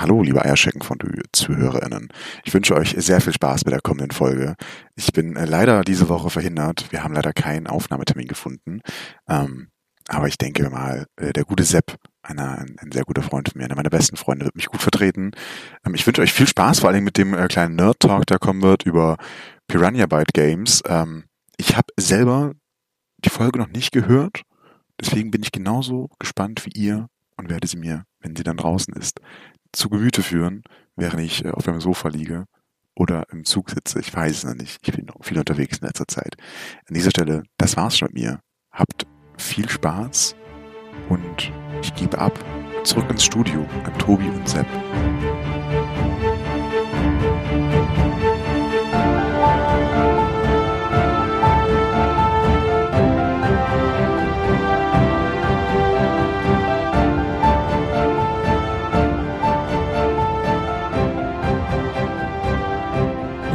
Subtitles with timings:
[0.00, 0.98] Hallo, liebe Eierschecken von
[1.32, 2.08] ZuhörerInnen.
[2.44, 4.54] Ich wünsche euch sehr viel Spaß mit der kommenden Folge.
[4.96, 6.90] Ich bin äh, leider diese Woche verhindert.
[6.90, 8.80] Wir haben leider keinen Aufnahmetermin gefunden.
[9.28, 9.68] Ähm,
[10.08, 13.66] aber ich denke mal, äh, der gute Sepp, einer, ein, sehr guter Freund von mir,
[13.66, 15.32] einer meiner besten Freunde, wird mich gut vertreten.
[15.84, 18.62] Ähm, ich wünsche euch viel Spaß, vor allem mit dem äh, kleinen Nerd-Talk, der kommen
[18.62, 19.18] wird über
[19.68, 20.82] Piranha Byte Games.
[20.86, 21.24] Ähm,
[21.58, 22.52] ich habe selber
[23.18, 24.40] die Folge noch nicht gehört.
[24.98, 28.94] Deswegen bin ich genauso gespannt wie ihr und werde sie mir, wenn sie dann draußen
[28.94, 29.20] ist,
[29.72, 30.62] zu Gemüte führen,
[30.96, 32.46] während ich äh, auf dem Sofa liege
[32.94, 34.00] oder im Zug sitze.
[34.00, 34.78] Ich weiß es noch nicht.
[34.86, 36.36] Ich bin viel unterwegs in letzter Zeit.
[36.86, 38.40] An dieser Stelle, das war's schon mit mir.
[38.70, 39.06] Habt
[39.38, 40.36] viel Spaß
[41.08, 42.38] und ich gebe ab
[42.84, 44.66] zurück ins Studio an Tobi und Sepp.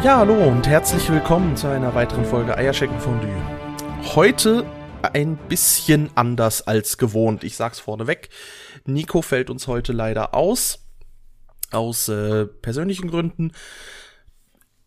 [0.04, 3.36] Ja, hallo und herzlich willkommen zu einer weiteren Folge Eierschecken Fondue.
[4.16, 4.64] Heute
[5.02, 7.44] ein bisschen anders als gewohnt.
[7.44, 8.30] Ich sag's vorneweg.
[8.86, 10.86] Nico fällt uns heute leider aus.
[11.72, 13.54] Aus äh, persönlichen Gründen.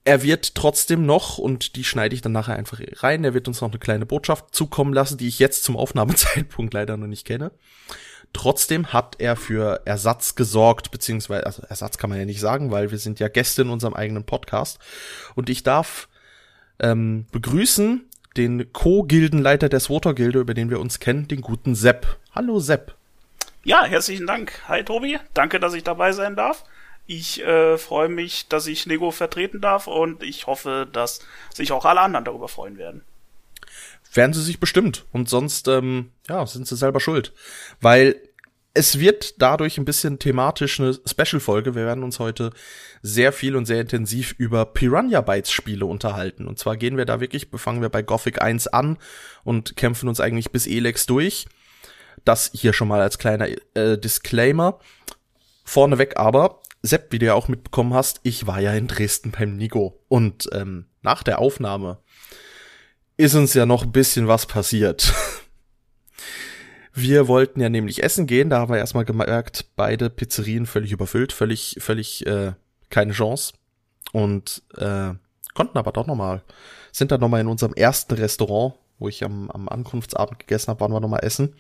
[0.05, 3.61] Er wird trotzdem noch, und die schneide ich dann nachher einfach rein, er wird uns
[3.61, 7.51] noch eine kleine Botschaft zukommen lassen, die ich jetzt zum Aufnahmezeitpunkt leider noch nicht kenne.
[8.33, 12.91] Trotzdem hat er für Ersatz gesorgt, beziehungsweise, also Ersatz kann man ja nicht sagen, weil
[12.91, 14.79] wir sind ja Gäste in unserem eigenen Podcast.
[15.35, 16.09] Und ich darf
[16.79, 22.19] ähm, begrüßen den Co-Gildenleiter der Swater-Gilde, über den wir uns kennen, den guten Sepp.
[22.35, 22.95] Hallo Sepp.
[23.65, 24.63] Ja, herzlichen Dank.
[24.69, 26.65] Hi Tobi, danke, dass ich dabei sein darf.
[27.07, 31.21] Ich äh, freue mich, dass ich Nego vertreten darf und ich hoffe, dass
[31.53, 33.03] sich auch alle anderen darüber freuen werden
[34.13, 35.07] werden sie sich bestimmt.
[35.13, 37.33] Und sonst, ähm, ja, sind sie selber schuld.
[37.81, 38.17] Weil
[38.73, 41.75] es wird dadurch ein bisschen thematisch eine Special-Folge.
[41.75, 42.51] Wir werden uns heute
[43.03, 46.47] sehr viel und sehr intensiv über Piranha Bytes Spiele unterhalten.
[46.47, 48.99] Und zwar gehen wir da wirklich, fangen wir bei Gothic 1 an
[49.43, 51.47] und kämpfen uns eigentlich bis Elex durch.
[52.25, 54.79] Das hier schon mal als kleiner äh, Disclaimer.
[55.65, 59.57] Vorneweg aber, Sepp, wie du ja auch mitbekommen hast, ich war ja in Dresden beim
[59.57, 60.01] Nigo.
[60.09, 61.99] Und ähm, nach der Aufnahme
[63.21, 65.13] ist uns ja noch ein bisschen was passiert.
[66.95, 71.33] Wir wollten ja nämlich essen gehen, da haben wir erstmal gemerkt, beide Pizzerien völlig überfüllt,
[71.33, 72.53] völlig, völlig äh,
[72.89, 73.53] keine Chance.
[74.13, 75.13] Und äh,
[75.55, 76.43] konnten aber doch nochmal,
[76.93, 80.93] sind dann nochmal in unserem ersten Restaurant, wo ich am, am Ankunftsabend gegessen habe, waren
[80.93, 81.55] wir nochmal essen.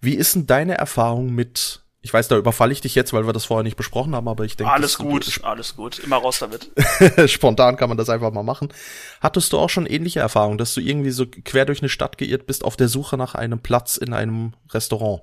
[0.00, 3.32] Wie ist denn deine Erfahrung mit ich weiß, da überfalle ich dich jetzt, weil wir
[3.32, 4.72] das vorher nicht besprochen haben, aber ich denke.
[4.72, 5.98] Alles gut, alles gut.
[5.98, 6.70] Immer raus damit.
[7.28, 8.72] Spontan kann man das einfach mal machen.
[9.20, 12.46] Hattest du auch schon ähnliche Erfahrungen, dass du irgendwie so quer durch eine Stadt geirrt
[12.46, 15.22] bist auf der Suche nach einem Platz in einem Restaurant?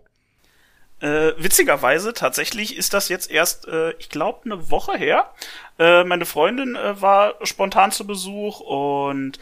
[1.00, 5.32] Äh, witzigerweise, tatsächlich ist das jetzt erst, äh, ich glaube, eine Woche her.
[5.80, 9.40] Äh, meine Freundin äh, war spontan zu Besuch und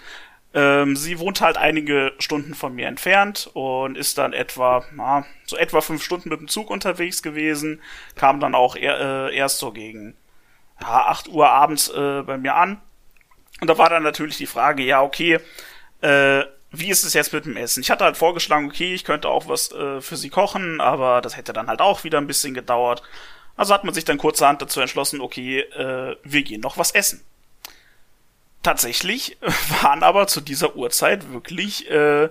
[0.53, 5.55] ähm, sie wohnt halt einige Stunden von mir entfernt und ist dann etwa, na, so
[5.55, 7.81] etwa fünf Stunden mit dem Zug unterwegs gewesen,
[8.15, 10.15] kam dann auch er, äh, erst so gegen
[10.81, 12.81] ja, 8 Uhr abends äh, bei mir an.
[13.61, 15.39] Und da war dann natürlich die Frage, ja, okay,
[16.01, 17.81] äh, wie ist es jetzt mit dem Essen?
[17.81, 21.37] Ich hatte halt vorgeschlagen, okay, ich könnte auch was äh, für sie kochen, aber das
[21.37, 23.03] hätte dann halt auch wieder ein bisschen gedauert.
[23.55, 27.23] Also hat man sich dann kurzerhand dazu entschlossen, okay, äh, wir gehen noch was essen.
[28.63, 29.37] Tatsächlich
[29.81, 32.29] waren aber zu dieser Uhrzeit wirklich äh,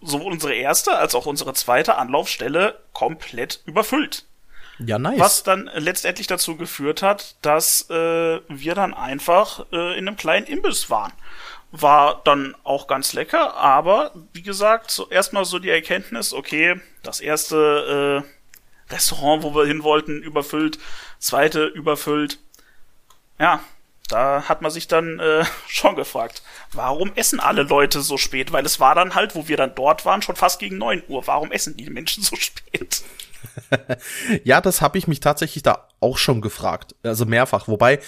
[0.00, 4.26] sowohl unsere erste als auch unsere zweite Anlaufstelle komplett überfüllt.
[4.78, 5.18] Ja, nice.
[5.18, 10.46] Was dann letztendlich dazu geführt hat, dass äh, wir dann einfach äh, in einem kleinen
[10.46, 11.12] Imbiss waren.
[11.70, 17.20] War dann auch ganz lecker, aber wie gesagt, so erstmal so die Erkenntnis, okay, das
[17.20, 18.24] erste
[18.90, 20.78] äh, Restaurant, wo wir hin wollten, überfüllt,
[21.18, 22.38] zweite überfüllt.
[23.38, 23.60] Ja,
[24.12, 26.42] da hat man sich dann äh, schon gefragt,
[26.72, 28.52] warum essen alle Leute so spät?
[28.52, 31.26] Weil es war dann halt, wo wir dann dort waren, schon fast gegen neun Uhr.
[31.26, 33.02] Warum essen die Menschen so spät?
[34.44, 36.94] ja, das habe ich mich tatsächlich da auch schon gefragt.
[37.02, 37.68] Also mehrfach.
[37.68, 38.00] Wobei,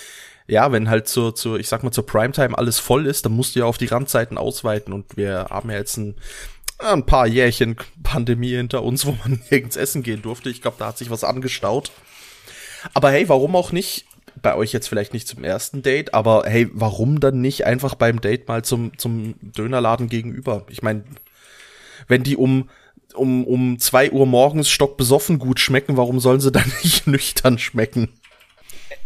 [0.46, 3.54] ja, wenn halt zur, zur, ich sag mal, zur Primetime alles voll ist, dann musst
[3.54, 4.92] du ja auf die Randzeiten ausweiten.
[4.92, 6.16] Und wir haben ja jetzt ein,
[6.78, 10.50] ein paar Jährchen Pandemie hinter uns, wo man nirgends essen gehen durfte.
[10.50, 11.92] Ich glaube, da hat sich was angestaut.
[12.92, 14.04] Aber hey, warum auch nicht
[14.42, 18.20] bei euch jetzt vielleicht nicht zum ersten Date, aber hey, warum dann nicht einfach beim
[18.20, 20.66] Date mal zum, zum Dönerladen gegenüber?
[20.68, 21.04] Ich meine,
[22.08, 22.68] wenn die um,
[23.14, 28.08] um, um zwei Uhr morgens stockbesoffen gut schmecken, warum sollen sie dann nicht nüchtern schmecken?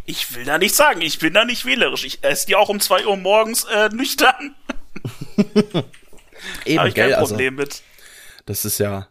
[0.07, 2.05] Ich will da nicht sagen, ich bin da nicht wählerisch.
[2.05, 4.55] Ich esse die auch um zwei Uhr morgens äh, nüchtern.
[6.65, 7.83] Eben, Habe ich kein gell, Problem also, mit.
[8.47, 9.09] Das ist ja,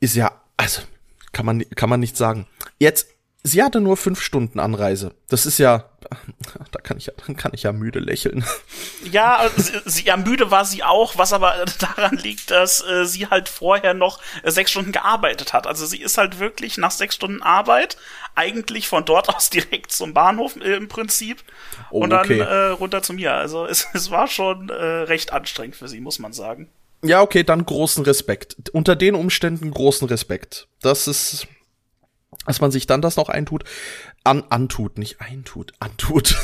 [0.00, 0.82] ist ja, also
[1.30, 2.46] kann man kann man nicht sagen.
[2.78, 3.11] Jetzt
[3.42, 5.12] sie hatte nur fünf Stunden Anreise.
[5.28, 5.90] Das ist ja,
[6.70, 8.44] da kann ich ja, dann kann ich ja müde lächeln.
[9.10, 13.26] Ja, sie, sie, ja, müde war sie auch, was aber daran liegt, dass äh, sie
[13.26, 15.66] halt vorher noch äh, sechs Stunden gearbeitet hat.
[15.66, 17.96] Also sie ist halt wirklich nach sechs Stunden Arbeit
[18.34, 21.42] eigentlich von dort aus direkt zum Bahnhof äh, im Prinzip
[21.90, 22.38] oh, und dann okay.
[22.38, 23.34] äh, runter zu mir.
[23.34, 26.70] Also es, es war schon äh, recht anstrengend für sie, muss man sagen.
[27.04, 28.70] Ja, okay, dann großen Respekt.
[28.72, 30.68] Unter den Umständen großen Respekt.
[30.82, 31.48] Das ist,
[32.46, 33.64] dass man sich dann das noch eintut,
[34.24, 36.36] an, antut, nicht eintut, antut.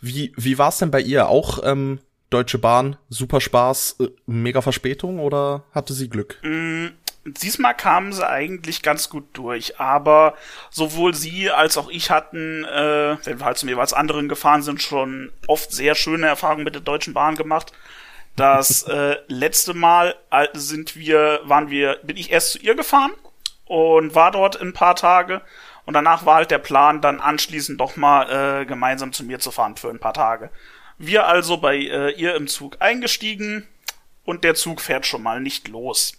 [0.00, 1.28] Wie, wie war es denn bei ihr?
[1.28, 2.00] Auch ähm,
[2.30, 6.38] Deutsche Bahn, super Spaß, äh, mega Verspätung oder hatte sie Glück?
[6.42, 6.88] Mm,
[7.24, 10.34] diesmal kamen sie eigentlich ganz gut durch, aber
[10.70, 14.82] sowohl sie als auch ich hatten, äh, wenn wir halt zum jeweils anderen gefahren sind,
[14.82, 17.72] schon oft sehr schöne Erfahrungen mit der Deutschen Bahn gemacht.
[18.36, 23.10] Das äh, letzte Mal äh, sind wir, waren wir, bin ich erst zu ihr gefahren
[23.68, 25.42] und war dort ein paar Tage.
[25.84, 29.50] Und danach war halt der Plan, dann anschließend doch mal äh, gemeinsam zu mir zu
[29.50, 30.50] fahren für ein paar Tage.
[30.98, 33.66] Wir also bei äh, ihr im Zug eingestiegen
[34.24, 36.12] und der Zug fährt schon mal nicht los.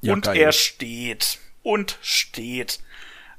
[0.00, 0.36] Ja, und geil.
[0.36, 2.80] er steht und steht.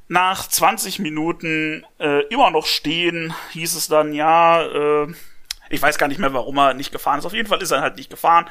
[0.07, 5.13] Nach 20 Minuten äh, immer noch stehen, hieß es dann, ja, äh,
[5.69, 7.25] ich weiß gar nicht mehr, warum er nicht gefahren ist.
[7.25, 8.47] Auf jeden Fall ist er halt nicht gefahren.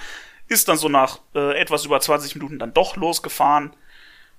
[0.49, 3.75] Ist dann so nach äh, etwas über 20 Minuten dann doch losgefahren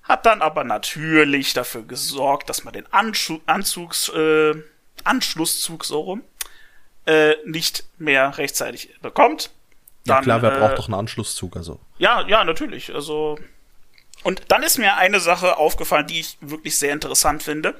[0.06, 4.54] hat dann aber natürlich dafür gesorgt, dass man den Anschu Anzugs, äh,
[5.04, 6.24] Anschlusszug so rum
[7.06, 9.52] äh, nicht mehr rechtzeitig bekommt.
[10.06, 11.80] Dann, ja klar, wer äh, braucht doch einen Anschlusszug, also.
[11.98, 12.94] Ja, ja, natürlich.
[12.94, 13.38] Also
[14.26, 17.76] und dann ist mir eine Sache aufgefallen, die ich wirklich sehr interessant finde.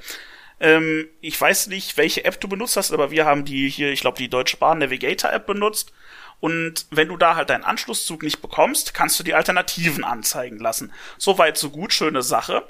[0.60, 4.00] Ähm, ich weiß nicht, welche App du benutzt hast, aber wir haben die hier, ich
[4.00, 5.92] glaube, die Deutsche Bahn Navigator App benutzt.
[6.40, 10.92] Und wenn du da halt deinen Anschlusszug nicht bekommst, kannst du die Alternativen anzeigen lassen.
[11.18, 12.66] Soweit, so gut, schöne Sache.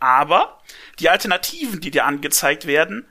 [0.00, 0.60] Aber
[1.00, 3.06] die Alternativen, die dir angezeigt werden,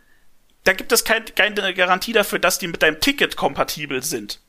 [0.64, 4.42] da gibt es kein, keine Garantie dafür, dass die mit deinem Ticket kompatibel sind.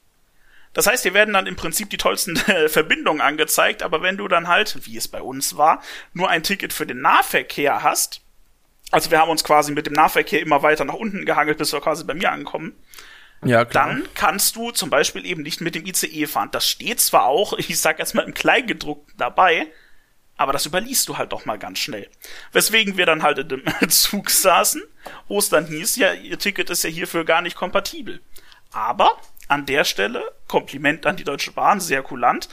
[0.75, 2.37] Das heißt, dir werden dann im Prinzip die tollsten
[2.69, 5.83] Verbindungen angezeigt, aber wenn du dann halt, wie es bei uns war,
[6.13, 8.21] nur ein Ticket für den Nahverkehr hast,
[8.91, 11.81] also wir haben uns quasi mit dem Nahverkehr immer weiter nach unten gehangelt, bis wir
[11.81, 12.75] quasi bei mir ankommen,
[13.45, 13.89] ja, klar.
[13.89, 16.51] dann kannst du zum Beispiel eben nicht mit dem ICE fahren.
[16.53, 19.67] Das steht zwar auch, ich sag jetzt mal im Kleingedruckten dabei,
[20.37, 22.09] aber das überliest du halt doch mal ganz schnell.
[22.53, 24.83] Weswegen wir dann halt in dem Zug saßen,
[25.27, 28.21] wo es dann hieß, ja, ihr Ticket ist ja hierfür gar nicht kompatibel.
[28.73, 29.19] Aber
[29.49, 32.49] an der Stelle, Kompliment an die Deutsche Bahn, sehr kulant,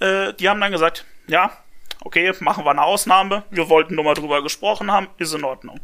[0.00, 1.50] äh, die haben dann gesagt, ja,
[2.04, 5.80] okay, machen wir eine Ausnahme, wir wollten nur mal drüber gesprochen haben, ist in Ordnung.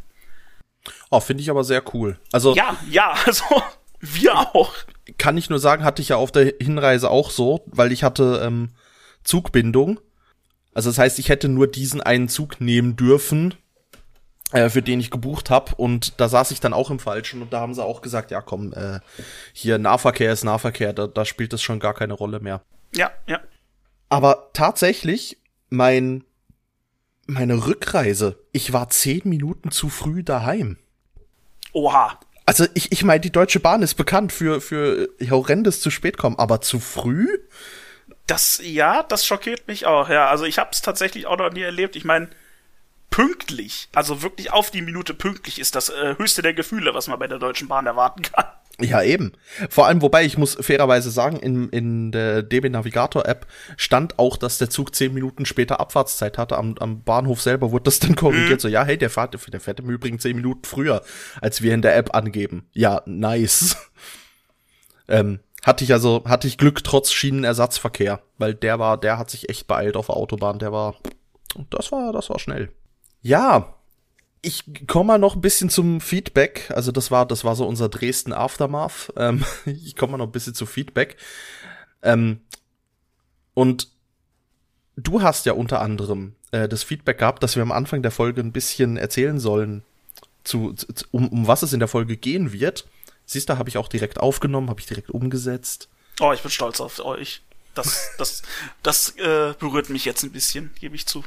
[1.10, 2.18] Oh, finde ich aber sehr cool.
[2.32, 3.44] Also ja, ja, also
[4.00, 4.74] wir auch.
[5.16, 8.40] Kann ich nur sagen, hatte ich ja auf der Hinreise auch so, weil ich hatte
[8.44, 8.70] ähm,
[9.24, 10.00] Zugbindung.
[10.74, 13.54] Also das heißt, ich hätte nur diesen einen Zug nehmen dürfen,
[14.52, 15.74] äh, für den ich gebucht habe.
[15.76, 18.40] Und da saß ich dann auch im Falschen und da haben sie auch gesagt, ja
[18.40, 19.00] komm, äh,
[19.52, 22.62] hier Nahverkehr ist Nahverkehr, da, da spielt das schon gar keine Rolle mehr.
[22.94, 23.40] Ja, ja.
[24.08, 26.24] Aber tatsächlich, mein
[27.28, 30.78] meine Rückreise, ich war zehn Minuten zu früh daheim.
[31.72, 32.18] Oha.
[32.48, 36.38] Also ich, ich meine, die Deutsche Bahn ist bekannt für, für horrendes zu spät kommen,
[36.38, 37.28] aber zu früh?
[38.26, 40.30] Das, ja, das schockiert mich auch, ja.
[40.30, 41.94] Also ich habe es tatsächlich auch noch nie erlebt.
[41.94, 42.30] Ich meine,
[43.10, 47.18] pünktlich, also wirklich auf die Minute pünktlich ist das äh, höchste der Gefühle, was man
[47.18, 48.46] bei der Deutschen Bahn erwarten kann.
[48.80, 49.32] Ja, eben.
[49.70, 54.36] Vor allem, wobei ich muss fairerweise sagen, in, in der DB Navigator App stand auch,
[54.36, 56.56] dass der Zug zehn Minuten später Abfahrtszeit hatte.
[56.56, 58.58] Am, am Bahnhof selber wurde das dann korrigiert.
[58.58, 58.60] Mhm.
[58.60, 61.02] So, ja, hey, der fährt, der fährt im Übrigen zehn Minuten früher,
[61.40, 62.68] als wir in der App angeben.
[62.72, 63.76] Ja, nice.
[65.08, 69.48] ähm, hatte ich also, hatte ich Glück trotz Schienenersatzverkehr, weil der war, der hat sich
[69.48, 70.60] echt beeilt auf der Autobahn.
[70.60, 70.94] Der war,
[71.70, 72.70] das war, das war schnell.
[73.22, 73.74] Ja,
[74.42, 76.70] ich komme mal noch ein bisschen zum Feedback.
[76.74, 79.12] Also das war, das war so unser Dresden Aftermath.
[79.16, 81.16] Ähm, ich komme mal noch ein bisschen zu Feedback.
[82.02, 82.40] Ähm,
[83.54, 83.88] und
[84.96, 88.40] du hast ja unter anderem äh, das Feedback gehabt, dass wir am Anfang der Folge
[88.40, 89.82] ein bisschen erzählen sollen,
[90.44, 92.86] zu, zu, um, um was es in der Folge gehen wird.
[93.26, 95.88] Siehst du, habe ich auch direkt aufgenommen, habe ich direkt umgesetzt.
[96.20, 97.42] Oh, ich bin stolz auf euch.
[97.74, 98.42] Das, das,
[98.82, 101.22] das äh, berührt mich jetzt ein bisschen, gebe ich zu.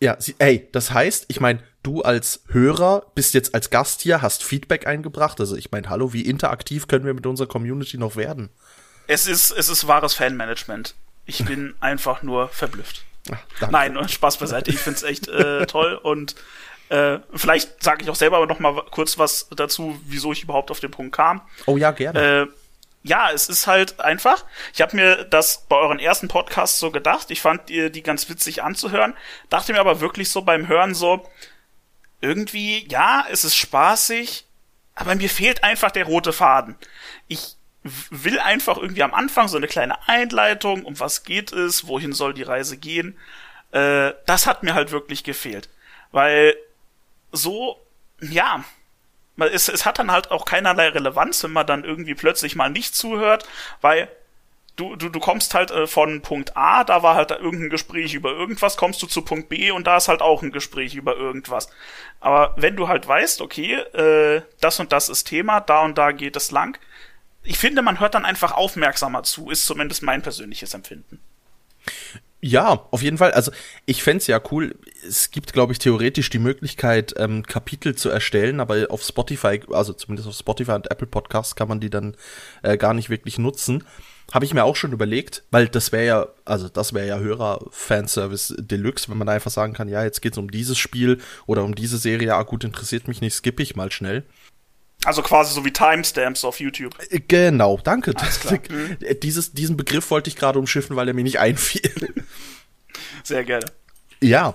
[0.00, 4.22] Ja, sie, ey, das heißt, ich meine, du als Hörer bist jetzt als Gast hier,
[4.22, 5.40] hast Feedback eingebracht.
[5.40, 8.50] Also ich meine, hallo, wie interaktiv können wir mit unserer Community noch werden?
[9.06, 10.94] Es ist, es ist wahres Fanmanagement.
[11.26, 13.04] Ich bin einfach nur verblüfft.
[13.30, 14.70] Ach, Nein, Spaß beiseite.
[14.70, 16.34] Ich find's echt äh, toll und
[16.90, 20.70] äh, vielleicht sage ich auch selber aber noch mal kurz was dazu, wieso ich überhaupt
[20.70, 21.40] auf den Punkt kam.
[21.66, 22.42] Oh ja, gerne.
[22.42, 22.46] Äh,
[23.04, 24.44] ja, es ist halt einfach.
[24.72, 27.30] Ich habe mir das bei euren ersten Podcasts so gedacht.
[27.30, 29.14] Ich fand die, die ganz witzig anzuhören.
[29.50, 31.28] Dachte mir aber wirklich so beim Hören so,
[32.22, 34.46] irgendwie, ja, es ist spaßig,
[34.94, 36.76] aber mir fehlt einfach der rote Faden.
[37.28, 42.14] Ich will einfach irgendwie am Anfang so eine kleine Einleitung, um was geht es, wohin
[42.14, 43.18] soll die Reise gehen.
[43.72, 45.68] Äh, das hat mir halt wirklich gefehlt.
[46.10, 46.56] Weil
[47.32, 47.78] so,
[48.22, 48.64] ja,
[49.38, 52.94] es, es hat dann halt auch keinerlei Relevanz, wenn man dann irgendwie plötzlich mal nicht
[52.94, 53.48] zuhört,
[53.80, 54.08] weil
[54.76, 58.30] du, du, du kommst halt äh, von Punkt A, da war halt irgendein Gespräch über
[58.30, 61.68] irgendwas, kommst du zu Punkt B und da ist halt auch ein Gespräch über irgendwas.
[62.20, 66.12] Aber wenn du halt weißt, okay, äh, das und das ist Thema, da und da
[66.12, 66.78] geht es lang,
[67.42, 71.20] ich finde, man hört dann einfach aufmerksamer zu, ist zumindest mein persönliches Empfinden.
[72.46, 73.30] Ja, auf jeden Fall.
[73.30, 73.52] Also
[73.86, 74.74] ich fände ja cool.
[75.02, 79.94] Es gibt, glaube ich, theoretisch die Möglichkeit, ähm, Kapitel zu erstellen, aber auf Spotify, also
[79.94, 82.14] zumindest auf Spotify und Apple Podcasts kann man die dann
[82.62, 83.82] äh, gar nicht wirklich nutzen.
[84.30, 88.56] Habe ich mir auch schon überlegt, weil das wäre ja, also das wäre ja Hörer-Fanservice
[88.58, 91.96] Deluxe, wenn man einfach sagen kann, ja, jetzt geht's um dieses Spiel oder um diese
[91.96, 94.22] Serie, ah gut, interessiert mich nicht, skippe ich mal schnell.
[95.04, 96.96] Also quasi so wie Timestamps auf YouTube.
[97.10, 98.14] Äh, genau, danke.
[98.70, 98.96] Mhm.
[99.22, 102.14] Dieses, diesen Begriff wollte ich gerade umschiffen, weil er mir nicht einfiel.
[103.22, 103.66] Sehr gerne.
[104.20, 104.54] Ja.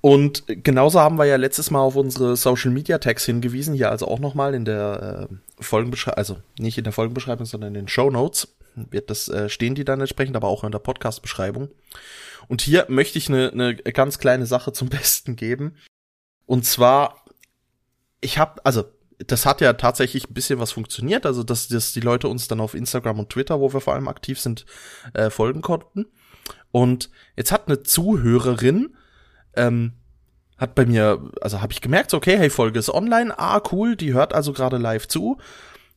[0.00, 4.06] Und genauso haben wir ja letztes Mal auf unsere Social Media Tags hingewiesen, hier also
[4.06, 8.10] auch nochmal in der äh, Folgenbeschreibung, also nicht in der Folgenbeschreibung, sondern in den Show
[8.10, 8.48] Notes
[8.90, 11.68] wird das äh, stehen die dann entsprechend, aber auch in der Podcast-Beschreibung.
[12.46, 15.76] Und hier möchte ich eine, eine ganz kleine Sache zum Besten geben.
[16.46, 17.24] Und zwar,
[18.20, 18.84] ich habe, also
[19.26, 22.60] das hat ja tatsächlich ein bisschen was funktioniert, also dass, dass die Leute uns dann
[22.60, 24.64] auf Instagram und Twitter, wo wir vor allem aktiv sind,
[25.14, 26.06] äh, folgen konnten.
[26.70, 28.96] Und jetzt hat eine Zuhörerin,
[29.56, 29.94] ähm,
[30.56, 34.12] hat bei mir, also habe ich gemerkt, okay, hey, Folge ist online, ah, cool, die
[34.12, 35.38] hört also gerade live zu,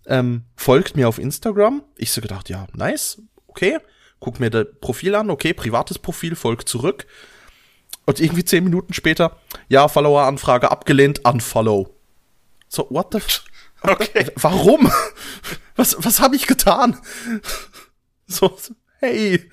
[0.05, 1.83] ähm, folgt mir auf Instagram.
[1.97, 3.79] Ich so gedacht, ja, nice, okay,
[4.19, 7.05] guck mir das Profil an, okay, privates Profil, folgt zurück.
[8.05, 9.37] Und irgendwie zehn Minuten später,
[9.67, 12.00] ja, Follower-Anfrage abgelehnt, unfollow.
[12.73, 13.43] So, what the f
[13.83, 14.31] Okay.
[14.35, 14.89] Warum?
[15.75, 16.97] Was, was habe ich getan?
[18.27, 18.57] So,
[18.99, 19.49] hey.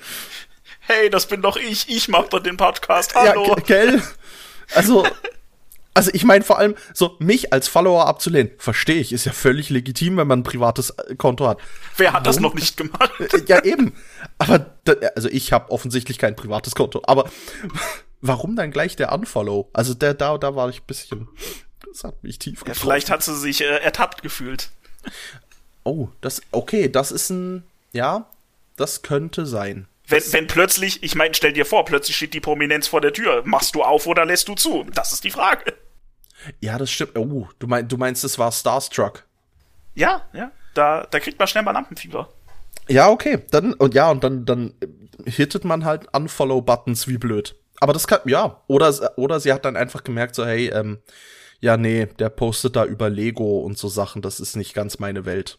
[0.79, 1.89] Hey, das bin doch ich.
[1.89, 3.13] Ich mach doch den Podcast.
[3.17, 3.45] Hallo.
[3.49, 4.01] Ja, gell?
[4.73, 5.05] Also,
[5.95, 9.69] also ich meine vor allem, so mich als Follower abzulehnen, verstehe ich, ist ja völlig
[9.69, 11.59] legitim, wenn man ein privates äh, Konto hat.
[11.97, 12.25] Wer hat Warum?
[12.25, 13.11] das noch nicht gemacht?
[13.49, 13.95] Ja, eben.
[14.39, 14.79] Aber,
[15.17, 17.03] also ich habe offensichtlich kein privates Konto.
[17.05, 17.29] Aber
[18.21, 19.71] warum dann gleich der Unfollow?
[19.73, 21.29] Also der, da, da war ich ein bisschen
[21.99, 22.79] das hat mich tief getroffen.
[22.79, 24.71] Ja, vielleicht hat sie sich äh, ertappt gefühlt.
[25.83, 28.27] Oh, das, okay, das ist ein, ja,
[28.77, 29.89] das könnte sein.
[30.07, 33.43] Wenn, wenn plötzlich, ich meine, stell dir vor, plötzlich steht die Prominenz vor der Tür.
[33.45, 34.87] Machst du auf oder lässt du zu?
[34.95, 35.75] Das ist die Frage.
[36.61, 37.19] Ja, das stimmt.
[37.19, 39.25] Oh, du, mein, du meinst, es war Starstruck.
[39.95, 40.53] Ja, ja.
[40.75, 42.29] Da, da kriegt man schnell mal Lampenfieber.
[42.89, 43.41] Ja, okay.
[43.51, 44.73] Dann, und ja, und dann, dann
[45.27, 47.57] hittet man halt Unfollow-Buttons wie blöd.
[47.81, 48.63] Aber das kann, ja.
[48.69, 50.99] Oder, oder sie hat dann einfach gemerkt, so, hey, ähm,
[51.61, 55.25] ja, nee, der postet da über Lego und so Sachen, das ist nicht ganz meine
[55.25, 55.59] Welt.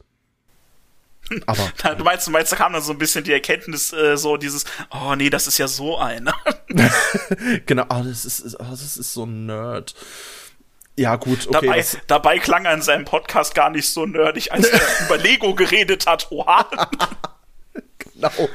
[1.45, 1.71] Aber.
[1.95, 4.65] du meinst, du meinst, da kam dann so ein bisschen die Erkenntnis, äh, so dieses,
[4.91, 6.33] oh nee, das ist ja so einer.
[7.65, 9.93] genau, ah, das ist, oh, das ist so ein Nerd.
[10.95, 11.67] Ja, gut, okay.
[11.67, 15.55] Dabei, dabei klang er in seinem Podcast gar nicht so nerdig, als er über Lego
[15.55, 16.29] geredet hat.
[16.29, 16.67] Oha.
[17.99, 18.49] genau.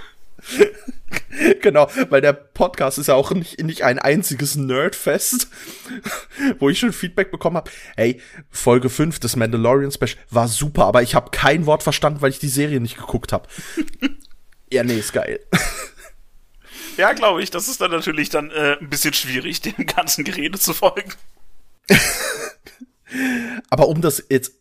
[1.63, 5.49] genau, weil der Podcast ist ja auch nicht, nicht ein einziges Nerdfest,
[6.59, 7.71] wo ich schon Feedback bekommen habe.
[7.97, 12.31] Hey, Folge 5 des Mandalorian Special war super, aber ich habe kein Wort verstanden, weil
[12.31, 13.49] ich die Serie nicht geguckt habe.
[14.73, 15.41] ja, nee, ist geil.
[16.97, 20.59] Ja, glaube ich, das ist dann natürlich dann äh, ein bisschen schwierig, dem ganzen Gerede
[20.59, 21.13] zu folgen.
[23.71, 24.53] aber um das jetzt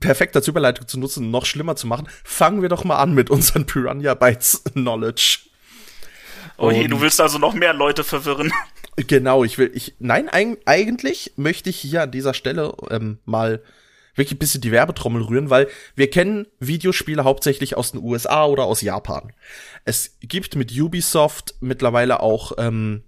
[0.00, 3.30] perfekt als Überleitung zu nutzen, noch schlimmer zu machen, fangen wir doch mal an mit
[3.30, 5.51] unseren Piranha Bytes Knowledge.
[6.62, 8.52] Oh je, du willst also noch mehr Leute verwirren.
[8.96, 13.62] Genau, ich will, ich, nein, eig eigentlich möchte ich hier an dieser Stelle ähm, mal
[14.14, 15.66] wirklich ein bisschen die Werbetrommel rühren, weil
[15.96, 19.32] wir kennen Videospiele hauptsächlich aus den USA oder aus Japan.
[19.86, 23.02] Es gibt mit Ubisoft mittlerweile auch, ähm,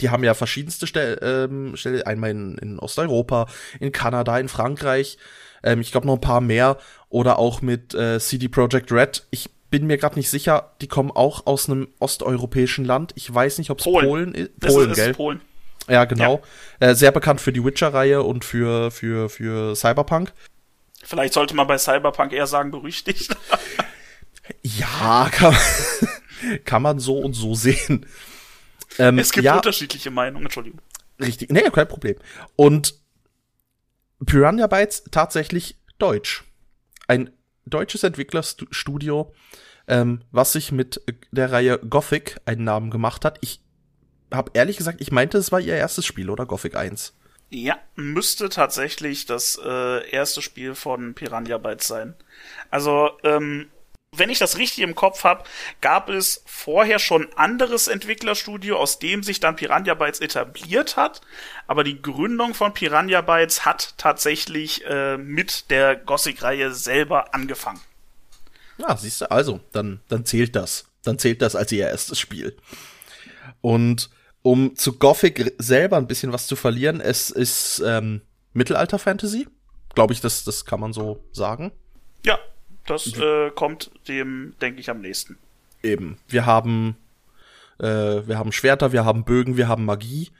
[0.00, 3.46] die haben ja verschiedenste Stellen, ähm, Stelle, einmal in, in Osteuropa,
[3.78, 5.16] in Kanada, in Frankreich,
[5.62, 6.76] ähm, ich glaube noch ein paar mehr
[7.08, 9.26] oder auch mit äh, CD Projekt Red.
[9.30, 13.12] Ich bin mir gerade nicht sicher, die kommen auch aus einem osteuropäischen Land.
[13.14, 14.06] Ich weiß nicht, ob es Polen.
[14.06, 14.60] Polen ist.
[14.60, 15.14] Polen, ist, gell?
[15.14, 15.40] Polen.
[15.88, 16.42] Ja, genau.
[16.80, 16.88] Ja.
[16.88, 20.32] Äh, sehr bekannt für die Witcher-Reihe und für, für, für Cyberpunk.
[21.02, 23.34] Vielleicht sollte man bei Cyberpunk eher sagen, berüchtigt.
[24.62, 25.56] ja, kann,
[26.64, 28.06] kann man so und so sehen.
[28.98, 30.80] Ähm, es gibt ja, unterschiedliche Meinungen, Entschuldigung.
[31.20, 32.16] Richtig, nee, kein Problem.
[32.56, 32.94] Und
[34.24, 36.44] Piranha Bytes tatsächlich deutsch.
[37.08, 37.30] Ein
[37.70, 39.32] deutsches Entwicklerstudio,
[39.88, 41.00] ähm, was sich mit
[41.30, 43.38] der Reihe Gothic einen Namen gemacht hat.
[43.40, 43.60] Ich
[44.32, 46.46] habe ehrlich gesagt, ich meinte, es war ihr erstes Spiel, oder?
[46.46, 47.14] Gothic 1.
[47.50, 52.14] Ja, müsste tatsächlich das äh, erste Spiel von Piranha Bytes sein.
[52.70, 53.70] Also, ähm,
[54.12, 55.44] wenn ich das richtig im Kopf habe,
[55.80, 61.20] gab es vorher schon anderes Entwicklerstudio, aus dem sich dann Piranha Bytes etabliert hat.
[61.68, 67.80] Aber die Gründung von Piranha Bytes hat tatsächlich äh, mit der Gothic-Reihe selber angefangen.
[68.78, 70.86] Ja, siehst du, also, dann, dann zählt das.
[71.02, 72.56] Dann zählt das als ihr erstes Spiel.
[73.60, 74.10] Und
[74.42, 78.22] um zu Gothic selber ein bisschen was zu verlieren, es ist ähm,
[78.54, 79.46] Mittelalter-Fantasy.
[79.94, 81.72] Glaube ich, das, das kann man so sagen.
[82.24, 82.38] Ja,
[82.86, 85.38] das äh, kommt dem, denke ich, am nächsten.
[85.82, 86.18] Eben.
[86.28, 86.96] Wir haben,
[87.78, 90.30] äh, wir haben Schwerter, wir haben Bögen, wir haben Magie,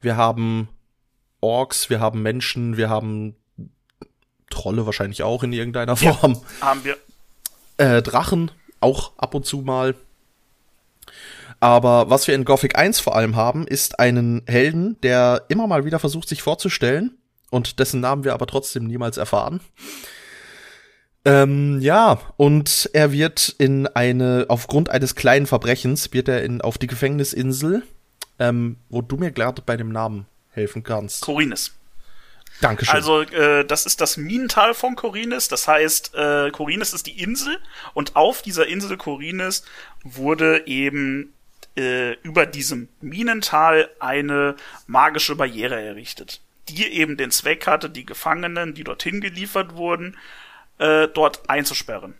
[0.00, 0.68] wir haben
[1.40, 3.36] Orks, wir haben Menschen, wir haben
[4.50, 6.34] Trolle wahrscheinlich auch in irgendeiner Form.
[6.60, 6.96] Ja, haben wir.
[7.76, 9.94] Äh, Drachen auch ab und zu mal.
[11.60, 15.84] Aber was wir in Gothic 1 vor allem haben, ist einen Helden, der immer mal
[15.84, 17.16] wieder versucht, sich vorzustellen
[17.50, 19.60] und dessen Namen wir aber trotzdem niemals erfahren.
[21.24, 26.76] Ähm, ja, und er wird in eine, aufgrund eines kleinen Verbrechens, wird er in, auf
[26.76, 27.82] die Gefängnisinsel,
[28.38, 31.22] ähm, wo du mir gerade bei dem Namen helfen kannst.
[31.22, 31.72] Corines.
[32.60, 32.94] Dankeschön.
[32.94, 35.48] Also, äh, das ist das Minental von Corines.
[35.48, 37.58] Das heißt, äh, Corines ist die Insel
[37.94, 39.64] und auf dieser Insel Corines
[40.02, 41.32] wurde eben
[41.76, 48.74] äh, über diesem Minental eine magische Barriere errichtet, die eben den Zweck hatte, die Gefangenen,
[48.74, 50.16] die dorthin geliefert wurden,
[50.78, 52.14] äh, dort einzusperren.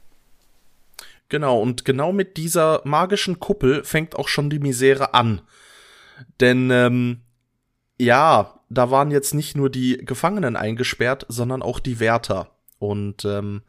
[1.28, 5.40] Genau, und genau mit dieser magischen Kuppel fängt auch schon die Misere an.
[6.40, 7.23] Denn, ähm,
[7.99, 12.50] ja, da waren jetzt nicht nur die Gefangenen eingesperrt, sondern auch die Wärter.
[12.78, 13.62] Und, ähm,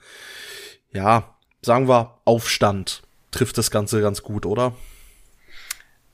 [0.92, 4.74] ja, sagen wir, Aufstand trifft das Ganze ganz gut, oder?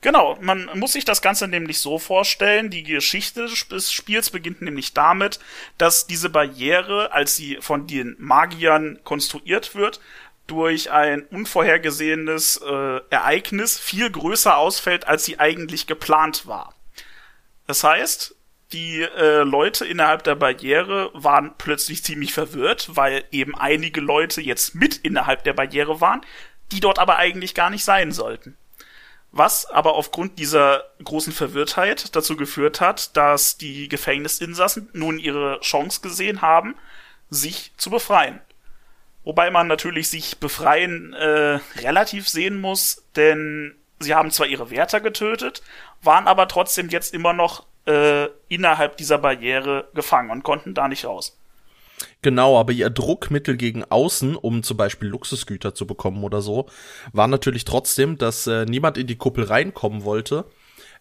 [0.02, 4.96] Genau, man muss sich das Ganze nämlich so vorstellen, die Geschichte des Spiels beginnt nämlich
[4.96, 5.40] damit,
[5.78, 10.02] dass diese Barriere, als sie von den Magiern konstruiert wird,
[10.48, 16.74] durch ein unvorhergesehenes äh, Ereignis viel größer ausfällt, als sie eigentlich geplant war.
[17.68, 18.36] Das heißt,
[18.74, 24.74] die äh, Leute innerhalb der Barriere waren plötzlich ziemlich verwirrt, weil eben einige Leute jetzt
[24.74, 26.22] mit innerhalb der Barriere waren,
[26.72, 28.58] die dort aber eigentlich gar nicht sein sollten.
[29.32, 36.02] Was aber aufgrund dieser großen Verwirrtheit dazu geführt hat, dass die Gefängnisinsassen nun ihre Chance
[36.02, 36.76] gesehen haben,
[37.30, 38.42] sich zu befreien.
[39.24, 45.00] Wobei man natürlich sich befreien äh, relativ sehen muss, denn sie haben zwar ihre Wärter
[45.00, 45.62] getötet,
[46.02, 51.06] waren aber trotzdem jetzt immer noch äh, innerhalb dieser Barriere gefangen und konnten da nicht
[51.06, 51.38] raus.
[52.22, 56.68] Genau, aber ihr Druckmittel gegen außen, um zum Beispiel Luxusgüter zu bekommen oder so,
[57.14, 60.46] war natürlich trotzdem, dass äh, niemand in die Kuppel reinkommen wollte,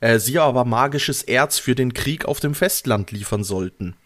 [0.00, 3.96] äh, sie aber magisches Erz für den Krieg auf dem Festland liefern sollten.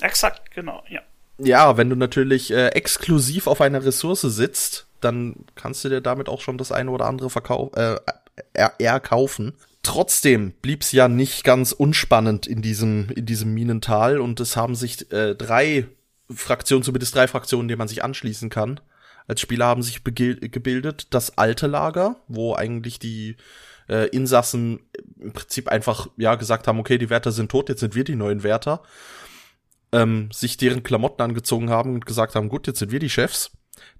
[0.00, 1.00] Exakt, genau, ja.
[1.40, 6.28] Ja, wenn du natürlich äh, exklusiv auf einer Ressource sitzt, dann kannst du dir damit
[6.28, 7.96] auch schon das eine oder andere verkau äh,
[8.52, 9.54] erkaufen.
[9.84, 15.10] Trotzdem blieb's ja nicht ganz unspannend in diesem, in diesem Minental und es haben sich
[15.12, 15.86] äh, drei
[16.30, 18.80] Fraktionen, zumindest drei Fraktionen, denen man sich anschließen kann.
[19.26, 23.36] Als Spieler haben sich gebildet das alte Lager, wo eigentlich die
[23.88, 24.80] äh, Insassen
[25.18, 28.16] im Prinzip einfach ja gesagt haben, okay, die Wärter sind tot, jetzt sind wir die
[28.16, 28.82] neuen Wärter.
[29.92, 33.50] Ähm, sich deren Klamotten angezogen haben und gesagt haben, gut, jetzt sind wir die Chefs.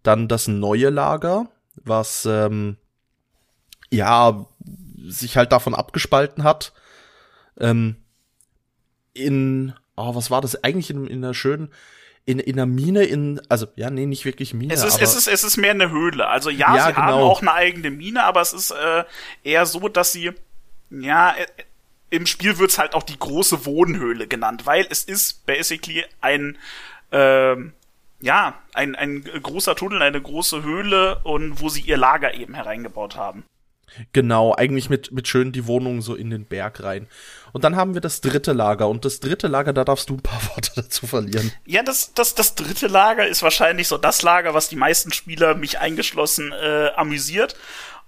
[0.03, 2.77] Dann das neue Lager, was ähm,
[3.91, 4.47] ja
[5.07, 6.73] sich halt davon abgespalten hat.
[7.59, 7.97] Ähm,
[9.15, 11.71] in, oh, was war das eigentlich in, in einer schönen
[12.29, 14.75] in, in einer Mine in, also ja, nee, nicht wirklich Mine.
[14.75, 16.29] Es ist, es ist, es ist mehr eine Höhle.
[16.29, 17.07] Also ja, ja sie genau.
[17.07, 19.05] haben auch eine eigene Mine, aber es ist äh,
[19.45, 20.33] eher so, dass sie,
[20.91, 21.47] ja, äh,
[22.11, 26.59] im Spiel wird's halt auch die große Wohnhöhle genannt, weil es ist basically ein,
[27.13, 27.73] ähm,
[28.21, 33.17] ja, ein, ein großer Tunnel, eine große Höhle und wo sie ihr Lager eben hereingebaut
[33.17, 33.45] haben.
[34.13, 37.09] Genau, eigentlich mit, mit schön die Wohnung so in den Berg rein.
[37.53, 38.89] Und dann haben wir das dritte Lager.
[38.89, 41.53] Und das dritte Lager, da darfst du ein paar Worte dazu verlieren.
[41.67, 45.55] Ja, das, das, das dritte Lager ist wahrscheinlich so das Lager, was die meisten Spieler,
[45.55, 47.57] mich eingeschlossen, äh, amüsiert.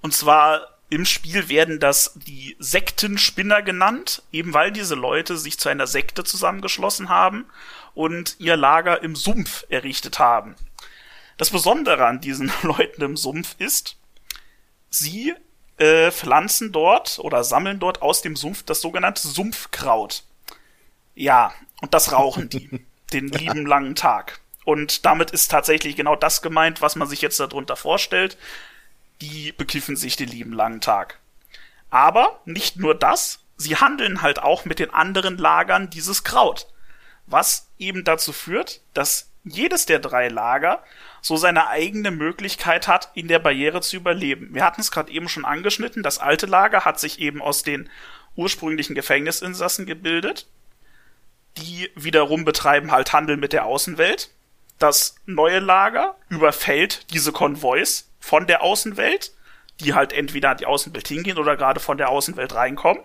[0.03, 5.69] Und zwar im Spiel werden das die Sektenspinner genannt, eben weil diese Leute sich zu
[5.69, 7.47] einer Sekte zusammengeschlossen haben
[7.95, 10.57] und ihr Lager im Sumpf errichtet haben.
[11.37, 13.97] Das Besondere an diesen Leuten im Sumpf ist,
[14.91, 15.35] sie
[15.81, 20.23] äh, pflanzen dort oder sammeln dort aus dem Sumpf das sogenannte Sumpfkraut.
[21.15, 24.41] Ja, und das rauchen die den lieben langen Tag.
[24.65, 28.37] Und damit ist tatsächlich genau das gemeint, was man sich jetzt darunter vorstellt.
[29.21, 31.19] Die bekiffen sich den lieben langen Tag.
[31.91, 36.67] Aber nicht nur das, sie handeln halt auch mit den anderen Lagern dieses Kraut.
[37.27, 40.83] was eben dazu führt, dass jedes der drei Lager
[41.23, 44.51] so seine eigene Möglichkeit hat, in der Barriere zu überleben.
[44.53, 47.89] Wir hatten es gerade eben schon angeschnitten, das alte Lager hat sich eben aus den
[48.37, 50.47] ursprünglichen Gefängnisinsassen gebildet.
[51.57, 54.31] Die wiederum betreiben halt Handel mit der Außenwelt.
[54.79, 59.33] Das neue Lager überfällt diese Konvois von der Außenwelt,
[59.81, 63.03] die halt entweder an die Außenwelt hingehen oder gerade von der Außenwelt reinkommen.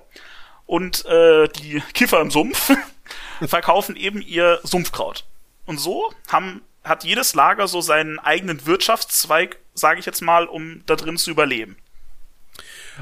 [0.65, 2.71] Und äh, die Kiffer im Sumpf
[3.45, 5.25] verkaufen eben ihr Sumpfkraut.
[5.65, 10.83] Und so haben, hat jedes Lager so seinen eigenen Wirtschaftszweig, sage ich jetzt mal, um
[10.85, 11.75] da drin zu überleben.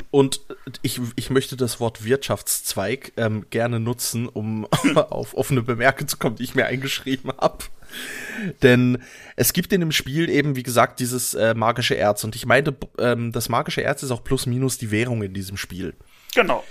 [0.09, 0.41] Und
[0.81, 4.65] ich, ich möchte das Wort Wirtschaftszweig ähm, gerne nutzen, um
[4.95, 7.65] auf offene Bemerkungen zu kommen, die ich mir eingeschrieben habe.
[8.63, 9.03] Denn
[9.35, 12.23] es gibt in dem Spiel eben, wie gesagt, dieses äh, magische Erz.
[12.23, 15.57] Und ich meine, ähm, das magische Erz ist auch plus minus die Währung in diesem
[15.57, 15.93] Spiel.
[16.33, 16.63] Genau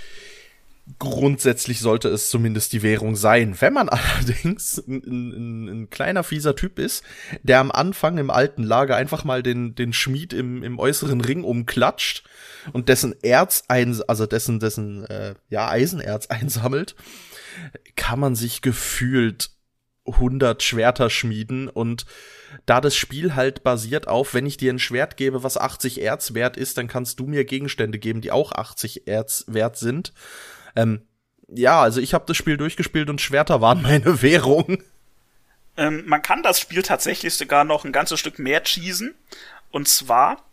[0.98, 3.56] grundsätzlich sollte es zumindest die Währung sein.
[3.60, 7.04] Wenn man allerdings ein, ein, ein, kleiner fieser Typ ist,
[7.42, 11.44] der am Anfang im alten Lager einfach mal den, den Schmied im, im äußeren Ring
[11.44, 12.24] umklatscht
[12.72, 16.96] und dessen Erz ein, also dessen, dessen, äh, ja, Eisenerz einsammelt,
[17.96, 19.50] kann man sich gefühlt
[20.04, 22.06] 100 Schwerter schmieden und
[22.66, 26.34] da das Spiel halt basiert auf, wenn ich dir ein Schwert gebe, was 80 Erz
[26.34, 30.12] wert ist, dann kannst du mir Gegenstände geben, die auch 80 Erz wert sind
[30.76, 31.02] ähm,
[31.48, 34.82] ja, also ich habe das Spiel durchgespielt und Schwerter waren meine Währung.
[35.76, 39.14] Ähm, man kann das Spiel tatsächlich sogar noch ein ganzes Stück mehr cheesen.
[39.70, 40.44] Und zwar,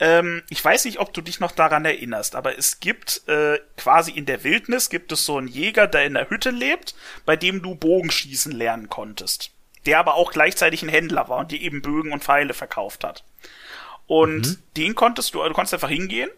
[0.00, 4.12] ähm, ich weiß nicht, ob du dich noch daran erinnerst, aber es gibt äh, quasi
[4.12, 6.94] in der Wildnis gibt es so einen Jäger, der in der Hütte lebt,
[7.26, 9.50] bei dem du Bogenschießen lernen konntest.
[9.84, 13.22] Der aber auch gleichzeitig ein Händler war und dir eben Bögen und Pfeile verkauft hat.
[14.06, 14.58] Und mhm.
[14.78, 16.30] den konntest du, du konntest einfach hingehen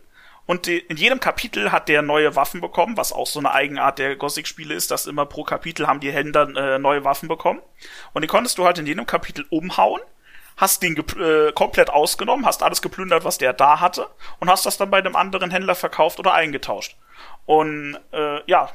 [0.46, 4.14] und in jedem Kapitel hat der neue Waffen bekommen, was auch so eine Eigenart der
[4.14, 7.60] Gothic-Spiele ist, dass immer pro Kapitel haben die Händler äh, neue Waffen bekommen.
[8.12, 10.00] Und die konntest du halt in jedem Kapitel umhauen,
[10.56, 14.76] hast den äh, komplett ausgenommen, hast alles geplündert, was der da hatte, und hast das
[14.76, 16.96] dann bei einem anderen Händler verkauft oder eingetauscht.
[17.44, 18.70] Und äh, ja,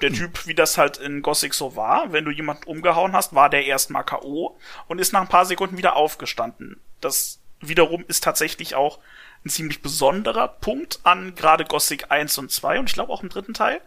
[0.00, 3.50] der Typ, wie das halt in Gothic so war, wenn du jemanden umgehauen hast, war
[3.50, 4.56] der erstmal K.O.
[4.86, 6.80] und ist nach ein paar Sekunden wieder aufgestanden.
[7.00, 9.00] Das wiederum ist tatsächlich auch
[9.48, 13.30] ein ziemlich besonderer Punkt an gerade Gothic 1 und 2 und ich glaube auch im
[13.30, 13.80] dritten Teil,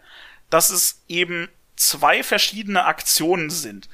[0.50, 3.88] dass es eben zwei verschiedene Aktionen sind.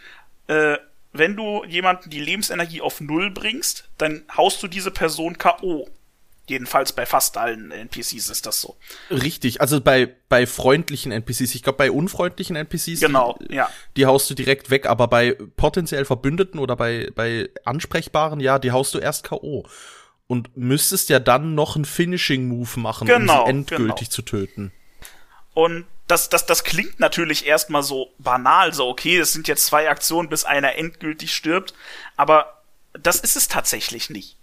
[0.48, 0.78] Äh,
[1.14, 5.90] wenn du jemanden die Lebensenergie auf Null bringst, dann haust du diese Person K.O.
[6.48, 8.78] Jedenfalls bei fast allen NPCs ist das so.
[9.10, 13.70] Richtig, also bei, bei freundlichen NPCs, ich glaube bei unfreundlichen NPCs, genau, die, ja.
[13.98, 18.72] die haust du direkt weg, aber bei potenziell Verbündeten oder bei, bei ansprechbaren, ja, die
[18.72, 19.66] haust du erst K.O
[20.28, 24.16] und müsstest ja dann noch einen Finishing Move machen, genau, um sie endgültig genau.
[24.16, 24.72] zu töten.
[25.54, 29.90] Und das, das, das klingt natürlich erstmal so banal, so okay, es sind jetzt zwei
[29.90, 31.74] Aktionen, bis einer endgültig stirbt,
[32.16, 32.62] aber
[32.94, 34.38] das ist es tatsächlich nicht.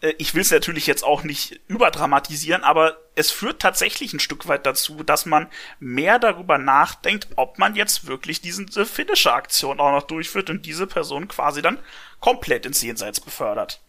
[0.00, 4.48] Äh, ich will es natürlich jetzt auch nicht überdramatisieren, aber es führt tatsächlich ein Stück
[4.48, 5.48] weit dazu, dass man
[5.80, 11.28] mehr darüber nachdenkt, ob man jetzt wirklich diese Finisher-Aktion auch noch durchführt und diese Person
[11.28, 11.78] quasi dann
[12.20, 13.80] komplett ins Jenseits befördert.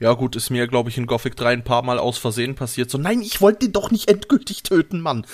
[0.00, 2.90] Ja, gut, ist mir, glaube ich, in Gothic 3 ein paar Mal aus Versehen passiert.
[2.90, 5.26] So, nein, ich wollte den doch nicht endgültig töten, Mann.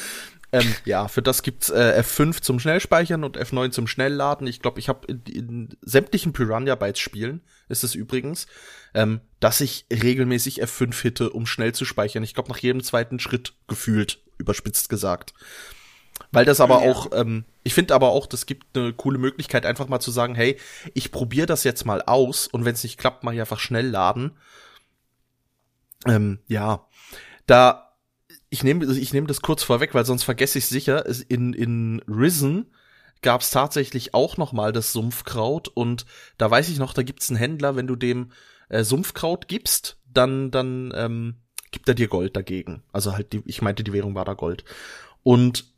[0.52, 4.46] Ähm, ja, für das gibt's äh, F5 zum Schnellspeichern und F9 zum Schnellladen.
[4.46, 8.46] Ich glaube, ich habe in, in, sämtlichen Piranha Bytes Spielen ist es übrigens,
[8.92, 12.24] ähm, dass ich regelmäßig F5 hitte, um schnell zu speichern.
[12.24, 15.34] Ich glaube, nach jedem zweiten Schritt gefühlt, überspitzt gesagt.
[16.32, 16.90] Weil das aber ja.
[16.90, 20.34] auch, ähm, ich finde aber auch, das gibt eine coole Möglichkeit, einfach mal zu sagen,
[20.34, 20.58] hey,
[20.94, 23.86] ich probiere das jetzt mal aus und wenn es nicht klappt, mache ich einfach schnell
[23.88, 24.32] laden.
[26.06, 26.86] Ähm, ja,
[27.46, 27.94] da,
[28.48, 31.04] ich nehme ich nehm das kurz vorweg, weil sonst vergesse ich sicher.
[31.28, 32.72] In, in Risen
[33.22, 36.06] gab es tatsächlich auch noch mal das Sumpfkraut und
[36.38, 38.32] da weiß ich noch, da gibt's einen Händler, wenn du dem
[38.68, 41.36] äh, Sumpfkraut gibst, dann, dann ähm,
[41.70, 42.82] gibt er dir Gold dagegen.
[42.92, 44.64] Also halt, die, ich meinte, die Währung war da Gold.
[45.22, 45.69] Und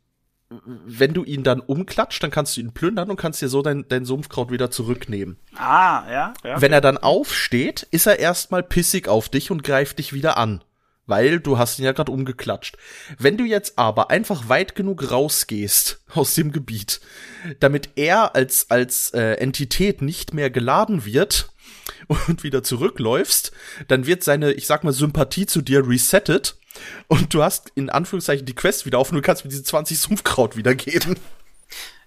[0.85, 3.85] wenn du ihn dann umklatscht, dann kannst du ihn plündern und kannst dir so dein,
[3.87, 5.37] dein Sumpfkraut wieder zurücknehmen.
[5.55, 6.61] Ah, ja, ja.
[6.61, 10.63] Wenn er dann aufsteht, ist er erstmal pissig auf dich und greift dich wieder an.
[11.05, 12.77] Weil du hast ihn ja gerade umgeklatscht.
[13.19, 17.01] Wenn du jetzt aber einfach weit genug rausgehst aus dem Gebiet,
[17.59, 21.51] damit er als, als äh, Entität nicht mehr geladen wird
[22.07, 23.51] und wieder zurückläufst,
[23.89, 26.55] dann wird seine, ich sag mal, Sympathie zu dir resettet
[27.07, 29.99] und du hast in Anführungszeichen die Quest wieder auf und du kannst mir diese 20
[29.99, 31.17] Sumpfkraut wiedergeben.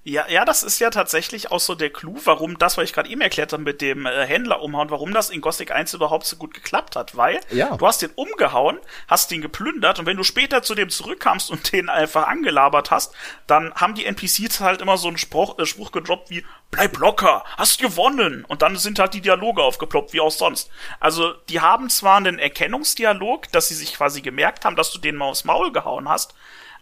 [0.08, 3.10] Ja, ja, das ist ja tatsächlich auch so der Clou, warum das, was ich gerade
[3.10, 6.36] eben erklärt habe mit dem äh, Händler umhauen, warum das in Gothic 1 überhaupt so
[6.36, 7.76] gut geklappt hat, weil ja.
[7.76, 11.72] du hast den umgehauen, hast den geplündert und wenn du später zu dem zurückkamst und
[11.72, 13.14] den einfach angelabert hast,
[13.48, 17.44] dann haben die NPCs halt immer so einen Spruch, äh, Spruch gedroppt wie, bleib locker,
[17.56, 18.44] hast gewonnen.
[18.44, 20.70] Und dann sind halt die Dialoge aufgeploppt, wie auch sonst.
[21.00, 25.16] Also, die haben zwar einen Erkennungsdialog, dass sie sich quasi gemerkt haben, dass du den
[25.16, 26.34] mal aufs Maul gehauen hast,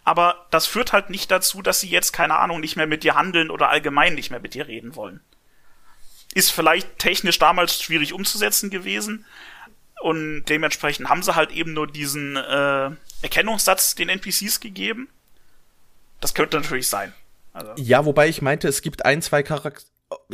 [0.04, 3.14] aber das führt halt nicht dazu, dass sie jetzt, keine Ahnung, nicht mehr mit dir
[3.14, 5.20] handeln oder allgemein nicht mehr mit dir reden wollen.
[6.34, 9.24] Ist vielleicht technisch damals schwierig umzusetzen gewesen.
[10.00, 12.90] Und dementsprechend haben sie halt eben nur diesen äh,
[13.22, 15.08] Erkennungssatz den NPCs gegeben.
[16.20, 17.14] Das könnte natürlich sein.
[17.54, 17.72] Also.
[17.76, 19.86] Ja, wobei ich meinte, es gibt ein, zwei Charaktere.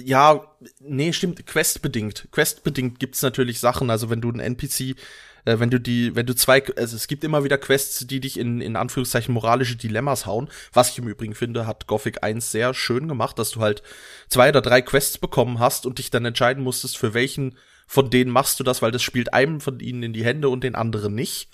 [0.02, 0.42] Ja,
[0.80, 2.28] nee, stimmt, questbedingt.
[2.32, 4.96] Questbedingt gibt's natürlich Sachen, also wenn du einen NPC,
[5.44, 8.38] äh, wenn du die, wenn du zwei, also es gibt immer wieder Quests, die dich
[8.38, 10.48] in, in Anführungszeichen moralische Dilemmas hauen.
[10.72, 13.82] Was ich im Übrigen finde, hat Gothic 1 sehr schön gemacht, dass du halt
[14.28, 17.56] zwei oder drei Quests bekommen hast und dich dann entscheiden musstest, für welchen
[17.86, 20.64] von denen machst du das, weil das spielt einem von ihnen in die Hände und
[20.64, 21.50] den anderen nicht.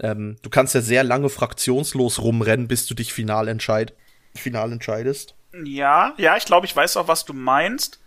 [0.00, 3.94] Ähm, du kannst ja sehr lange fraktionslos rumrennen, bis du dich final entscheid
[4.34, 5.34] final entscheidest.
[5.64, 8.00] Ja, ja, ich glaube, ich weiß auch, was du meinst.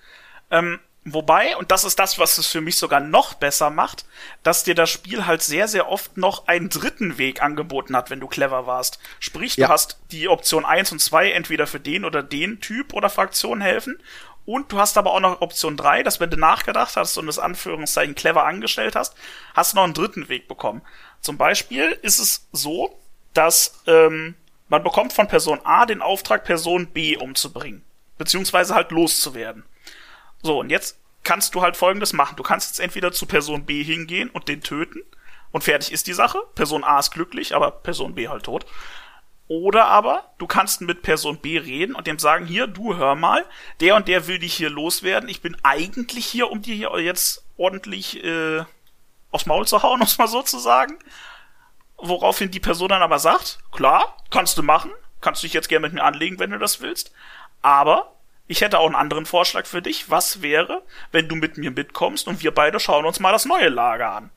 [0.49, 4.05] Ähm, wobei, und das ist das, was es für mich sogar noch besser macht,
[4.43, 8.21] dass dir das Spiel halt sehr, sehr oft noch einen dritten Weg angeboten hat, wenn
[8.21, 8.99] du clever warst.
[9.19, 13.09] Sprich, du hast die Option 1 und 2 entweder für den oder den Typ oder
[13.09, 13.99] Fraktion helfen.
[14.45, 17.39] Und du hast aber auch noch Option 3, dass wenn du nachgedacht hast und das
[17.39, 19.15] Anführungszeichen clever angestellt hast,
[19.53, 20.81] hast du noch einen dritten Weg bekommen.
[21.21, 22.99] Zum Beispiel ist es so,
[23.33, 24.35] dass ähm,
[24.73, 27.83] man bekommt von Person A den Auftrag, Person B umzubringen.
[28.17, 29.63] Beziehungsweise halt loszuwerden.
[30.41, 32.37] So, und jetzt kannst du halt folgendes machen.
[32.37, 35.03] Du kannst jetzt entweder zu Person B hingehen und den töten
[35.51, 36.39] und fertig ist die Sache.
[36.55, 38.65] Person A ist glücklich, aber Person B halt tot.
[39.47, 43.45] Oder aber du kannst mit Person B reden und dem sagen, hier, du hör mal,
[43.79, 45.29] der und der will dich hier loswerden.
[45.29, 48.63] Ich bin eigentlich hier, um dir hier jetzt ordentlich äh,
[49.29, 50.97] aufs Maul zu hauen, um es mal so zu sagen
[51.97, 55.87] woraufhin die Person dann aber sagt, klar, kannst du machen, kannst du dich jetzt gerne
[55.87, 57.13] mit mir anlegen, wenn du das willst,
[57.61, 58.13] aber
[58.47, 60.09] ich hätte auch einen anderen Vorschlag für dich.
[60.09, 63.69] Was wäre, wenn du mit mir mitkommst und wir beide schauen uns mal das neue
[63.69, 64.31] Lager an?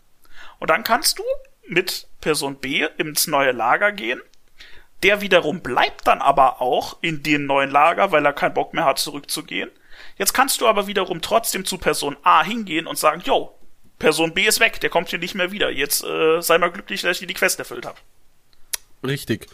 [0.59, 1.25] Und dann kannst du
[1.67, 4.21] mit Person B ins neue Lager gehen.
[5.03, 8.85] Der wiederum bleibt dann aber auch in dem neuen Lager, weil er keinen Bock mehr
[8.85, 9.71] hat, zurückzugehen.
[10.17, 13.56] Jetzt kannst du aber wiederum trotzdem zu Person A hingehen und sagen, yo,
[13.99, 15.71] Person B ist weg, der kommt hier nicht mehr wieder.
[15.71, 17.99] Jetzt äh, sei mal glücklich, dass ich dir die Quest erfüllt habe.
[19.07, 19.47] Richtig.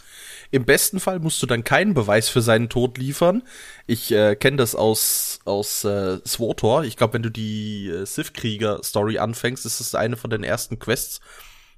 [0.51, 3.41] Im besten Fall musst du dann keinen Beweis für seinen Tod liefern.
[3.87, 6.83] Ich äh, kenne das aus aus äh, SWOTOR.
[6.83, 11.21] Ich glaube, wenn du die äh, Sith-Krieger-Story anfängst, ist es eine von den ersten Quests,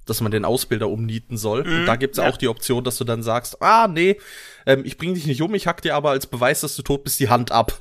[0.04, 1.64] dass man den Ausbilder umnieten soll.
[1.64, 2.28] Mhm, und da gibt's ja.
[2.28, 4.18] auch die Option, dass du dann sagst, ah, nee,
[4.66, 7.02] ähm, ich bring dich nicht um, ich hack dir aber als Beweis, dass du tot
[7.02, 7.78] bist, die Hand ab.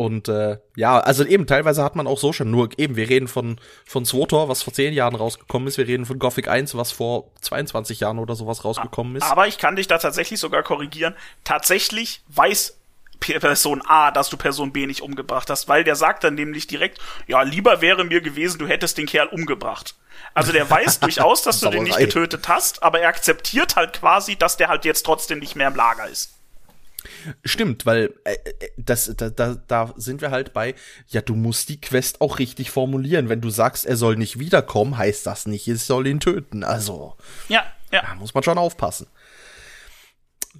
[0.00, 3.28] Und äh, ja, also eben, teilweise hat man auch so schon, nur eben, wir reden
[3.28, 6.90] von, von SWOTOR, was vor zehn Jahren rausgekommen ist, wir reden von Gothic 1, was
[6.90, 9.24] vor 22 Jahren oder sowas rausgekommen ist.
[9.24, 11.14] Aber ich kann dich da tatsächlich sogar korrigieren.
[11.44, 12.78] Tatsächlich weiß
[13.20, 16.98] Person A, dass du Person B nicht umgebracht hast, weil der sagt dann nämlich direkt,
[17.26, 19.96] ja, lieber wäre mir gewesen, du hättest den Kerl umgebracht.
[20.32, 24.36] Also der weiß durchaus, dass du den nicht getötet hast, aber er akzeptiert halt quasi,
[24.36, 26.39] dass der halt jetzt trotzdem nicht mehr im Lager ist.
[27.44, 30.74] Stimmt, weil äh, äh, das, da, da, da sind wir halt bei,
[31.08, 33.28] ja, du musst die Quest auch richtig formulieren.
[33.28, 36.64] Wenn du sagst, er soll nicht wiederkommen, heißt das nicht, es soll ihn töten.
[36.64, 37.16] Also,
[37.48, 38.02] ja, ja.
[38.02, 39.06] Da muss man schon aufpassen.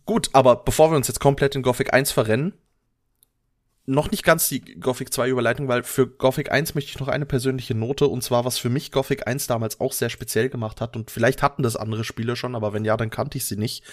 [0.04, 2.54] Gut, aber bevor wir uns jetzt komplett in Gothic 1 verrennen,
[3.86, 7.26] noch nicht ganz die Gothic 2 Überleitung, weil für Gothic 1 möchte ich noch eine
[7.26, 10.96] persönliche Note und zwar, was für mich Gothic 1 damals auch sehr speziell gemacht hat
[10.96, 13.84] und vielleicht hatten das andere Spiele schon, aber wenn ja, dann kannte ich sie nicht.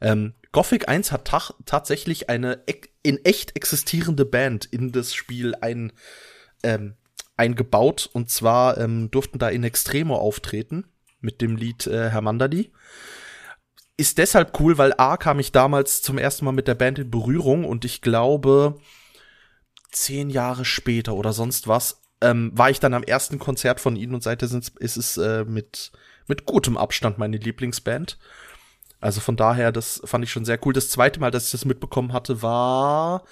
[0.00, 2.62] Ähm, Gothic 1 hat ta tatsächlich eine
[3.02, 5.92] in echt existierende Band in das Spiel ein,
[6.62, 6.94] ähm,
[7.36, 8.08] eingebaut.
[8.12, 10.84] Und zwar ähm, durften da in Extremo auftreten
[11.20, 12.72] mit dem Lied äh, Hermandadi.
[13.96, 17.10] Ist deshalb cool, weil A kam ich damals zum ersten Mal mit der Band in
[17.10, 18.78] Berührung und ich glaube,
[19.90, 24.14] zehn Jahre später oder sonst was, ähm, war ich dann am ersten Konzert von ihnen
[24.14, 25.90] und seitdem ist es äh, mit,
[26.26, 28.18] mit gutem Abstand meine Lieblingsband.
[29.00, 30.72] Also von daher, das fand ich schon sehr cool.
[30.72, 33.24] Das zweite Mal, dass ich das mitbekommen hatte, war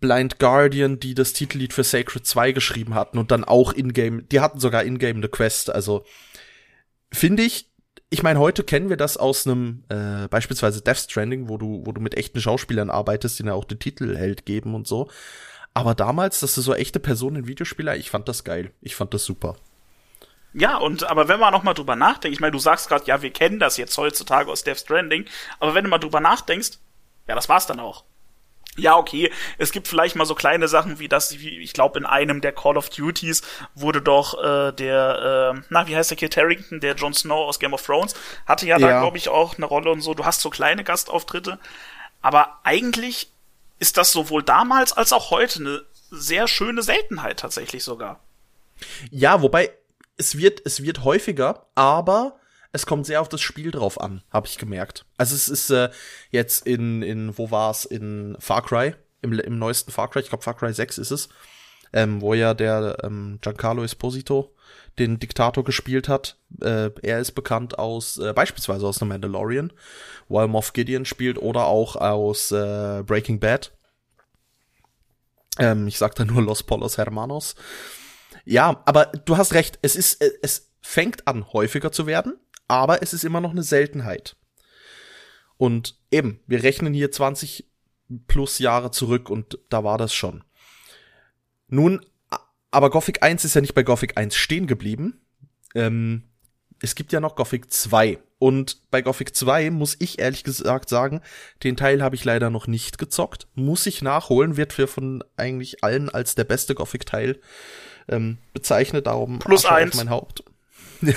[0.00, 4.40] Blind Guardian, die das Titellied für Sacred 2 geschrieben hatten und dann auch in-game, die
[4.40, 5.70] hatten sogar in-game eine Quest.
[5.70, 6.04] Also
[7.12, 7.70] finde ich,
[8.08, 11.92] ich meine, heute kennen wir das aus einem äh, beispielsweise Death Stranding, wo du, wo
[11.92, 15.10] du mit echten Schauspielern arbeitest, die ja auch den Titelheld geben und so.
[15.74, 18.72] Aber damals, dass du so echte Personen in Videospieler, ich fand das geil.
[18.80, 19.56] Ich fand das super.
[20.52, 23.22] Ja, und aber wenn man noch mal drüber nachdenkt, ich meine, du sagst gerade, ja,
[23.22, 25.26] wir kennen das jetzt heutzutage aus Death Stranding,
[25.60, 26.78] aber wenn du mal drüber nachdenkst,
[27.28, 28.04] ja, das war's dann auch.
[28.76, 32.06] Ja, okay, es gibt vielleicht mal so kleine Sachen wie das, wie, ich glaube, in
[32.06, 33.42] einem der Call of Duties
[33.74, 37.58] wurde doch äh, der, äh, na, wie heißt der Kid Harrington, der Jon Snow aus
[37.58, 38.14] Game of Thrones,
[38.46, 38.88] hatte ja, ja.
[38.88, 40.14] da, glaube ich, auch eine Rolle und so.
[40.14, 41.58] Du hast so kleine Gastauftritte,
[42.22, 43.30] aber eigentlich
[43.80, 48.20] ist das sowohl damals als auch heute eine sehr schöne Seltenheit tatsächlich sogar.
[49.10, 49.70] Ja, wobei
[50.20, 52.38] es wird, es wird häufiger, aber
[52.72, 55.06] es kommt sehr auf das Spiel drauf an, habe ich gemerkt.
[55.16, 55.90] Also es ist äh,
[56.30, 60.44] jetzt in, in wo war's in Far Cry, im, im neuesten Far Cry, ich glaube
[60.44, 61.28] Far Cry 6 ist es,
[61.92, 64.54] ähm, wo ja der ähm, Giancarlo Esposito
[64.98, 66.36] den Diktator gespielt hat.
[66.60, 69.72] Äh, er ist bekannt aus äh, beispielsweise aus The Mandalorian,
[70.28, 73.72] wo er Moff Gideon spielt oder auch aus äh, Breaking Bad.
[75.58, 77.56] Ähm, ich sag da nur Los Polos Hermanos.
[78.44, 83.02] Ja, aber du hast recht, es ist, äh, es fängt an häufiger zu werden, aber
[83.02, 84.36] es ist immer noch eine Seltenheit.
[85.56, 87.66] Und eben, wir rechnen hier 20
[88.26, 90.42] plus Jahre zurück und da war das schon.
[91.68, 92.04] Nun,
[92.70, 95.20] aber Gothic 1 ist ja nicht bei Gothic 1 stehen geblieben.
[95.74, 96.24] Ähm,
[96.80, 98.18] es gibt ja noch Gothic 2.
[98.38, 101.20] Und bei Gothic 2 muss ich ehrlich gesagt sagen,
[101.62, 103.48] den Teil habe ich leider noch nicht gezockt.
[103.54, 107.38] Muss ich nachholen, wird für von eigentlich allen als der beste Gothic-Teil
[108.10, 109.06] ähm, bezeichnet.
[109.06, 109.96] Darum Plus eins.
[109.96, 110.44] mein Haupt.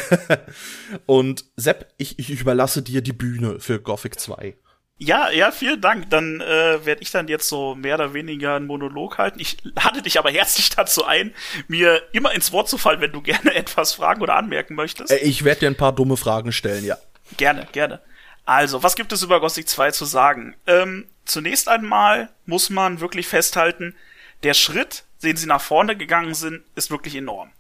[1.06, 4.56] und Sepp, ich, ich überlasse dir die Bühne für Gothic 2.
[4.98, 6.10] Ja, ja, vielen Dank.
[6.10, 9.40] Dann äh, werde ich dann jetzt so mehr oder weniger einen Monolog halten.
[9.40, 11.34] Ich lade dich aber herzlich dazu ein,
[11.68, 15.12] mir immer ins Wort zu fallen, wenn du gerne etwas fragen oder anmerken möchtest.
[15.12, 16.98] Äh, ich werde dir ein paar dumme Fragen stellen, ja.
[17.38, 18.02] Gerne, gerne.
[18.46, 20.56] Also, was gibt es über Gothic 2 zu sagen?
[20.68, 23.96] Ähm, zunächst einmal muss man wirklich festhalten,
[24.44, 27.52] der Schritt, den sie nach vorne gegangen sind, ist wirklich enorm.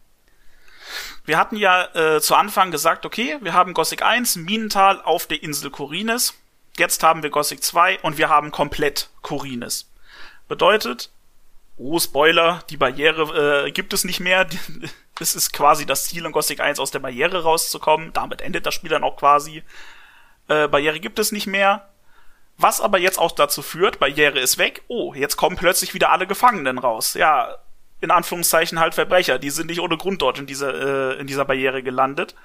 [1.25, 5.41] Wir hatten ja äh, zu Anfang gesagt, okay, wir haben Gothic 1, Minental auf der
[5.41, 6.33] Insel Korines
[6.77, 9.91] Jetzt haben wir Gothic 2 und wir haben komplett Corines.
[10.47, 11.11] Bedeutet,
[11.77, 14.47] oh Spoiler, die Barriere äh, gibt es nicht mehr.
[15.19, 18.11] Es ist quasi das Ziel in Gothic 1 aus der Barriere rauszukommen.
[18.13, 19.63] Damit endet das Spiel dann auch quasi.
[20.47, 21.87] Äh, Barriere gibt es nicht mehr.
[22.57, 24.83] Was aber jetzt auch dazu führt, Barriere ist weg.
[24.87, 27.15] Oh, jetzt kommen plötzlich wieder alle Gefangenen raus.
[27.15, 27.57] Ja,
[27.99, 29.39] in Anführungszeichen halt Verbrecher.
[29.39, 32.35] Die sind nicht ohne Grund dort in dieser, äh, in dieser Barriere gelandet.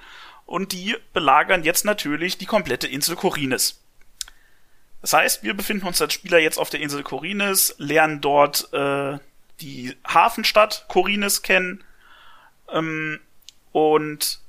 [0.45, 3.81] Und die belagern jetzt natürlich die komplette Insel Korines.
[5.01, 9.17] Das heißt, wir befinden uns als Spieler jetzt auf der Insel Korines, lernen dort äh,
[9.61, 11.83] die Hafenstadt Korines kennen
[12.71, 13.19] ähm,
[13.71, 14.39] und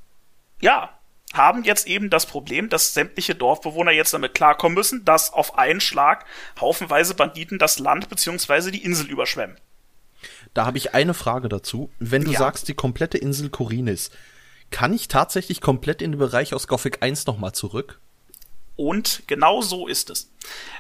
[0.61, 0.99] ja,
[1.33, 5.81] haben jetzt eben das Problem, dass sämtliche Dorfbewohner jetzt damit klarkommen müssen, dass auf einen
[5.81, 6.27] Schlag
[6.61, 8.71] haufenweise Banditen das Land bzw.
[8.71, 9.57] die Insel überschwemmen.
[10.55, 11.91] Da habe ich eine Frage dazu.
[11.99, 12.39] Wenn du ja.
[12.39, 14.11] sagst, die komplette Insel Korines,
[14.71, 18.01] kann ich tatsächlich komplett in den Bereich aus Gothic 1 nochmal zurück?
[18.77, 20.33] Und genau so ist es.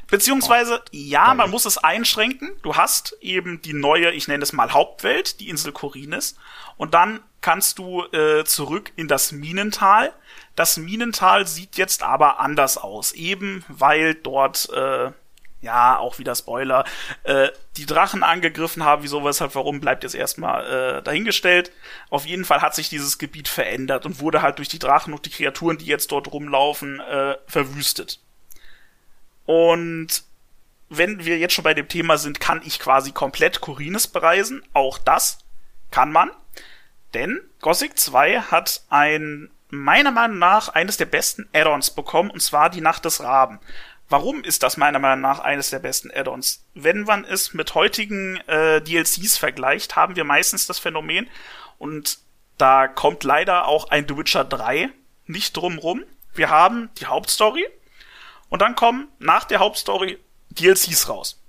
[0.06, 1.34] Beziehungsweise, oh, ja, geil.
[1.36, 2.50] man muss es einschränken.
[2.62, 6.36] Du hast eben die neue, ich nenne es mal Hauptwelt, die Insel Korines.
[6.76, 10.14] Und dann kannst du äh, zurück in das Minental.
[10.60, 15.10] Das Minental sieht jetzt aber anders aus, eben weil dort äh,
[15.62, 16.84] ja, auch wieder Spoiler,
[17.22, 21.72] äh, die Drachen angegriffen haben, wieso, weshalb, warum, bleibt jetzt erstmal äh, dahingestellt.
[22.10, 25.24] Auf jeden Fall hat sich dieses Gebiet verändert und wurde halt durch die Drachen und
[25.24, 28.20] die Kreaturen, die jetzt dort rumlaufen, äh, verwüstet.
[29.46, 30.24] Und
[30.90, 34.62] wenn wir jetzt schon bei dem Thema sind, kann ich quasi komplett Korines bereisen.
[34.74, 35.38] Auch das
[35.90, 36.30] kann man.
[37.14, 42.70] Denn Gothic 2 hat ein, meiner Meinung nach, eines der besten Add-ons bekommen, und zwar
[42.70, 43.60] die Nacht des Raben.
[44.08, 46.64] Warum ist das meiner Meinung nach eines der besten Add-ons?
[46.74, 51.28] Wenn man es mit heutigen äh, DLCs vergleicht, haben wir meistens das Phänomen,
[51.78, 52.18] und
[52.58, 54.90] da kommt leider auch ein The Witcher 3
[55.26, 56.04] nicht drum rum.
[56.34, 57.66] Wir haben die Hauptstory
[58.48, 60.18] und dann kommen nach der Hauptstory
[60.50, 61.40] DLCs raus.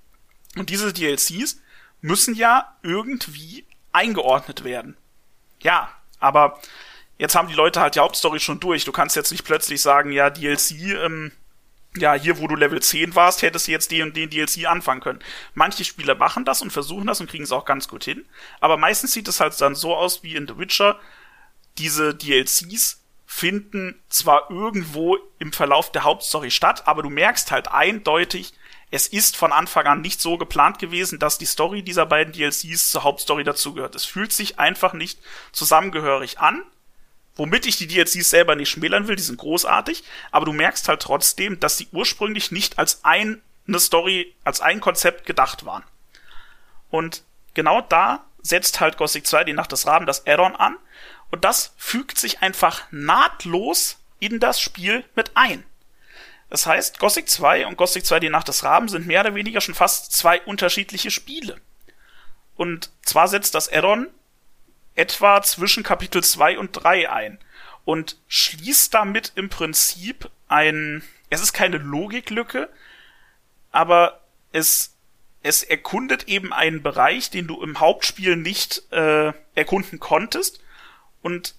[0.55, 1.59] Und diese DLCs
[2.01, 4.97] müssen ja irgendwie eingeordnet werden.
[5.61, 6.59] Ja, aber
[7.21, 8.83] jetzt haben die Leute halt die Hauptstory schon durch.
[8.83, 10.71] Du kannst jetzt nicht plötzlich sagen, ja, DLC,
[11.03, 11.31] ähm,
[11.95, 15.01] ja, hier, wo du Level 10 warst, hättest du jetzt den und den DLC anfangen
[15.01, 15.19] können.
[15.53, 18.25] Manche Spieler machen das und versuchen das und kriegen es auch ganz gut hin.
[18.59, 20.99] Aber meistens sieht es halt dann so aus wie in The Witcher.
[21.77, 28.53] Diese DLCs finden zwar irgendwo im Verlauf der Hauptstory statt, aber du merkst halt eindeutig,
[28.89, 32.89] es ist von Anfang an nicht so geplant gewesen, dass die Story dieser beiden DLCs
[32.89, 33.93] zur Hauptstory dazugehört.
[33.93, 35.19] Es fühlt sich einfach nicht
[35.51, 36.63] zusammengehörig an
[37.35, 41.01] Womit ich die DLCs selber nicht schmälern will, die sind großartig, aber du merkst halt
[41.01, 43.39] trotzdem, dass sie ursprünglich nicht als eine
[43.77, 45.83] Story, als ein Konzept gedacht waren.
[46.89, 47.23] Und
[47.53, 50.75] genau da setzt halt Gothic 2 die Nacht des Raben das Add-on an
[51.29, 55.63] und das fügt sich einfach nahtlos in das Spiel mit ein.
[56.49, 59.61] Das heißt, Gothic 2 und Gothic 2 die Nacht des Raben sind mehr oder weniger
[59.61, 61.61] schon fast zwei unterschiedliche Spiele.
[62.57, 64.07] Und zwar setzt das Add-on
[64.95, 67.39] etwa zwischen Kapitel 2 und 3 ein
[67.85, 72.69] und schließt damit im Prinzip ein, es ist keine Logiklücke,
[73.71, 74.21] aber
[74.51, 74.95] es
[75.43, 80.61] es erkundet eben einen Bereich, den du im Hauptspiel nicht äh, erkunden konntest
[81.21, 81.55] und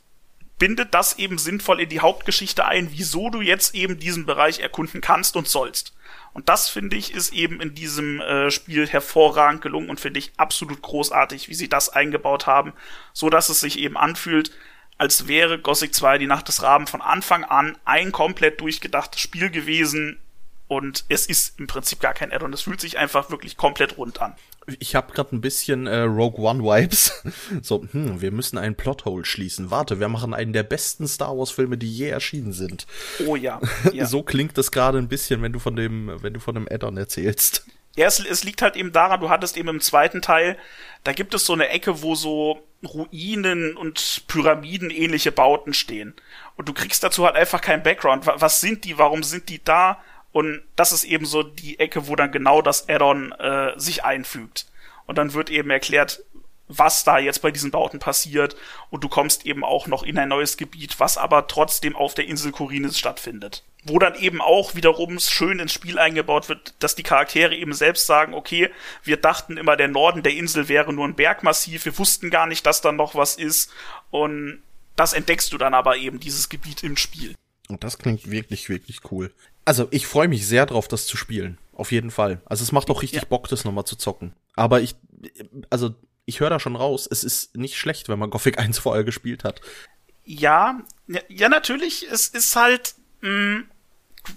[0.59, 5.01] bindet das eben sinnvoll in die Hauptgeschichte ein, wieso du jetzt eben diesen Bereich erkunden
[5.01, 5.95] kannst und sollst.
[6.35, 10.33] Und das finde ich ist eben in diesem äh, Spiel hervorragend gelungen und finde ich
[10.37, 12.73] absolut großartig, wie sie das eingebaut haben,
[13.13, 14.51] so dass es sich eben anfühlt,
[14.99, 19.51] als wäre Gothic 2 die Nacht des Raben von Anfang an ein komplett durchgedachtes Spiel
[19.51, 20.19] gewesen
[20.69, 22.53] und es ist im Prinzip gar kein Add-on.
[22.53, 24.35] Es fühlt sich einfach wirklich komplett rund an.
[24.79, 27.23] Ich habe gerade ein bisschen äh, Rogue One Vibes.
[27.63, 29.71] so, hm, wir müssen einen Plothole schließen.
[29.71, 32.87] Warte, wir machen einen der besten Star Wars Filme, die je erschienen sind.
[33.27, 33.61] Oh ja.
[33.93, 34.07] ja.
[34.07, 36.97] so klingt das gerade ein bisschen, wenn du von dem, wenn du von dem Addon
[36.97, 37.67] erzählst.
[37.97, 40.57] Ja, es, es liegt halt eben daran, du hattest eben im zweiten Teil,
[41.05, 46.15] da gibt es so eine Ecke, wo so Ruinen und Pyramiden ähnliche Bauten stehen.
[46.57, 48.27] Und du kriegst dazu halt einfach keinen Background.
[48.27, 48.99] Was sind die?
[48.99, 49.99] Warum sind die da?
[50.33, 54.67] Und das ist eben so die Ecke, wo dann genau das Addon äh, sich einfügt.
[55.07, 56.25] Und dann wird eben erklärt,
[56.69, 58.57] was da jetzt bei diesen Bauten passiert.
[58.91, 62.27] Und du kommst eben auch noch in ein neues Gebiet, was aber trotzdem auf der
[62.27, 63.63] Insel Korinis stattfindet.
[63.85, 68.07] Wo dann eben auch wiederum schön ins Spiel eingebaut wird, dass die Charaktere eben selbst
[68.07, 68.71] sagen, okay,
[69.03, 72.65] wir dachten immer, der Norden der Insel wäre nur ein Bergmassiv, wir wussten gar nicht,
[72.65, 73.71] dass da noch was ist.
[74.11, 74.63] Und
[74.97, 77.35] das entdeckst du dann aber eben, dieses Gebiet im Spiel.
[77.69, 79.33] Und das klingt wirklich, wirklich cool.
[79.65, 81.59] Also ich freue mich sehr drauf, das zu spielen.
[81.75, 82.41] Auf jeden Fall.
[82.45, 83.29] Also es macht auch richtig ja.
[83.29, 84.35] Bock, das nochmal zu zocken.
[84.55, 84.95] Aber ich,
[85.71, 85.95] also
[86.25, 89.45] ich höre da schon raus, es ist nicht schlecht, wenn man Gothic 1 vorher gespielt
[89.45, 89.61] hat.
[90.25, 90.81] Ja,
[91.29, 92.07] ja, natürlich.
[92.11, 93.65] Es ist halt, mh,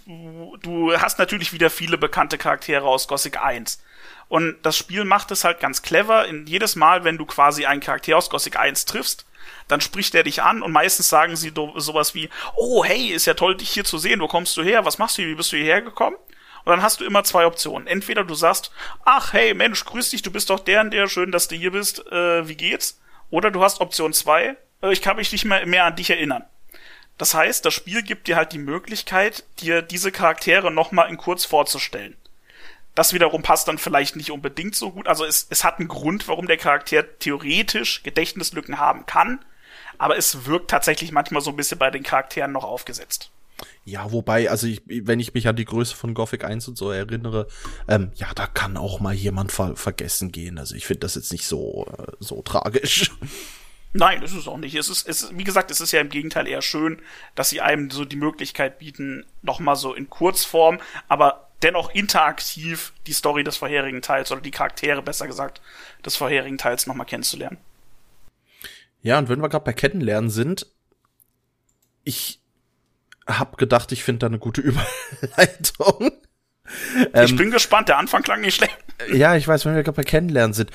[0.06, 3.82] mm, du hast natürlich wieder viele bekannte Charaktere aus Gothic 1.
[4.28, 6.26] Und das Spiel macht es halt ganz clever.
[6.26, 9.26] In jedes Mal, wenn du quasi einen Charakter aus Gothic 1 triffst,
[9.68, 13.34] dann spricht er dich an und meistens sagen sie sowas wie, oh hey, ist ja
[13.34, 15.52] toll, dich hier zu sehen, wo kommst du her, was machst du hier, wie bist
[15.52, 16.18] du hierher gekommen?
[16.66, 17.88] Und dann hast du immer zwei Optionen.
[17.88, 18.72] Entweder du sagst,
[19.06, 21.72] ach hey Mensch, grüß dich, du bist doch der und der, schön, dass du hier
[21.72, 23.00] bist, äh, wie geht's?
[23.30, 26.44] Oder du hast Option zwei, äh, ich kann mich nicht mehr, mehr an dich erinnern.
[27.18, 31.46] Das heißt, das Spiel gibt dir halt die Möglichkeit, dir diese Charaktere nochmal in kurz
[31.46, 32.18] vorzustellen.
[32.96, 35.08] Das wiederum passt dann vielleicht nicht unbedingt so gut.
[35.08, 39.40] Also es, es hat einen Grund, warum der Charakter theoretisch Gedächtnislücken haben kann
[39.98, 43.32] aber es wirkt tatsächlich manchmal so ein bisschen bei den Charakteren noch aufgesetzt.
[43.86, 46.92] Ja, wobei, also ich, wenn ich mich an die Größe von Gothic 1 und so
[46.92, 47.48] erinnere,
[47.88, 50.58] ähm, ja, da kann auch mal jemand ver vergessen gehen.
[50.58, 53.12] Also ich finde das jetzt nicht so, äh, so tragisch.
[53.94, 54.76] Nein, das ist auch nicht.
[54.76, 57.02] Es ist, es ist, wie gesagt, es ist ja im Gegenteil eher schön,
[57.36, 63.14] dass sie einem so die Möglichkeit bieten, nochmal so in Kurzform, aber dennoch interaktiv die
[63.14, 65.62] Story des vorherigen Teils oder die Charaktere, besser gesagt,
[66.06, 67.58] des vorherigen Teils nochmal kennenzulernen.
[69.02, 70.68] Ja, und wenn wir gerade bei Kennenlernen sind,
[72.04, 72.42] ich
[73.28, 74.62] hab gedacht, ich finde da eine gute
[75.22, 76.12] Überleitung.
[77.14, 78.78] ich ähm, bin gespannt, der Anfang klang nicht schlecht.
[79.12, 80.72] Ja, ich weiß, wenn wir gerade bei Kennenlernen sind.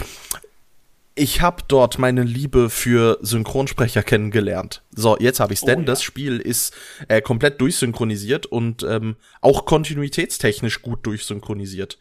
[1.21, 4.83] Ich habe dort meine Liebe für Synchronsprecher kennengelernt.
[4.91, 5.85] So, jetzt habe ich's, denn oh, ja.
[5.85, 6.75] das Spiel ist
[7.09, 11.99] äh, komplett durchsynchronisiert und ähm, auch kontinuitätstechnisch gut durchsynchronisiert.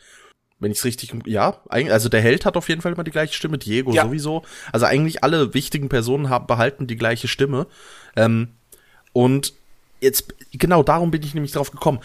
[0.59, 3.34] Wenn ich es richtig, ja, also der Held hat auf jeden Fall immer die gleiche
[3.34, 4.05] Stimme, Diego ja.
[4.05, 4.43] sowieso.
[4.72, 7.67] Also eigentlich alle wichtigen Personen haben behalten die gleiche Stimme.
[8.15, 8.47] Ähm,
[9.11, 9.53] und
[9.99, 11.99] jetzt, genau darum bin ich nämlich drauf gekommen.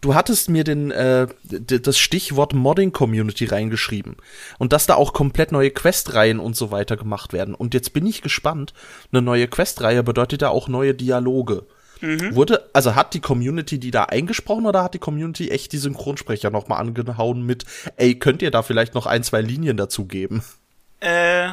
[0.00, 4.16] Du hattest mir den, äh, das Stichwort Modding Community reingeschrieben
[4.58, 7.54] und dass da auch komplett neue Questreihen und so weiter gemacht werden.
[7.54, 8.72] Und jetzt bin ich gespannt.
[9.12, 11.66] Eine neue Questreihe bedeutet ja auch neue Dialoge.
[12.00, 12.34] Mhm.
[12.34, 16.50] Wurde, also hat die Community die da eingesprochen oder hat die Community echt die Synchronsprecher
[16.50, 20.42] nochmal angehauen mit, ey, könnt ihr da vielleicht noch ein, zwei Linien dazu geben?
[21.00, 21.50] Äh,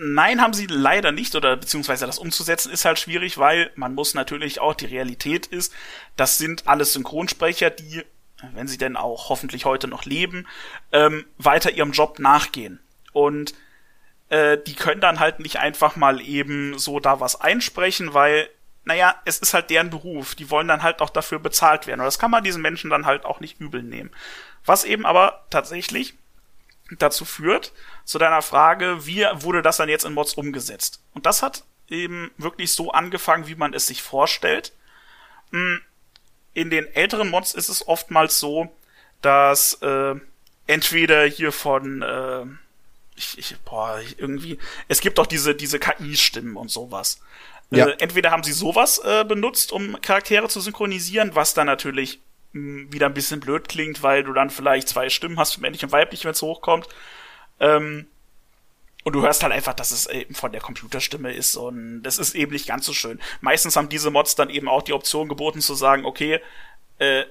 [0.00, 4.14] nein, haben sie leider nicht, oder beziehungsweise das umzusetzen ist halt schwierig, weil man muss
[4.14, 5.72] natürlich auch, die Realität ist,
[6.16, 8.02] das sind alles Synchronsprecher, die,
[8.54, 10.46] wenn sie denn auch hoffentlich heute noch leben,
[10.92, 12.80] ähm, weiter ihrem Job nachgehen.
[13.12, 13.54] Und
[14.28, 18.48] äh, die können dann halt nicht einfach mal eben so da was einsprechen, weil
[18.84, 20.34] naja, es ist halt deren Beruf.
[20.34, 22.00] Die wollen dann halt auch dafür bezahlt werden.
[22.00, 24.10] Und das kann man diesen Menschen dann halt auch nicht übel nehmen.
[24.64, 26.14] Was eben aber tatsächlich
[26.98, 27.72] dazu führt,
[28.04, 31.02] zu deiner Frage, wie wurde das dann jetzt in Mods umgesetzt?
[31.14, 34.72] Und das hat eben wirklich so angefangen, wie man es sich vorstellt.
[35.50, 35.80] Hm,
[36.54, 38.74] in den älteren Mods ist es oftmals so,
[39.22, 40.14] dass äh,
[40.66, 42.44] entweder hier von äh,
[43.18, 47.20] ich, ich, boah, irgendwie, es gibt auch diese, diese KI-Stimmen und sowas.
[47.70, 47.86] Ja.
[47.86, 52.20] Äh, entweder haben sie sowas äh, benutzt, um Charaktere zu synchronisieren, was dann natürlich
[52.52, 56.24] wieder ein bisschen blöd klingt, weil du dann vielleicht zwei Stimmen hast, männlich und weiblich,
[56.24, 56.88] wenn es hochkommt.
[57.60, 58.06] Ähm,
[59.04, 62.34] und du hörst halt einfach, dass es eben von der Computerstimme ist und das ist
[62.34, 63.20] eben nicht ganz so schön.
[63.40, 66.40] Meistens haben diese Mods dann eben auch die Option geboten zu sagen, okay,
[66.98, 67.24] äh,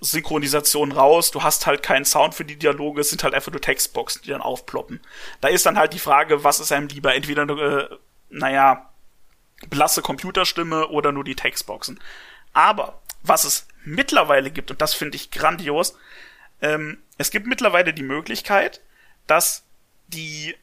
[0.00, 3.60] Synchronisation raus, du hast halt keinen Sound für die Dialoge, es sind halt einfach nur
[3.60, 5.00] Textboxen, die dann aufploppen.
[5.40, 7.88] Da ist dann halt die Frage, was ist einem lieber, entweder äh,
[8.30, 8.88] naja,
[9.68, 12.00] blasse Computerstimme oder nur die Textboxen.
[12.52, 15.96] Aber was es mittlerweile gibt, und das finde ich grandios,
[16.62, 18.80] ähm, es gibt mittlerweile die Möglichkeit,
[19.26, 19.64] dass
[20.08, 20.54] die,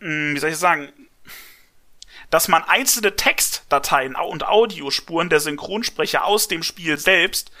[0.00, 0.92] mh, hm, wie soll ich sagen,
[2.30, 7.52] dass man einzelne Textdateien und Audiospuren der Synchronsprecher aus dem Spiel selbst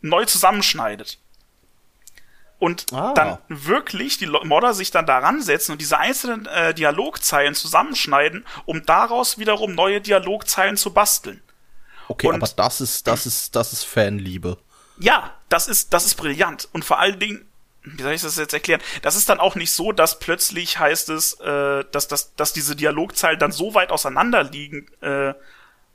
[0.00, 1.18] neu zusammenschneidet.
[2.58, 3.12] Und ah.
[3.14, 8.86] dann wirklich die Modder sich dann daran setzen und diese einzelnen äh, Dialogzeilen zusammenschneiden, um
[8.86, 11.42] daraus wiederum neue Dialogzeilen zu basteln.
[12.08, 14.58] Okay, und, aber das ist, das ist, das ist Fanliebe.
[14.98, 16.68] Ja, das ist, das ist brillant.
[16.72, 17.46] Und vor allen Dingen,
[17.82, 18.80] wie soll ich das jetzt erklären?
[19.02, 22.76] Das ist dann auch nicht so, dass plötzlich heißt es, äh, dass, dass, dass diese
[22.76, 25.34] Dialogzeilen dann so weit auseinander liegen, äh,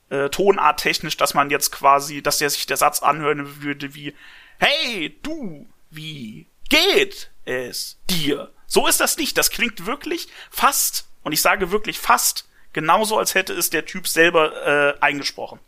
[0.09, 4.13] äh, tonarttechnisch, dass man jetzt quasi, dass der sich der Satz anhören würde wie,
[4.59, 8.51] hey, du, wie geht es dir?
[8.67, 9.37] So ist das nicht.
[9.37, 14.07] Das klingt wirklich fast, und ich sage wirklich fast, genauso, als hätte es der Typ
[14.07, 15.59] selber äh, eingesprochen.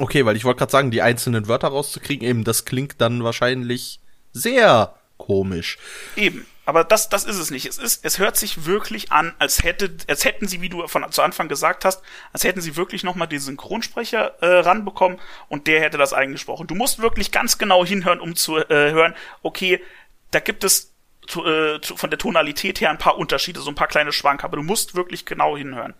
[0.00, 4.00] Okay, weil ich wollte gerade sagen, die einzelnen Wörter rauszukriegen, eben, das klingt dann wahrscheinlich
[4.32, 5.76] sehr komisch.
[6.16, 6.46] Eben.
[6.64, 7.66] Aber das, das ist es nicht.
[7.66, 11.04] Es ist, es hört sich wirklich an, als hätte, als hätten sie, wie du von
[11.12, 15.82] zu Anfang gesagt hast, als hätten sie wirklich nochmal den Synchronsprecher äh, ranbekommen und der
[15.82, 16.66] hätte das eingesprochen.
[16.66, 19.82] Du musst wirklich ganz genau hinhören, um zu äh, hören, okay,
[20.30, 20.94] da gibt es
[21.26, 24.44] zu, äh, zu, von der Tonalität her ein paar Unterschiede, so ein paar kleine Schwank,
[24.44, 25.92] aber du musst wirklich genau hinhören.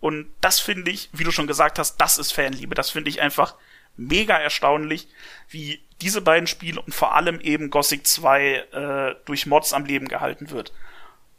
[0.00, 2.74] Und das finde ich, wie du schon gesagt hast, das ist Fanliebe.
[2.74, 3.54] Das finde ich einfach
[3.96, 5.08] mega erstaunlich,
[5.48, 10.08] wie diese beiden Spiele und vor allem eben Gothic 2 äh, durch Mods am Leben
[10.08, 10.72] gehalten wird.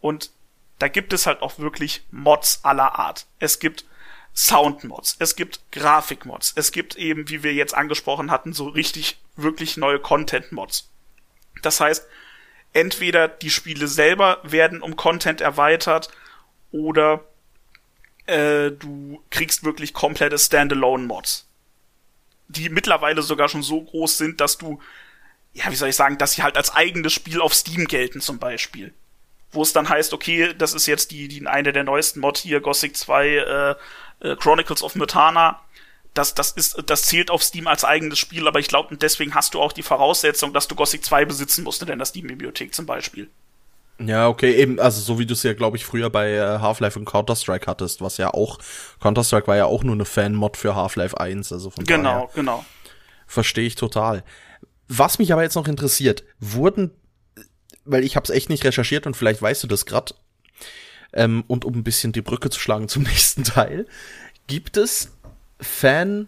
[0.02, 0.32] Und
[0.80, 3.28] da gibt es halt auch wirklich Mods aller Art.
[3.40, 3.86] Es gibt
[4.34, 9.78] Soundmods, es gibt Grafikmods, es gibt eben, wie wir jetzt angesprochen hatten, so richtig, wirklich
[9.78, 10.92] neue Content-Mods.
[11.64, 12.08] Das heißt,
[12.74, 16.10] entweder die Spiele selber werden um Content erweitert
[16.72, 17.24] oder
[18.28, 21.48] äh, du kriegst wirklich komplette Standalone-Mods
[22.48, 24.80] die mittlerweile sogar schon so groß sind, dass du,
[25.54, 28.40] ja, wie soll ich sagen, dass sie halt als eigenes Spiel auf Steam gelten zum
[28.40, 28.94] Beispiel.
[29.52, 32.60] Wo es dann heißt, okay, das ist jetzt die, die eine der neuesten Mod hier,
[32.62, 33.76] Gothic 2 äh,
[34.20, 35.62] äh, Chronicles of Mutana.
[36.14, 39.54] Das, das ist, das zählt auf Steam als eigenes Spiel, aber ich glaube, deswegen hast
[39.54, 43.30] du auch die Voraussetzung, dass du Gothic 2 besitzen musst in der Steam-Bibliothek zum Beispiel.
[44.00, 47.00] Ja, okay, eben, also so wie du es ja, glaube ich, früher bei äh, Half-Life
[47.00, 48.60] und Counter-Strike hattest, was ja auch,
[49.02, 52.66] Counter-Strike war ja auch nur eine Fan-Mod für Half-Life 1, also von Genau, daher genau.
[53.26, 54.24] Verstehe ich total.
[54.88, 56.92] Was mich aber jetzt noch interessiert, wurden,
[57.86, 60.14] weil ich habe es echt nicht recherchiert und vielleicht weißt du das grad,
[61.14, 63.88] ähm, und um ein bisschen die Brücke zu schlagen zum nächsten Teil,
[64.46, 65.18] gibt es
[65.60, 66.28] Fan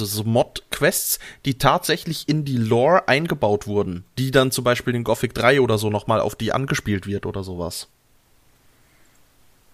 [0.00, 5.04] also so Mod-Quests, die tatsächlich in die Lore eingebaut wurden, die dann zum Beispiel in
[5.04, 7.88] Gothic 3 oder so nochmal auf die angespielt wird oder sowas.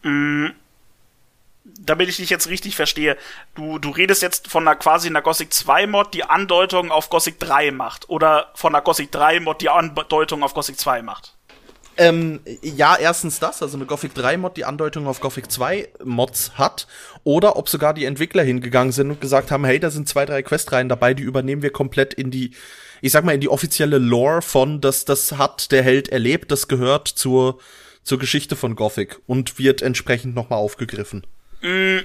[0.02, 0.48] Mm,
[1.64, 3.16] damit ich dich jetzt richtig verstehe,
[3.54, 7.38] du, du redest jetzt von einer quasi einer Gothic 2 Mod, die Andeutung auf Gothic
[7.38, 11.34] 3 macht, oder von einer Gothic 3 Mod, die Andeutung auf Gothic 2 macht.
[12.00, 16.52] Ähm, ja, erstens das, also eine Gothic 3 Mod, die Andeutung auf Gothic 2 Mods
[16.54, 16.86] hat,
[17.24, 20.42] oder ob sogar die Entwickler hingegangen sind und gesagt haben, hey, da sind zwei, drei
[20.42, 22.52] Questreihen dabei, die übernehmen wir komplett in die,
[23.00, 26.68] ich sag mal, in die offizielle Lore von, dass das hat der Held erlebt, das
[26.68, 27.58] gehört zur,
[28.04, 31.26] zur Geschichte von Gothic und wird entsprechend nochmal aufgegriffen.
[31.62, 31.98] Mm,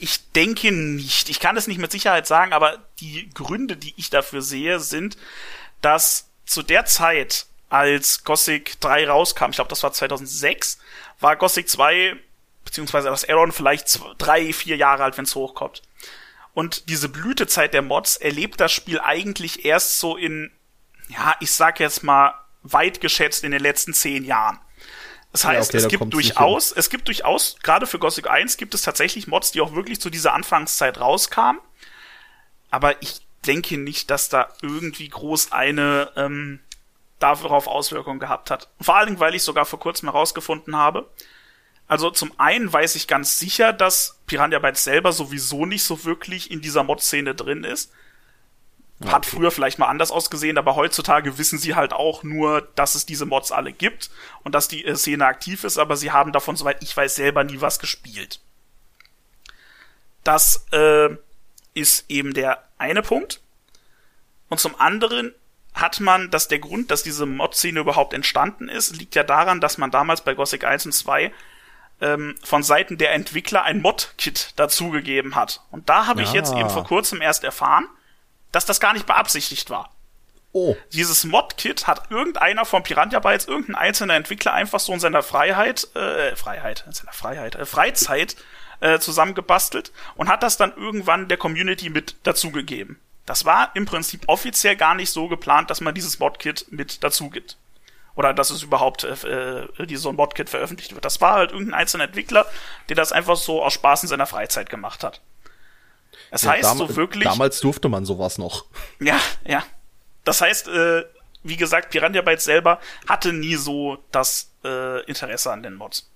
[0.00, 1.28] ich denke nicht.
[1.28, 5.16] Ich kann es nicht mit Sicherheit sagen, aber die Gründe, die ich dafür sehe, sind,
[5.82, 10.78] dass zu der Zeit, als Gothic 3 rauskam, ich glaube, das war 2006,
[11.20, 12.16] war Gothic 2,
[12.64, 15.82] beziehungsweise das Aeron vielleicht zwei, drei, vier Jahre alt, wenn es hochkommt.
[16.52, 20.50] Und diese Blütezeit der Mods erlebt das Spiel eigentlich erst so in,
[21.08, 24.58] ja, ich sag jetzt mal, weit geschätzt in den letzten zehn Jahren.
[25.32, 28.74] Das heißt, ja, okay, es gibt durchaus, es gibt durchaus, gerade für Gothic 1 gibt
[28.74, 31.62] es tatsächlich Mods, die auch wirklich zu dieser Anfangszeit rauskamen.
[32.70, 36.60] Aber ich denke nicht, dass da irgendwie groß eine ähm,
[37.20, 38.68] darauf Auswirkungen gehabt hat.
[38.80, 41.08] Vor allen Dingen, weil ich sogar vor kurzem herausgefunden habe.
[41.86, 46.50] Also zum einen weiß ich ganz sicher, dass Piranha Bytes selber sowieso nicht so wirklich
[46.50, 47.92] in dieser Mod-Szene drin ist.
[49.06, 49.36] Hat okay.
[49.36, 53.24] früher vielleicht mal anders ausgesehen, aber heutzutage wissen sie halt auch nur, dass es diese
[53.24, 54.10] Mods alle gibt
[54.44, 57.42] und dass die äh, Szene aktiv ist, aber sie haben davon, soweit ich weiß, selber
[57.42, 58.40] nie was gespielt.
[60.22, 61.08] Das äh,
[61.72, 63.40] ist eben der eine Punkt.
[64.50, 65.34] Und zum anderen
[65.80, 69.78] hat man, dass der Grund, dass diese Mod-Szene überhaupt entstanden ist, liegt ja daran, dass
[69.78, 71.32] man damals bei Gothic 1 und 2
[72.00, 75.62] ähm, von Seiten der Entwickler ein Mod-Kit dazugegeben hat.
[75.70, 77.86] Und da habe ich jetzt eben vor kurzem erst erfahren,
[78.52, 79.94] dass das gar nicht beabsichtigt war.
[80.52, 80.76] Oh.
[80.92, 85.94] Dieses Mod-Kit hat irgendeiner von Piranha Bytes, irgendein einzelner Entwickler einfach so in seiner Freiheit,
[85.94, 88.36] äh, Freiheit, in seiner Freiheit, äh, Freizeit
[88.80, 92.98] äh, zusammengebastelt und hat das dann irgendwann der Community mit dazugegeben.
[93.30, 97.30] Das war im Prinzip offiziell gar nicht so geplant, dass man dieses Mod-Kit mit dazu
[97.30, 97.58] gibt.
[98.16, 101.04] Oder dass es überhaupt äh, äh so ein Mod-Kit veröffentlicht wird.
[101.04, 102.44] Das war halt irgendein einzelner Entwickler,
[102.88, 105.20] der das einfach so aus Spaß in seiner Freizeit gemacht hat.
[106.32, 107.22] Das ja, heißt so wirklich.
[107.22, 108.64] Damals durfte man sowas noch.
[108.98, 109.62] Ja, ja.
[110.24, 111.04] Das heißt, äh,
[111.44, 116.10] wie gesagt, Piranha Bytes selber hatte nie so das äh, Interesse an den Mods.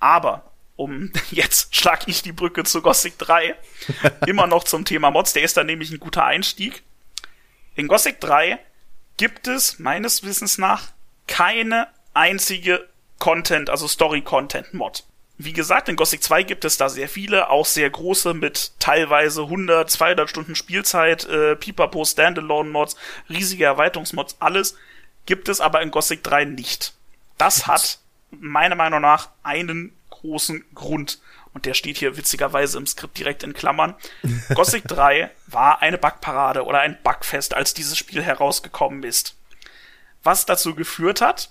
[0.00, 0.51] Aber
[0.82, 3.54] um jetzt schlag ich die Brücke zu Gothic 3,
[4.26, 6.82] immer noch zum Thema Mods, der ist dann nämlich ein guter Einstieg.
[7.74, 8.58] In Gothic 3
[9.16, 10.88] gibt es meines Wissens nach
[11.26, 15.04] keine einzige Content, also Story-Content-Mod.
[15.38, 19.42] Wie gesagt, in Gothic 2 gibt es da sehr viele, auch sehr große mit teilweise
[19.42, 22.96] 100, 200 Stunden Spielzeit, äh, Pipapo, Standalone-Mods,
[23.28, 24.76] riesige Erweiterungsmods, alles
[25.26, 26.94] gibt es aber in Gothic 3 nicht.
[27.38, 27.98] Das hat
[28.30, 29.92] meiner Meinung nach einen
[30.22, 31.20] großen Grund.
[31.52, 33.94] Und der steht hier witzigerweise im Skript direkt in Klammern.
[34.54, 39.36] Gothic 3 war eine Bugparade oder ein Bugfest, als dieses Spiel herausgekommen ist.
[40.22, 41.50] Was dazu geführt hat,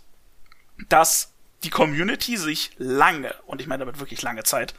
[0.90, 4.74] dass die Community sich lange, und ich meine damit wirklich lange Zeit,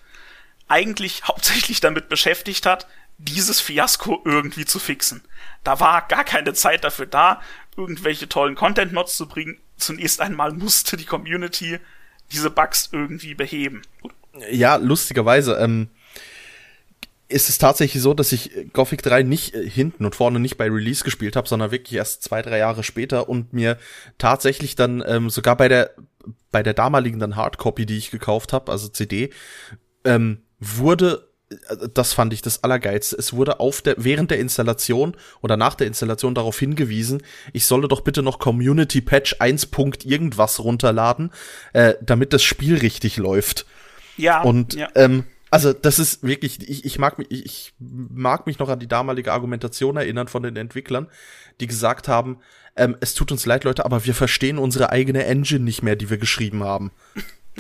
[0.67, 2.89] eigentlich hauptsächlich damit beschäftigt hat,
[3.19, 5.23] dieses Fiasko irgendwie zu fixen.
[5.63, 7.41] Da war gar keine Zeit dafür da,
[7.77, 9.61] irgendwelche tollen Content-Mods zu bringen.
[9.77, 11.79] Zunächst einmal musste die Community
[12.33, 13.83] diese Bugs irgendwie beheben.
[14.51, 15.89] Ja, lustigerweise, ähm,
[17.33, 20.69] ist es tatsächlich so, dass ich Gothic 3 nicht äh, hinten und vorne nicht bei
[20.69, 23.79] Release gespielt habe, sondern wirklich erst zwei, drei Jahre später und mir
[24.19, 25.91] tatsächlich dann ähm, sogar bei der
[26.53, 29.31] bei der damaligen dann Hardcopy, die ich gekauft habe, also CD,
[30.05, 31.32] ähm, wurde
[31.95, 33.17] das fand ich das Allergeilste.
[33.17, 37.23] Es wurde auf der, während der Installation oder nach der Installation darauf hingewiesen,
[37.53, 39.69] ich solle doch bitte noch Community Patch 1.
[40.05, 41.31] irgendwas runterladen,
[41.73, 43.67] äh, damit das Spiel richtig läuft.
[44.17, 44.43] Ja.
[44.43, 44.89] Und ja.
[44.95, 48.89] Ähm, also das ist wirklich, ich, ich mag mich, ich mag mich noch an die
[48.89, 51.09] damalige Argumentation erinnern von den Entwicklern,
[51.61, 52.39] die gesagt haben,
[52.75, 56.09] ähm, es tut uns leid, Leute, aber wir verstehen unsere eigene Engine nicht mehr, die
[56.09, 56.91] wir geschrieben haben.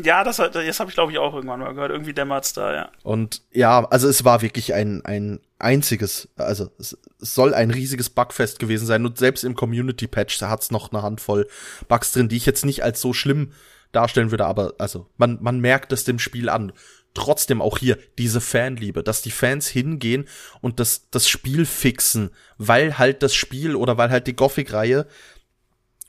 [0.02, 1.90] Ja, das, das habe ich glaube ich auch irgendwann mal gehört.
[1.90, 2.90] Irgendwie dämmert's da, ja.
[3.02, 8.58] Und ja, also es war wirklich ein, ein einziges, also es, soll ein riesiges Bugfest
[8.58, 9.04] gewesen sein.
[9.04, 11.46] Und selbst im Community Patch hat's noch eine Handvoll
[11.88, 13.52] Bugs drin, die ich jetzt nicht als so schlimm
[13.92, 16.72] darstellen würde, aber also man, man merkt es dem Spiel an.
[17.14, 20.26] Trotzdem auch hier diese Fanliebe, dass die Fans hingehen
[20.62, 25.06] und das, das Spiel fixen, weil halt das Spiel oder weil halt die Gothic-Reihe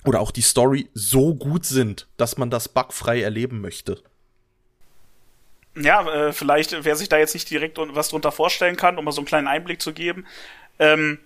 [0.05, 4.01] oder auch die Story so gut sind, dass man das bugfrei erleben möchte.
[5.75, 9.11] Ja, äh, vielleicht, wer sich da jetzt nicht direkt was drunter vorstellen kann, um mal
[9.11, 10.25] so einen kleinen Einblick zu geben.
[10.77, 11.19] Ähm,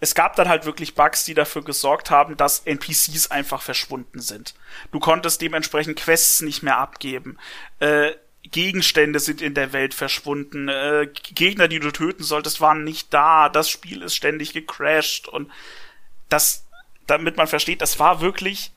[0.00, 4.54] es gab dann halt wirklich Bugs, die dafür gesorgt haben, dass NPCs einfach verschwunden sind.
[4.92, 7.36] Du konntest dementsprechend Quests nicht mehr abgeben.
[7.80, 8.12] Äh,
[8.44, 10.68] Gegenstände sind in der Welt verschwunden.
[10.68, 13.48] Äh, Gegner, die du töten solltest, waren nicht da.
[13.48, 15.50] Das Spiel ist ständig gecrashed und
[16.28, 16.67] das
[17.08, 18.70] damit man versteht, das war wirklich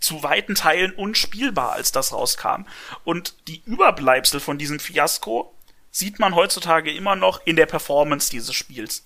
[0.00, 2.66] zu weiten Teilen unspielbar, als das rauskam.
[3.04, 5.54] Und die Überbleibsel von diesem Fiasko
[5.90, 9.04] sieht man heutzutage immer noch in der Performance dieses Spiels.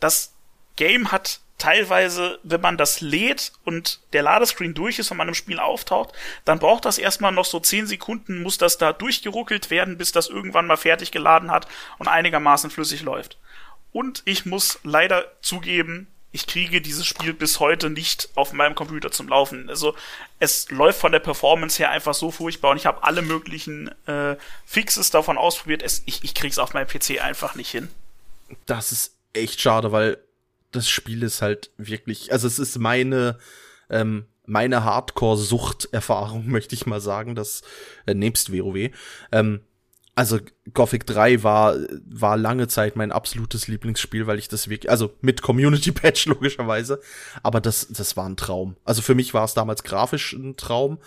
[0.00, 0.34] Das
[0.76, 5.34] Game hat teilweise, wenn man das lädt und der Ladescreen durch ist und man im
[5.34, 6.12] Spiel auftaucht,
[6.44, 10.28] dann braucht das erstmal noch so 10 Sekunden, muss das da durchgeruckelt werden, bis das
[10.28, 13.38] irgendwann mal fertig geladen hat und einigermaßen flüssig läuft.
[13.92, 19.12] Und ich muss leider zugeben, ich kriege dieses Spiel bis heute nicht auf meinem Computer
[19.12, 19.70] zum Laufen.
[19.70, 19.94] Also
[20.40, 24.36] es läuft von der Performance her einfach so furchtbar und ich habe alle möglichen äh,
[24.66, 25.80] Fixes davon ausprobiert.
[25.80, 27.88] Es, ich, ich krieg's auf meinem PC einfach nicht hin.
[28.66, 30.18] Das ist echt schade, weil
[30.72, 33.38] das Spiel ist halt wirklich, also es ist meine
[33.88, 37.62] ähm, meine Hardcore-Sucht-Erfahrung, möchte ich mal sagen, das
[38.06, 38.90] äh, nebst WoW.
[39.30, 39.60] Ähm,
[40.14, 40.38] also
[40.72, 45.42] Gothic 3 war, war lange Zeit mein absolutes Lieblingsspiel, weil ich das wirklich, also mit
[45.42, 47.00] Community Patch logischerweise,
[47.42, 48.76] aber das, das war ein Traum.
[48.84, 50.98] Also für mich war es damals grafisch ein Traum.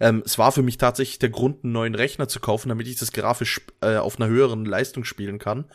[0.00, 2.96] Ähm, es war für mich tatsächlich der Grund, einen neuen Rechner zu kaufen, damit ich
[2.96, 5.66] das grafisch äh, auf einer höheren Leistung spielen kann.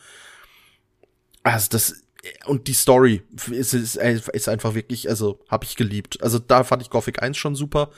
[1.42, 2.02] Also das,
[2.44, 6.22] und die Story ist, ist, ist einfach wirklich, also habe ich geliebt.
[6.22, 7.90] Also da fand ich Gothic 1 schon super.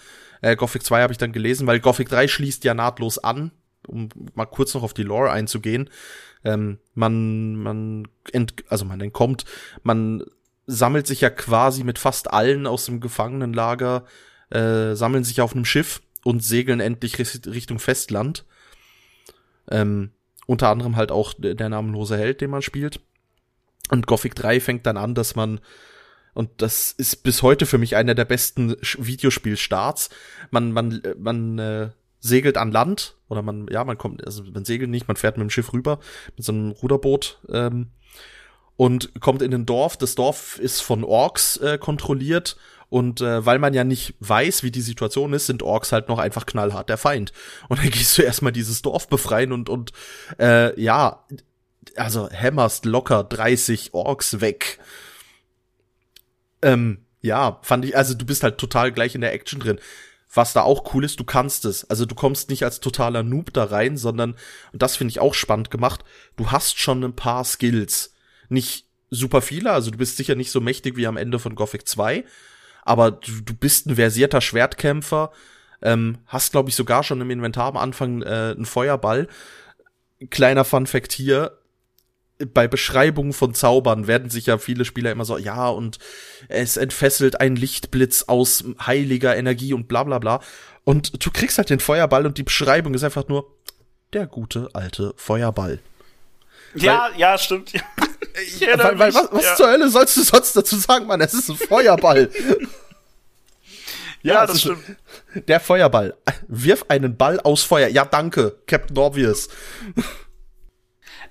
[0.43, 3.53] Äh, Gothic 2 habe ich dann gelesen, weil Gothic 3 schließt ja nahtlos an
[3.87, 5.91] um mal kurz noch auf die Lore einzugehen,
[6.45, 9.45] ähm, man, man, ent, also man entkommt,
[9.83, 10.25] man
[10.67, 14.05] sammelt sich ja quasi mit fast allen aus dem Gefangenenlager,
[14.51, 18.45] äh, sammeln sich auf einem Schiff und segeln endlich Richtung Festland.
[19.71, 20.11] Ähm,
[20.47, 23.01] unter anderem halt auch der namenlose Held, den man spielt.
[23.91, 25.61] Und Gothic 3 fängt dann an, dass man
[26.35, 30.09] und das ist bis heute für mich einer der besten Videospielstarts.
[30.51, 34.91] Man, man, man äh, segelt an Land oder man, ja, man kommt, also man segelt
[34.91, 35.99] nicht, man fährt mit dem Schiff rüber,
[36.37, 37.89] mit so einem Ruderboot ähm,
[38.77, 39.97] und kommt in ein Dorf.
[39.97, 42.57] Das Dorf ist von Orks äh, kontrolliert
[42.91, 46.19] und äh, weil man ja nicht weiß, wie die Situation ist, sind Orks halt noch
[46.19, 47.33] einfach knallhart der Feind.
[47.71, 49.93] Und dann gehst du erstmal dieses Dorf befreien und, und
[50.39, 51.25] äh, ja,
[51.97, 54.79] also hämmerst locker 30 Orks weg.
[56.61, 59.79] Ähm, ja, fand ich, also du bist halt total gleich in der Action drin.
[60.35, 61.89] Was da auch cool ist, du kannst es.
[61.91, 64.35] Also du kommst nicht als totaler Noob da rein, sondern,
[64.73, 66.05] und das finde ich auch spannend gemacht,
[66.37, 68.15] du hast schon ein paar Skills.
[68.49, 71.87] Nicht super viele, also du bist sicher nicht so mächtig wie am Ende von Gothic
[71.87, 72.25] 2,
[72.83, 75.33] aber du, du bist ein versierter Schwertkämpfer,
[75.83, 79.29] ähm, hast, glaube ich, sogar schon im Inventar am Anfang äh, einen Feuerball.
[80.31, 81.59] Kleiner Fun Fact hier,
[82.47, 85.99] bei Beschreibungen von Zaubern werden sich ja viele Spieler immer so, ja, und
[86.49, 90.41] es entfesselt ein Lichtblitz aus heiliger Energie und bla bla bla.
[90.85, 93.47] Und du kriegst halt den Feuerball und die Beschreibung ist einfach nur
[94.13, 95.79] der gute alte Feuerball.
[96.75, 97.73] Ja, weil, ja, stimmt.
[98.61, 99.57] Ja, weil, weil, was, was ja.
[99.57, 101.21] zur Hölle sollst du sonst dazu sagen, Mann?
[101.21, 102.31] Es ist ein Feuerball.
[104.23, 104.83] ja, ja, das stimmt.
[105.49, 106.17] Der Feuerball.
[106.49, 107.89] Wirf einen Ball aus Feuer.
[107.89, 109.51] Ja, danke, Captain Obvious.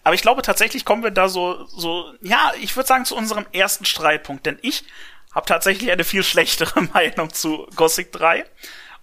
[0.03, 3.45] Aber ich glaube tatsächlich kommen wir da so, so, ja, ich würde sagen zu unserem
[3.51, 4.83] ersten Streitpunkt, denn ich
[5.33, 8.45] habe tatsächlich eine viel schlechtere Meinung zu Gothic 3.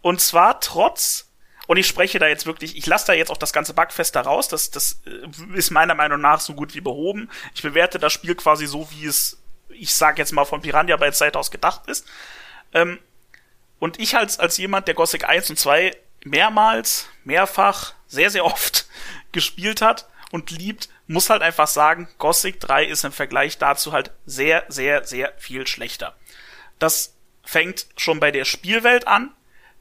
[0.02, 1.30] Und zwar trotz,
[1.66, 4.22] und ich spreche da jetzt wirklich, ich lasse da jetzt auch das ganze Bugfest da
[4.22, 7.30] raus, das, das äh, ist meiner Meinung nach so gut wie behoben.
[7.54, 9.38] Ich bewerte das Spiel quasi so, wie es,
[9.68, 12.06] ich sag jetzt mal von Piranha bei Zeit aus gedacht ist.
[12.72, 12.98] Ähm,
[13.78, 18.86] und ich als, als jemand, der Gothic 1 und 2 mehrmals, mehrfach, sehr, sehr oft
[19.32, 24.10] gespielt hat, und liebt, muss halt einfach sagen, Gothic 3 ist im Vergleich dazu halt
[24.26, 26.14] sehr, sehr, sehr viel schlechter.
[26.78, 29.32] Das fängt schon bei der Spielwelt an.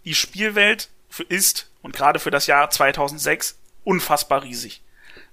[0.06, 0.90] Die Spielwelt
[1.28, 4.82] ist, und gerade für das Jahr 2006, unfassbar riesig.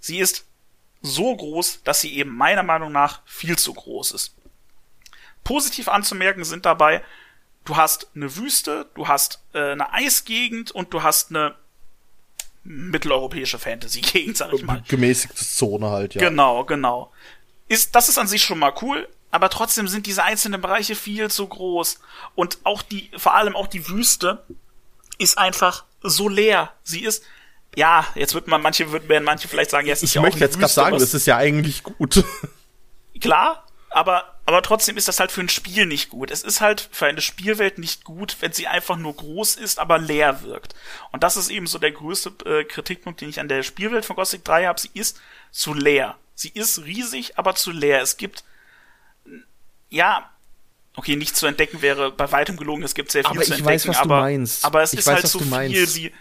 [0.01, 0.47] Sie ist
[1.01, 4.35] so groß, dass sie eben meiner Meinung nach viel zu groß ist.
[5.45, 7.05] Positiv anzumerken sind dabei,
[7.65, 11.55] du hast eine Wüste, du hast äh, eine Eisgegend und du hast eine
[12.65, 14.83] mitteleuropäische Fantasy-Gegend, sag ich mal.
[14.89, 16.29] Gemäßigte Zone halt, ja.
[16.29, 17.13] Genau, genau.
[17.69, 21.31] Ist, das ist an sich schon mal cool, aber trotzdem sind diese einzelnen Bereiche viel
[21.31, 22.01] zu groß.
[22.35, 24.45] Und auch die, vor allem auch die Wüste
[25.19, 26.73] ist einfach so leer.
[26.83, 27.25] Sie ist,
[27.77, 30.41] ja, jetzt wird man, manche werden manche vielleicht sagen, ja, es ist ich ja möchte
[30.41, 32.25] jetzt gerade sagen, das ist ja eigentlich gut.
[33.21, 33.64] Klar,
[33.95, 36.33] aber, aber trotzdem ist das halt für ein Spiel nicht gut.
[36.33, 39.99] Es ist halt für eine Spielwelt nicht gut, wenn sie einfach nur groß ist, aber
[39.99, 40.75] leer wirkt.
[41.13, 44.17] Und das ist eben so der größte äh, Kritikpunkt, den ich an der Spielwelt von
[44.17, 44.81] Gothic 3 habe.
[44.81, 45.21] Sie ist
[45.53, 46.17] zu leer.
[46.35, 48.03] Sie ist riesig, aber zu leer.
[48.03, 48.43] Es gibt,
[49.91, 50.29] ja,
[50.97, 52.83] okay, nicht zu entdecken wäre bei weitem gelogen.
[52.83, 54.65] Es gibt sehr viel aber zu entdecken, weiß, was aber, du meinst.
[54.65, 55.87] aber es ich ist weiß, halt zu viel.
[55.87, 56.13] Sie,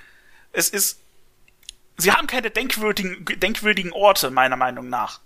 [0.51, 0.99] es ist,
[1.97, 5.21] sie haben keine denkwürdigen, denkwürdigen Orte, meiner Meinung nach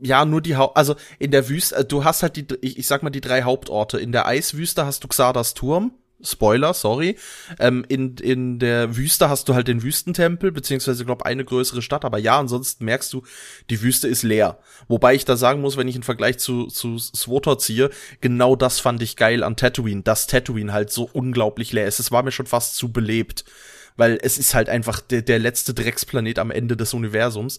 [0.00, 2.86] ja, nur die Haupt, also in der Wüste, äh, du hast halt die, ich, ich
[2.86, 3.98] sag mal die drei Hauptorte.
[3.98, 5.92] In der Eiswüste hast du Xardas Turm,
[6.24, 7.16] Spoiler, sorry.
[7.58, 12.04] Ähm, in, in der Wüste hast du halt den Wüstentempel, beziehungsweise, glaube eine größere Stadt,
[12.04, 13.22] aber ja, ansonsten merkst du,
[13.70, 14.58] die Wüste ist leer.
[14.88, 17.90] Wobei ich da sagen muss, wenn ich einen Vergleich zu, zu Swotor ziehe,
[18.20, 22.00] genau das fand ich geil an Tatooine, dass Tatooine halt so unglaublich leer ist.
[22.00, 23.44] Es war mir schon fast zu belebt
[23.96, 27.58] weil es ist halt einfach der, der letzte Drecksplanet am Ende des Universums.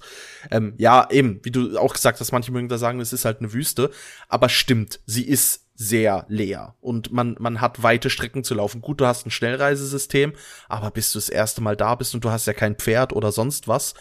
[0.52, 3.40] Ähm, ja, eben, wie du auch gesagt hast, manche mögen da sagen, es ist halt
[3.40, 3.92] eine Wüste,
[4.28, 8.82] aber stimmt, sie ist sehr leer und man, man hat weite Strecken zu laufen.
[8.82, 10.34] Gut, du hast ein Schnellreisesystem,
[10.70, 13.32] aber bis du das erste Mal da bist und du hast ja kein Pferd oder
[13.32, 13.94] sonst was,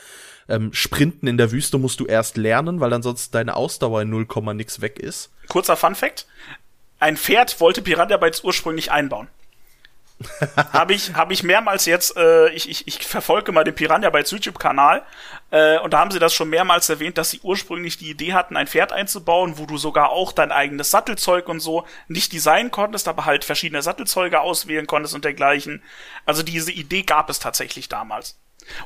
[0.48, 4.26] ähm, Sprinten in der Wüste musst du erst lernen, weil ansonsten deine Ausdauer in 0,
[4.54, 5.32] nix weg ist.
[5.48, 6.26] Kurzer Fun Fact.
[7.00, 9.28] Ein Pferd wollte Piranha Bytes ursprünglich einbauen
[10.72, 14.22] habe ich, hab ich mehrmals jetzt, äh, ich, ich, ich verfolge mal den Piranha bei
[14.22, 15.02] YouTube-Kanal
[15.50, 18.56] äh, und da haben sie das schon mehrmals erwähnt, dass sie ursprünglich die Idee hatten,
[18.56, 23.08] ein Pferd einzubauen, wo du sogar auch dein eigenes Sattelzeug und so nicht designen konntest,
[23.08, 25.82] aber halt verschiedene Sattelzeuge auswählen konntest und dergleichen.
[26.26, 28.38] Also diese Idee gab es tatsächlich damals.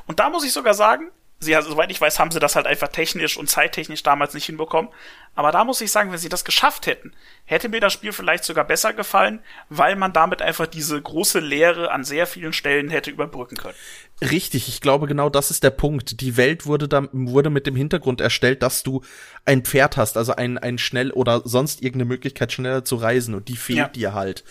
[0.07, 2.67] Und da muss ich sogar sagen, sie, also, soweit ich weiß, haben sie das halt
[2.67, 4.91] einfach technisch und zeittechnisch damals nicht hinbekommen.
[5.35, 7.13] Aber da muss ich sagen, wenn sie das geschafft hätten,
[7.45, 11.91] hätte mir das Spiel vielleicht sogar besser gefallen, weil man damit einfach diese große Leere
[11.91, 13.75] an sehr vielen Stellen hätte überbrücken können.
[14.21, 16.19] Richtig, ich glaube genau das ist der Punkt.
[16.19, 19.01] Die Welt wurde dann wurde mit dem Hintergrund erstellt, dass du
[19.45, 23.47] ein Pferd hast, also ein ein schnell oder sonst irgendeine Möglichkeit schneller zu reisen und
[23.47, 23.87] die fehlt ja.
[23.87, 24.43] dir halt.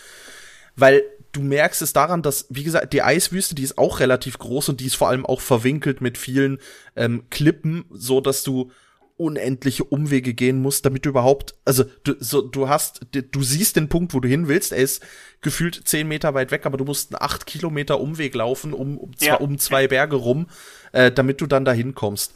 [0.75, 4.69] Weil du merkst es daran, dass, wie gesagt, die Eiswüste, die ist auch relativ groß
[4.69, 6.59] und die ist vor allem auch verwinkelt mit vielen
[6.95, 8.71] ähm, Klippen, so dass du
[9.19, 13.89] unendliche Umwege gehen musst, damit du überhaupt, also du, so, du hast, du siehst den
[13.89, 15.05] Punkt, wo du hin willst, er ist
[15.41, 19.11] gefühlt zehn Meter weit weg, aber du musst einen acht Kilometer Umweg laufen, um, um,
[19.19, 19.31] ja.
[19.31, 20.47] zwar um zwei Berge rum,
[20.93, 22.33] äh, damit du dann dahin kommst.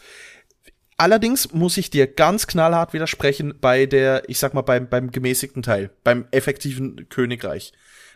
[0.98, 5.64] Allerdings muss ich dir ganz knallhart widersprechen bei der, ich sag mal, beim, beim gemäßigten
[5.64, 7.72] Teil, beim effektiven Königreich.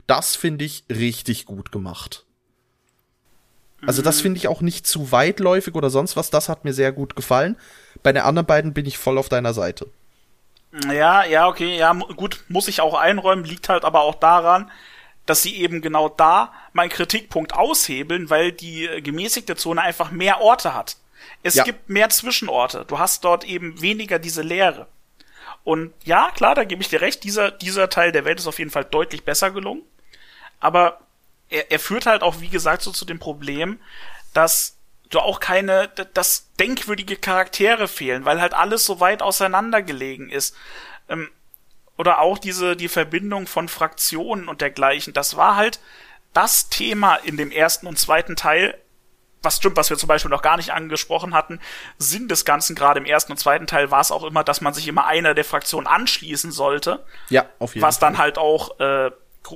[0.08, 2.26] Das finde ich richtig gut gemacht.
[3.86, 6.32] Also das finde ich auch nicht zu weitläufig oder sonst was.
[6.32, 7.58] Das hat mir sehr gut gefallen.
[8.02, 9.88] Bei den anderen beiden bin ich voll auf deiner Seite.
[10.92, 14.70] Ja, ja, okay, ja, gut, muss ich auch einräumen, liegt halt aber auch daran,
[15.26, 20.42] dass sie eben genau da meinen Kritikpunkt aushebeln, weil die äh, gemäßigte Zone einfach mehr
[20.42, 20.98] Orte hat.
[21.44, 21.64] Es ja.
[21.64, 22.86] gibt mehr Zwischenorte.
[22.88, 24.88] Du hast dort eben weniger diese Leere.
[25.64, 28.60] Und ja, klar, da gebe ich dir recht, dieser, dieser Teil der Welt ist auf
[28.60, 29.84] jeden Fall deutlich besser gelungen.
[30.60, 31.00] Aber
[31.50, 33.80] er, er führt halt auch, wie gesagt, so zu dem Problem,
[34.34, 34.78] dass
[35.10, 40.56] du auch keine, dass denkwürdige Charaktere fehlen, weil halt alles so weit auseinandergelegen ist.
[41.10, 41.30] Ähm,
[41.98, 45.14] oder auch diese, die Verbindung von Fraktionen und dergleichen.
[45.14, 45.80] Das war halt
[46.34, 48.78] das Thema in dem ersten und zweiten Teil,
[49.42, 51.60] was stimmt, was wir zum Beispiel noch gar nicht angesprochen hatten.
[51.98, 54.74] Sinn des Ganzen, gerade im ersten und zweiten Teil, war es auch immer, dass man
[54.74, 57.04] sich immer einer der Fraktionen anschließen sollte.
[57.30, 58.10] Ja, auf jeden was Fall.
[58.10, 59.12] Was dann halt auch äh,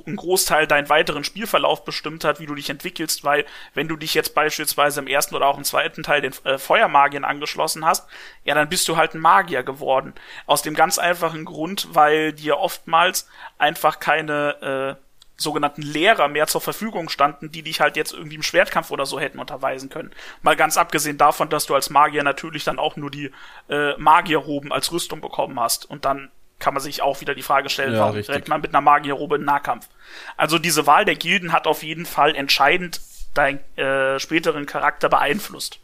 [0.06, 4.14] einen Großteil deinen weiteren Spielverlauf bestimmt hat, wie du dich entwickelst, weil wenn du dich
[4.14, 8.08] jetzt beispielsweise im ersten oder auch im zweiten Teil den äh, Feuermagiern angeschlossen hast,
[8.44, 10.14] ja, dann bist du halt ein Magier geworden.
[10.46, 13.28] Aus dem ganz einfachen Grund, weil dir oftmals
[13.58, 15.02] einfach keine äh,
[15.36, 19.20] sogenannten Lehrer mehr zur Verfügung standen, die dich halt jetzt irgendwie im Schwertkampf oder so
[19.20, 20.12] hätten unterweisen können.
[20.40, 23.30] Mal ganz abgesehen davon, dass du als Magier natürlich dann auch nur die
[23.68, 26.30] äh, Magierroben als Rüstung bekommen hast und dann
[26.62, 28.34] kann man sich auch wieder die Frage stellen, ja, warum richtig.
[28.34, 29.88] rennt man mit einer Magierrobe in Nahkampf?
[30.36, 33.00] Also diese Wahl der Gilden hat auf jeden Fall entscheidend
[33.34, 35.80] deinen äh, späteren Charakter beeinflusst.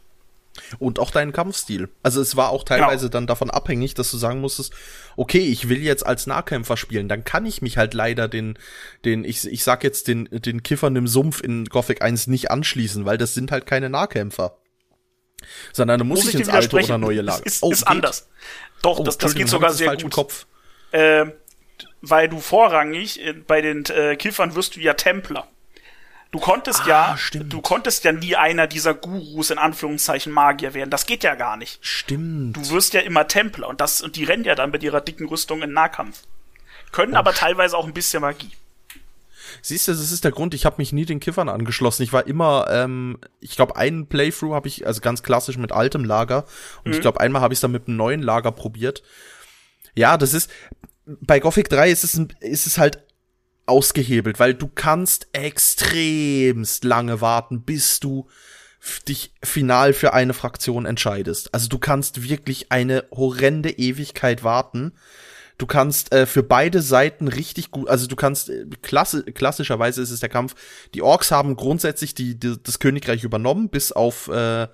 [0.79, 1.89] Und auch deinen Kampfstil.
[2.01, 3.11] Also es war auch teilweise genau.
[3.11, 4.73] dann davon abhängig, dass du sagen musstest,
[5.15, 8.57] okay, ich will jetzt als Nahkämpfer spielen, dann kann ich mich halt leider den,
[9.05, 13.05] den, ich, ich sag jetzt den, den Kiffern im Sumpf in Gothic 1 nicht anschließen,
[13.05, 14.57] weil das sind halt keine Nahkämpfer.
[15.71, 17.45] Sondern du musst muss ich ins alte oder neue Lager.
[17.45, 18.27] Ist, ist, oh, ist anders.
[18.81, 20.11] Doch, oh, das, das geht sogar sehr gut.
[20.11, 20.45] Kopf.
[20.91, 21.27] Äh,
[22.01, 25.47] weil du vorrangig äh, bei den äh, Kiffern wirst du ja Templer.
[26.31, 27.51] Du konntest ah, ja, stimmt.
[27.51, 30.91] du konntest ja nie einer dieser Gurus in Anführungszeichen Magier werden.
[30.91, 31.79] Das geht ja gar nicht.
[31.81, 32.55] Stimmt.
[32.55, 35.27] Du wirst ja immer Templer und das und die rennen ja dann mit ihrer dicken
[35.27, 36.21] Rüstung in Nahkampf.
[36.91, 38.51] Können oh, aber teilweise auch ein bisschen Magie.
[39.63, 42.03] Siehst du, das ist der Grund, ich habe mich nie den Kiffern angeschlossen.
[42.03, 46.03] Ich war immer, ähm, ich glaube, einen Playthrough habe ich, also ganz klassisch mit altem
[46.03, 46.45] Lager.
[46.83, 46.93] Und mhm.
[46.93, 49.01] ich glaube, einmal habe ich es dann mit einem neuen Lager probiert.
[49.99, 50.49] Ja, das ist,
[51.05, 53.03] bei Gothic 3 ist es, ist es halt
[53.65, 58.27] ausgehebelt, weil du kannst extremst lange warten, bis du
[59.09, 61.53] dich final für eine Fraktion entscheidest.
[61.53, 64.93] Also du kannst wirklich eine horrende Ewigkeit warten.
[65.57, 70.11] Du kannst äh, für beide Seiten richtig gut, also du kannst äh, klasse, klassischerweise ist
[70.11, 70.55] es der Kampf.
[70.93, 74.67] Die Orks haben grundsätzlich die, die das Königreich übernommen, bis auf äh,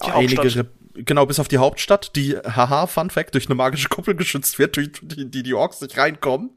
[0.00, 0.70] einige
[1.04, 4.76] genau, bis auf die Hauptstadt, die, haha, Fun Fact, durch eine magische Kuppel geschützt wird,
[4.76, 6.50] durch die die, die Orks nicht reinkommen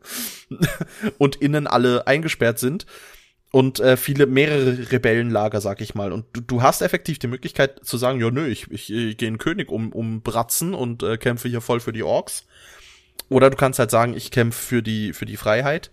[1.18, 2.86] und innen alle eingesperrt sind.
[3.54, 6.14] Und äh, viele, mehrere Rebellenlager, sag ich mal.
[6.14, 9.28] Und du, du hast effektiv die Möglichkeit zu sagen, ja, nö, ich, ich, ich gehe
[9.28, 12.46] in König um, um Bratzen und äh, kämpfe hier voll für die Orks.
[13.28, 15.92] Oder du kannst halt sagen, ich kämpfe für die, für die Freiheit.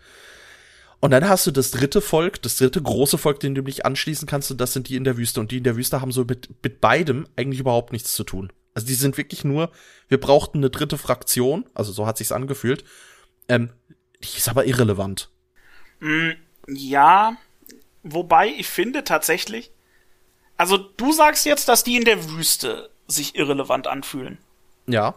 [1.00, 4.26] Und dann hast du das dritte Volk, das dritte große Volk, dem du dich anschließen
[4.26, 5.40] kannst, und das sind die in der Wüste.
[5.40, 8.52] Und die in der Wüste haben so mit, mit beidem eigentlich überhaupt nichts zu tun.
[8.74, 9.70] Also die sind wirklich nur,
[10.08, 12.84] wir brauchten eine dritte Fraktion, also so hat sich's angefühlt.
[13.48, 13.70] Ähm,
[14.22, 15.30] die ist aber irrelevant.
[16.00, 16.30] Mm,
[16.68, 17.36] ja,
[18.02, 19.70] wobei ich finde tatsächlich,
[20.56, 24.38] also du sagst jetzt, dass die in der Wüste sich irrelevant anfühlen.
[24.86, 25.14] Ja.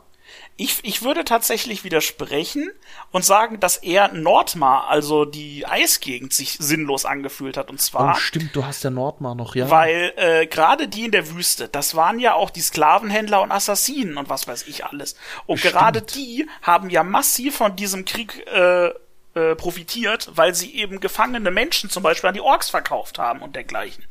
[0.58, 2.72] Ich, ich würde tatsächlich widersprechen
[3.12, 7.70] und sagen, dass eher Nordmar, also die Eisgegend, sich sinnlos angefühlt hat.
[7.70, 8.16] Und zwar.
[8.16, 9.70] Oh, stimmt, du hast ja Nordmar noch, ja.
[9.70, 14.18] Weil äh, gerade die in der Wüste, das waren ja auch die Sklavenhändler und Assassinen
[14.18, 15.16] und was weiß ich alles.
[15.48, 15.74] Und stimmt.
[15.74, 18.92] gerade die haben ja massiv von diesem Krieg äh,
[19.34, 23.56] äh, profitiert, weil sie eben gefangene Menschen zum Beispiel an die Orks verkauft haben und
[23.56, 24.06] dergleichen.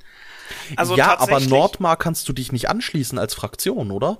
[0.76, 4.18] Also ja, aber Nordmar kannst du dich nicht anschließen als Fraktion, oder?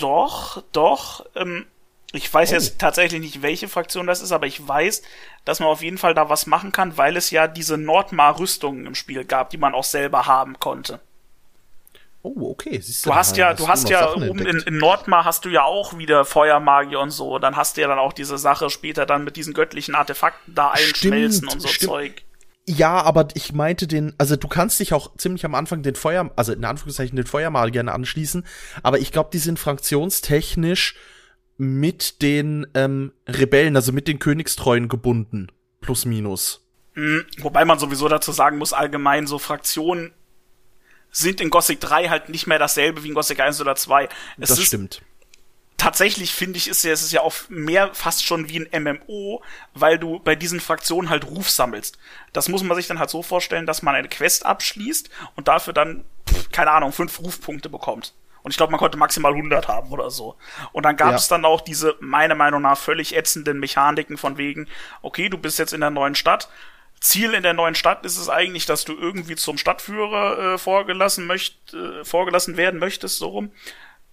[0.00, 1.24] Doch, doch.
[1.34, 1.66] Ähm,
[2.12, 2.54] ich weiß oh.
[2.54, 5.02] jetzt tatsächlich nicht, welche Fraktion das ist, aber ich weiß,
[5.44, 8.94] dass man auf jeden Fall da was machen kann, weil es ja diese Nordmar-Rüstungen im
[8.94, 11.00] Spiel gab, die man auch selber haben konnte.
[12.22, 12.80] Oh, okay.
[12.80, 15.62] Siehst du, du hast ja, du hast ja oben in, in, Nordmar hast du ja
[15.62, 17.38] auch wieder Feuermagie und so.
[17.38, 20.70] Dann hast du ja dann auch diese Sache später dann mit diesen göttlichen Artefakten da
[20.70, 21.90] einschmelzen stimmt, und so stimmt.
[21.90, 22.22] Zeug.
[22.68, 26.30] Ja, aber ich meinte den, also du kannst dich auch ziemlich am Anfang den Feuer,
[26.34, 28.44] also in Anführungszeichen den Feuermal gerne anschließen,
[28.82, 30.96] aber ich glaube, die sind fraktionstechnisch
[31.58, 35.52] mit den ähm, Rebellen, also mit den Königstreuen gebunden.
[35.80, 36.66] Plus minus.
[36.94, 40.12] Mhm, wobei man sowieso dazu sagen muss, allgemein so Fraktionen
[41.12, 44.08] sind in Gothic 3 halt nicht mehr dasselbe wie in Gothic 1 oder 2.
[44.38, 45.02] Es das stimmt
[45.76, 49.42] tatsächlich finde ich, ist ja, es ist ja auch mehr fast schon wie ein MMO,
[49.74, 51.98] weil du bei diesen Fraktionen halt Ruf sammelst.
[52.32, 55.72] Das muss man sich dann halt so vorstellen, dass man eine Quest abschließt und dafür
[55.72, 56.04] dann,
[56.52, 58.14] keine Ahnung, fünf Rufpunkte bekommt.
[58.42, 60.36] Und ich glaube, man konnte maximal 100 haben oder so.
[60.70, 61.16] Und dann gab ja.
[61.16, 64.68] es dann auch diese, meiner Meinung nach, völlig ätzenden Mechaniken von wegen,
[65.02, 66.48] okay, du bist jetzt in der neuen Stadt.
[67.00, 71.26] Ziel in der neuen Stadt ist es eigentlich, dass du irgendwie zum Stadtführer äh, vorgelassen
[71.26, 73.50] möcht, äh, vorgelassen werden möchtest, so rum.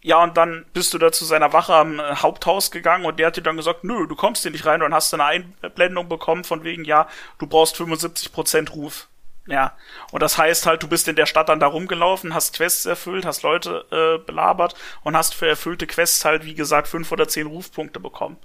[0.04, 3.28] Ja, und dann bist du da zu seiner Wache am äh, Haupthaus gegangen und der
[3.28, 5.26] hat dir dann gesagt, nö, du kommst hier nicht rein und dann hast du eine
[5.26, 7.08] Einblendung bekommen von wegen, ja,
[7.40, 9.08] du brauchst 75% Ruf.
[9.48, 9.76] Ja,
[10.12, 13.26] und das heißt halt, du bist in der Stadt dann da rumgelaufen, hast Quests erfüllt,
[13.26, 17.48] hast Leute äh, belabert und hast für erfüllte Quests halt, wie gesagt, fünf oder zehn
[17.48, 18.38] Rufpunkte bekommen.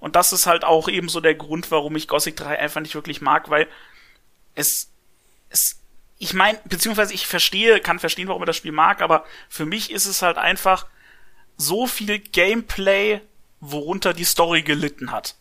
[0.00, 2.94] Und das ist halt auch eben so der Grund, warum ich Gothic 3 einfach nicht
[2.94, 3.68] wirklich mag, weil
[4.54, 4.90] es,
[5.48, 5.81] es
[6.22, 9.90] ich meine, beziehungsweise ich verstehe, kann verstehen, warum er das Spiel mag, aber für mich
[9.90, 10.86] ist es halt einfach
[11.56, 13.20] so viel Gameplay,
[13.58, 15.34] worunter die Story gelitten hat.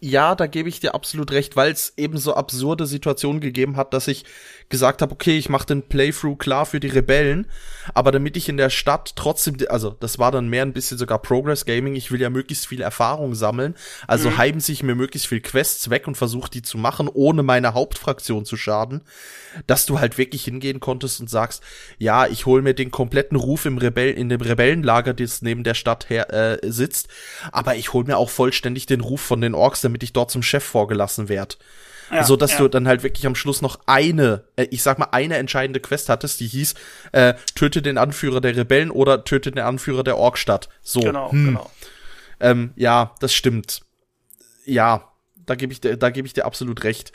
[0.00, 3.94] Ja, da gebe ich dir absolut recht, weil es eben so absurde Situationen gegeben hat,
[3.94, 4.24] dass ich
[4.68, 7.46] gesagt habe, okay, ich mache den Playthrough klar für die Rebellen,
[7.94, 11.20] aber damit ich in der Stadt trotzdem, also das war dann mehr ein bisschen sogar
[11.20, 13.74] Progress Gaming, ich will ja möglichst viel Erfahrung sammeln,
[14.08, 14.38] also mhm.
[14.38, 18.44] heiben sich mir möglichst viel Quests weg und versuche die zu machen, ohne meine Hauptfraktion
[18.44, 19.02] zu schaden,
[19.66, 21.62] dass du halt wirklich hingehen konntest und sagst,
[21.98, 25.74] ja, ich hole mir den kompletten Ruf im Rebell in dem Rebellenlager, das neben der
[25.74, 27.08] Stadt her äh, sitzt,
[27.52, 30.42] aber ich hole mir auch vollständig den Ruf von den Orks, damit ich dort zum
[30.42, 31.56] Chef vorgelassen werde.
[32.10, 32.58] Ja, so dass ja.
[32.58, 36.08] du dann halt wirklich am Schluss noch eine, äh, ich sag mal, eine entscheidende Quest
[36.08, 36.74] hattest, die hieß,
[37.12, 40.68] äh, töte den Anführer der Rebellen oder töte den Anführer der Orkstadt.
[40.82, 41.00] So.
[41.00, 41.46] Genau, hm.
[41.46, 41.70] genau.
[42.38, 43.80] Ähm, ja, das stimmt.
[44.64, 45.10] Ja,
[45.46, 47.12] da gebe ich dir, da gebe ich dir absolut recht.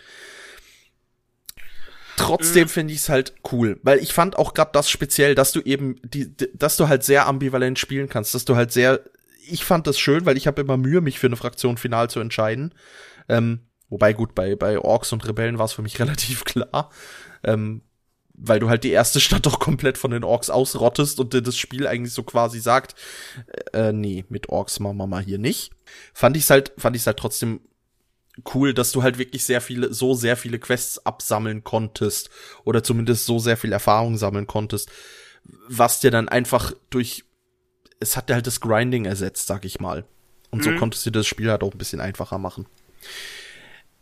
[2.17, 2.69] Trotzdem mhm.
[2.69, 5.95] finde ich es halt cool, weil ich fand auch gerade das speziell, dass du eben
[6.03, 9.01] die, dass du halt sehr ambivalent spielen kannst, dass du halt sehr,
[9.51, 12.19] ich fand das schön, weil ich habe immer Mühe, mich für eine Fraktion final zu
[12.19, 12.73] entscheiden.
[13.29, 16.89] Ähm, Wobei gut, bei, bei Orks und Rebellen war es für mich relativ klar.
[17.43, 17.83] Ähm,
[18.33, 21.57] weil du halt die erste Stadt doch komplett von den Orks ausrottest und dir das
[21.57, 22.95] Spiel eigentlich so quasi sagt,
[23.73, 25.71] äh, nee, mit Orks machen wir mal hier nicht.
[26.13, 27.59] Fand ich's halt, fand ich's halt trotzdem
[28.55, 32.29] cool, dass du halt wirklich sehr viele, so sehr viele Quests absammeln konntest
[32.63, 34.89] oder zumindest so sehr viel Erfahrung sammeln konntest,
[35.67, 37.25] was dir dann einfach durch,
[38.01, 40.03] es hat halt das Grinding ersetzt, sag ich mal.
[40.49, 40.63] Und mhm.
[40.63, 42.65] so konntest du das Spiel halt auch ein bisschen einfacher machen.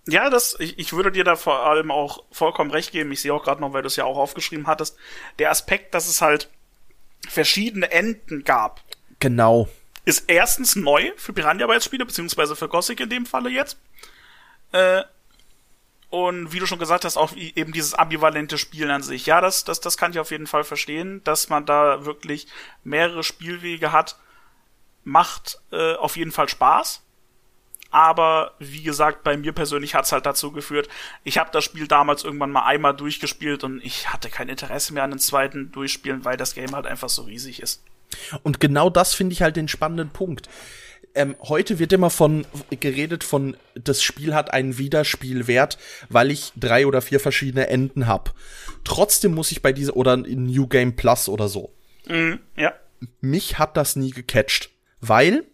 [0.08, 3.12] Ja, das, ich, ich würde dir da vor allem auch vollkommen recht geben.
[3.12, 4.98] Ich sehe auch gerade noch, weil du es ja auch aufgeschrieben hattest,
[5.38, 6.50] der Aspekt, dass es halt
[7.28, 8.82] verschiedene Enden gab.
[9.20, 9.68] Genau.
[10.06, 13.78] Ist erstens neu für Piranha-Bytes-Spiele, beziehungsweise für Gothic in dem Falle jetzt.
[14.72, 15.04] Äh,
[16.10, 19.26] und wie du schon gesagt hast, auch eben dieses ambivalente Spielen an sich.
[19.28, 22.48] Ja, das, das, das kann ich auf jeden Fall verstehen, dass man da wirklich
[22.84, 24.18] mehrere Spielwege hat.
[25.04, 27.04] Macht äh, auf jeden Fall Spaß.
[27.92, 30.90] Aber wie gesagt, bei mir persönlich hat's halt dazu geführt,
[31.24, 35.04] ich habe das Spiel damals irgendwann mal einmal durchgespielt und ich hatte kein Interesse mehr
[35.04, 37.84] an den zweiten durchspielen, weil das Game halt einfach so riesig ist.
[38.44, 40.50] Und genau das finde ich halt den spannenden Punkt.
[41.16, 45.78] Ähm, heute wird immer von geredet von das Spiel hat einen Wiederspielwert,
[46.10, 48.36] weil ich drei oder vier verschiedene Enden hab.
[48.84, 51.74] Trotzdem muss ich bei dieser oder in New Game Plus oder so.
[52.08, 52.74] Mhm, ja.
[53.22, 55.46] Mich hat das nie gecatcht, weil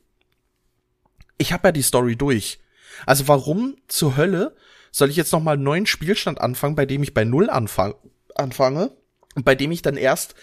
[1.37, 2.59] ich habe ja die Story durch.
[3.05, 4.55] Also warum zur Hölle
[4.91, 7.95] soll ich jetzt noch mal einen neuen Spielstand anfangen, bei dem ich bei Null anfang,
[8.33, 8.91] anfange
[9.35, 10.35] und bei dem ich dann erst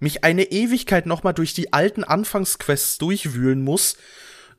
[0.00, 3.96] mich eine Ewigkeit noch mal durch die alten Anfangsquests durchwühlen muss,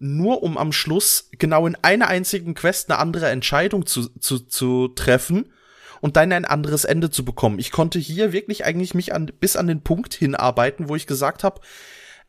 [0.01, 4.89] nur um am Schluss genau in einer einzigen Quest eine andere Entscheidung zu, zu, zu
[4.89, 5.53] treffen
[6.01, 7.59] und dann ein anderes Ende zu bekommen.
[7.59, 11.43] Ich konnte hier wirklich eigentlich mich an, bis an den Punkt hinarbeiten, wo ich gesagt
[11.43, 11.61] habe,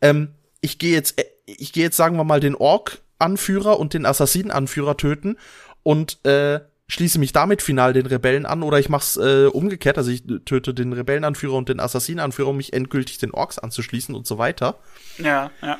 [0.03, 3.95] ähm, ich gehe jetzt, äh, ich gehe jetzt sagen wir mal den Ork Anführer und
[3.95, 5.39] den Assassinenanführer töten
[5.83, 10.11] und äh, schließe mich damit final den Rebellen an oder ich mach's äh, umgekehrt, also
[10.11, 14.37] ich töte den Rebellenanführer und den Assassinenanführer, um mich endgültig den Orks anzuschließen und so
[14.37, 14.79] weiter.
[15.17, 15.79] Ja, ja.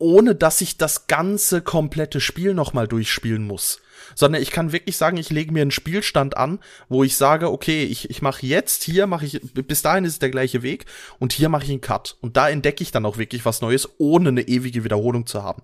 [0.00, 3.80] Ohne dass ich das ganze komplette Spiel nochmal durchspielen muss.
[4.16, 7.84] Sondern ich kann wirklich sagen, ich lege mir einen Spielstand an, wo ich sage, okay,
[7.84, 10.86] ich, ich mache jetzt, hier mache ich, bis dahin ist es der gleiche Weg
[11.20, 12.16] und hier mache ich einen Cut.
[12.20, 15.62] Und da entdecke ich dann auch wirklich was Neues, ohne eine ewige Wiederholung zu haben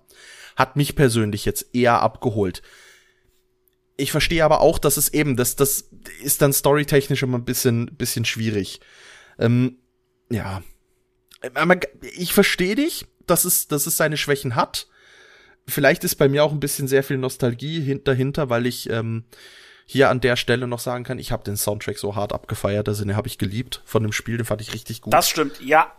[0.57, 2.61] hat mich persönlich jetzt eher abgeholt.
[3.99, 5.89] ich verstehe aber auch, dass es eben, das, das
[6.21, 8.79] ist dann storytechnisch immer ein bisschen, bisschen schwierig.
[9.39, 9.77] Ähm,
[10.29, 10.61] ja.
[12.15, 14.87] Ich verstehe dich, dass es, dass es seine Schwächen hat.
[15.67, 19.25] Vielleicht ist bei mir auch ein bisschen sehr viel Nostalgie dahinter, weil ich ähm,
[19.85, 23.03] hier an der Stelle noch sagen kann, ich habe den Soundtrack so hart abgefeiert, also
[23.03, 25.13] den habe ich geliebt von dem Spiel, den fand ich richtig gut.
[25.13, 25.91] Das stimmt, ja.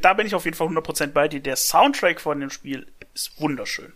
[0.00, 1.40] Da bin ich auf jeden Fall 100% bei dir.
[1.40, 3.92] Der Soundtrack von dem Spiel ist wunderschön.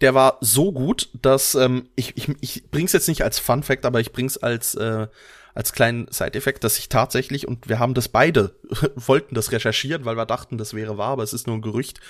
[0.00, 3.84] Der war so gut, dass ähm, ich, ich, ich bring's jetzt nicht als Fun Fact,
[3.84, 5.08] aber ich bring's als äh,
[5.54, 8.54] als kleinen Side-Effekt, dass ich tatsächlich, und wir haben das beide,
[8.94, 12.00] wollten das recherchieren, weil wir dachten, das wäre wahr, aber es ist nur ein Gerücht,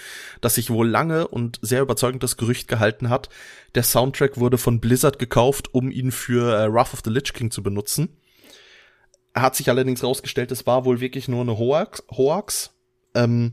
[0.40, 3.28] dass sich wohl lange und sehr überzeugend das Gerücht gehalten hat,
[3.74, 7.50] der Soundtrack wurde von Blizzard gekauft, um ihn für äh, Wrath of the Lich King
[7.50, 8.16] zu benutzen.
[9.34, 12.02] Hat sich allerdings rausgestellt, es war wohl wirklich nur eine Hoax.
[12.10, 12.70] Hoax.
[13.14, 13.52] Ähm,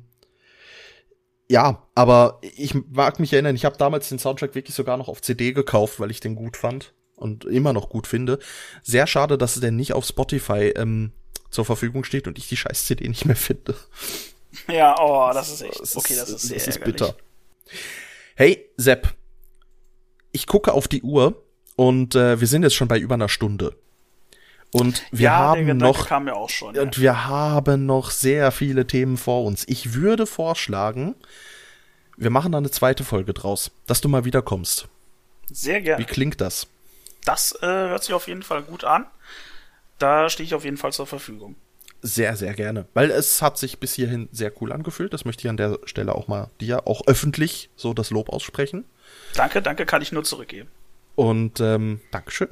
[1.50, 5.22] ja, aber ich mag mich erinnern, ich habe damals den Soundtrack wirklich sogar noch auf
[5.22, 8.40] CD gekauft, weil ich den gut fand und immer noch gut finde.
[8.84, 11.12] Sehr schade, dass der nicht auf Spotify ähm,
[11.50, 13.76] zur Verfügung steht und ich die scheiß CD nicht mehr finde.
[14.68, 15.98] Ja, oh, das ist echt.
[15.98, 17.16] Okay, das ist sehr das ist bitter.
[18.36, 19.14] Hey, Sepp.
[20.32, 21.44] Ich gucke auf die Uhr
[21.76, 23.76] und äh, wir sind jetzt schon bei über einer Stunde.
[24.72, 26.08] Und wir ja, haben noch
[26.50, 26.82] schon, ja.
[26.82, 29.64] und wir haben noch sehr viele Themen vor uns.
[29.68, 31.16] Ich würde vorschlagen,
[32.18, 34.90] wir machen da eine zweite Folge draus, dass du mal wiederkommst.
[35.50, 36.04] Sehr gerne.
[36.04, 36.68] Wie klingt das?
[37.28, 39.06] Das äh, hört sich auf jeden Fall gut an.
[40.00, 41.56] Da stehe ich auf jeden Fall zur Verfügung.
[42.02, 42.88] Sehr, sehr gerne.
[42.94, 45.14] Weil es hat sich bis hierhin sehr cool angefühlt.
[45.14, 48.86] Das möchte ich an der Stelle auch mal dir auch öffentlich so das Lob aussprechen.
[49.34, 50.70] Danke, danke, kann ich nur zurückgeben.
[51.16, 52.50] Und ähm, Dankeschön.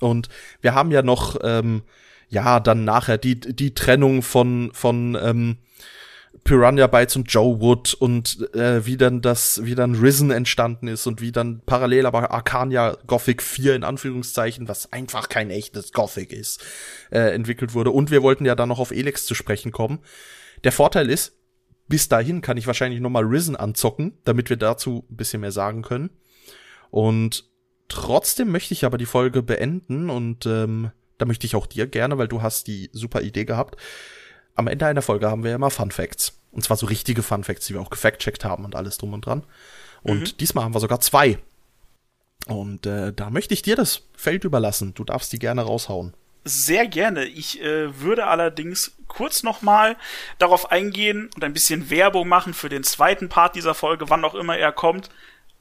[0.00, 0.28] Und
[0.60, 1.82] wir haben ja noch, ähm,
[2.28, 5.58] ja, dann nachher die, die Trennung von, von ähm,
[6.44, 11.06] Piranha Bytes und Joe Wood und äh, wie dann das, wie dann Risen entstanden ist
[11.06, 16.32] und wie dann parallel aber Arcania Gothic 4 in Anführungszeichen, was einfach kein echtes Gothic
[16.32, 16.64] ist,
[17.10, 17.90] äh, entwickelt wurde.
[17.90, 20.00] Und wir wollten ja dann noch auf Elex zu sprechen kommen.
[20.64, 21.36] Der Vorteil ist,
[21.88, 25.52] bis dahin kann ich wahrscheinlich noch mal Risen anzocken, damit wir dazu ein bisschen mehr
[25.52, 26.10] sagen können.
[26.90, 27.44] Und
[27.88, 32.16] trotzdem möchte ich aber die Folge beenden und ähm, da möchte ich auch dir gerne,
[32.16, 33.76] weil du hast die super Idee gehabt,
[34.60, 36.38] am Ende einer Folge haben wir ja immer Fun Facts.
[36.52, 39.26] Und zwar so richtige Fun Facts, die wir auch gefact-checkt haben und alles drum und
[39.26, 39.44] dran.
[40.02, 40.36] Und mhm.
[40.38, 41.38] diesmal haben wir sogar zwei.
[42.46, 44.94] Und äh, da möchte ich dir das Feld überlassen.
[44.94, 46.14] Du darfst die gerne raushauen.
[46.44, 47.24] Sehr gerne.
[47.24, 49.96] Ich äh, würde allerdings kurz nochmal
[50.38, 54.34] darauf eingehen und ein bisschen Werbung machen für den zweiten Part dieser Folge, wann auch
[54.34, 55.10] immer er kommt.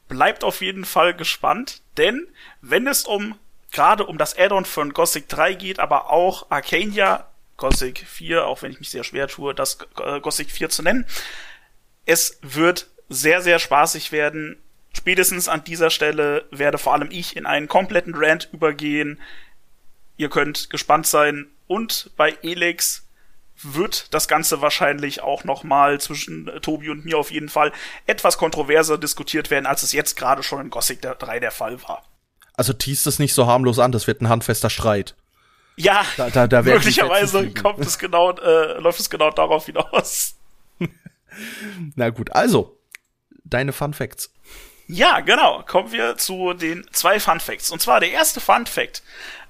[0.08, 2.28] Bleibt auf jeden Fall gespannt, denn
[2.62, 3.36] wenn es um
[3.72, 7.29] gerade um das Add-on von Gothic 3 geht, aber auch Arcania
[7.60, 11.06] Gothic 4, auch wenn ich mich sehr schwer tue, das äh, Gothic 4 zu nennen.
[12.06, 14.58] Es wird sehr, sehr spaßig werden.
[14.94, 19.20] Spätestens an dieser Stelle werde vor allem ich in einen kompletten Rant übergehen.
[20.18, 21.48] Ihr könnt gespannt sein.
[21.68, 23.06] Und bei Elex
[23.62, 27.72] wird das Ganze wahrscheinlich auch nochmal zwischen äh, Tobi und mir auf jeden Fall
[28.08, 32.06] etwas kontroverser diskutiert werden, als es jetzt gerade schon in Gothic 3 der Fall war.
[32.54, 35.16] Also teast es nicht so harmlos an, das wird ein handfester Streit.
[35.80, 40.36] Ja, da, da, da möglicherweise kommt es genau, äh, läuft es genau darauf hinaus.
[41.96, 42.78] Na gut, also,
[43.46, 44.30] deine Fun Facts.
[44.88, 45.64] Ja, genau.
[45.66, 47.72] Kommen wir zu den zwei Fun Facts.
[47.72, 49.04] Und zwar der erste Fun Fact.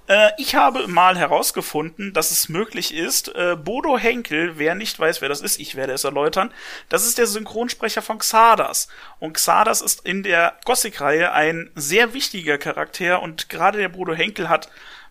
[0.08, 5.22] Äh, ich habe mal herausgefunden, dass es möglich ist, äh, Bodo Henkel, wer nicht weiß,
[5.22, 6.52] wer das ist, ich werde es erläutern,
[6.90, 8.88] das ist der Synchronsprecher von Xardas.
[9.20, 14.50] Und Xardas ist in der Gothic-Reihe ein sehr wichtiger Charakter und gerade der Bodo Henkel
[14.50, 14.70] hat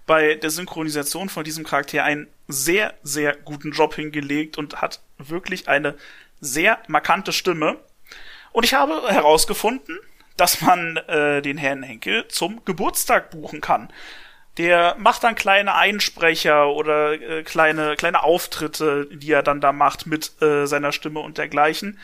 [0.09, 5.69] bei der Synchronisation von diesem Charakter einen sehr, sehr guten Job hingelegt und hat wirklich
[5.69, 5.95] eine
[6.41, 7.77] sehr markante Stimme.
[8.51, 10.01] Und ich habe herausgefunden,
[10.37, 13.93] dass man äh, den Herrn Henkel zum Geburtstag buchen kann.
[14.57, 20.07] Der macht dann kleine Einsprecher oder äh, kleine, kleine Auftritte, die er dann da macht
[20.07, 21.99] mit äh, seiner Stimme und dergleichen.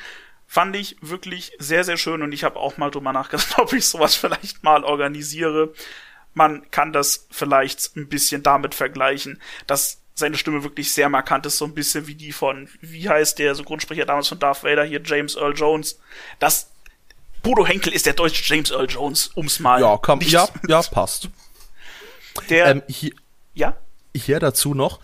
[0.47, 3.89] Fand ich wirklich sehr, sehr schön und ich habe auch mal drüber nachgedacht, ob ich
[3.89, 5.73] sowas vielleicht mal organisiere
[6.35, 11.59] man kann das vielleicht ein bisschen damit vergleichen, dass seine Stimme wirklich sehr markant ist,
[11.59, 15.01] so ein bisschen wie die von, wie heißt der Synchronsprecher damals von Darth Vader hier,
[15.05, 15.99] James Earl Jones.
[16.39, 16.71] Das,
[17.43, 19.81] Bodo Henkel ist der deutsche James Earl Jones, ums mal.
[19.81, 21.29] Ja, komm, ja, ja, passt.
[22.49, 23.13] Der, ähm, hier,
[23.55, 23.77] ja?
[24.15, 25.01] Hier dazu noch.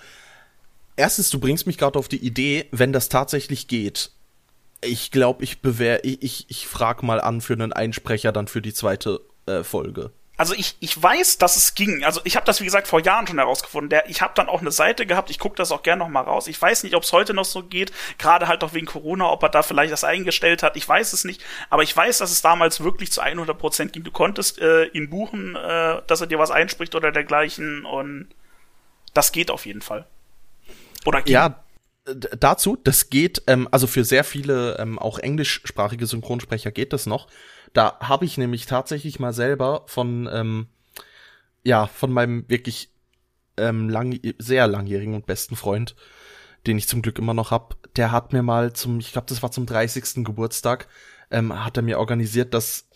[0.97, 4.11] Erstens, du bringst mich gerade auf die Idee, wenn das tatsächlich geht.
[4.82, 8.62] Ich glaube, ich bewehr, ich, ich, ich frag mal an für einen Einsprecher dann für
[8.62, 10.12] die zweite äh, Folge.
[10.41, 12.03] Also ich, ich weiß, dass es ging.
[12.03, 13.91] Also ich habe das, wie gesagt, vor Jahren schon herausgefunden.
[13.91, 16.23] Der, ich habe dann auch eine Seite gehabt, ich gucke das auch gerne noch mal
[16.23, 16.47] raus.
[16.47, 19.43] Ich weiß nicht, ob es heute noch so geht, gerade halt auch wegen Corona, ob
[19.43, 20.79] er da vielleicht das eingestellt hat.
[20.79, 21.45] Ich weiß es nicht.
[21.69, 24.03] Aber ich weiß, dass es damals wirklich zu 100 Prozent ging.
[24.03, 27.85] Du konntest äh, ihn buchen, äh, dass er dir was einspricht oder dergleichen.
[27.85, 28.29] Und
[29.12, 30.07] das geht auf jeden Fall.
[31.05, 31.35] Oder ging.
[31.35, 31.62] Ja,
[32.15, 37.29] dazu, das geht, ähm, also für sehr viele ähm, auch englischsprachige Synchronsprecher geht das noch.
[37.73, 40.67] Da habe ich nämlich tatsächlich mal selber von, ähm,
[41.63, 42.91] ja, von meinem wirklich
[43.57, 45.95] ähm, lang, sehr langjährigen und besten Freund,
[46.67, 49.43] den ich zum Glück immer noch hab, der hat mir mal zum, ich glaube, das
[49.43, 50.25] war zum 30.
[50.25, 50.89] Geburtstag,
[51.31, 52.89] ähm, hat er mir organisiert, dass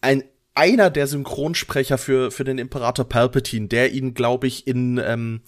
[0.00, 0.24] ein
[0.54, 5.40] einer der Synchronsprecher für für den Imperator Palpatine, der ihn, glaube ich, in ähm,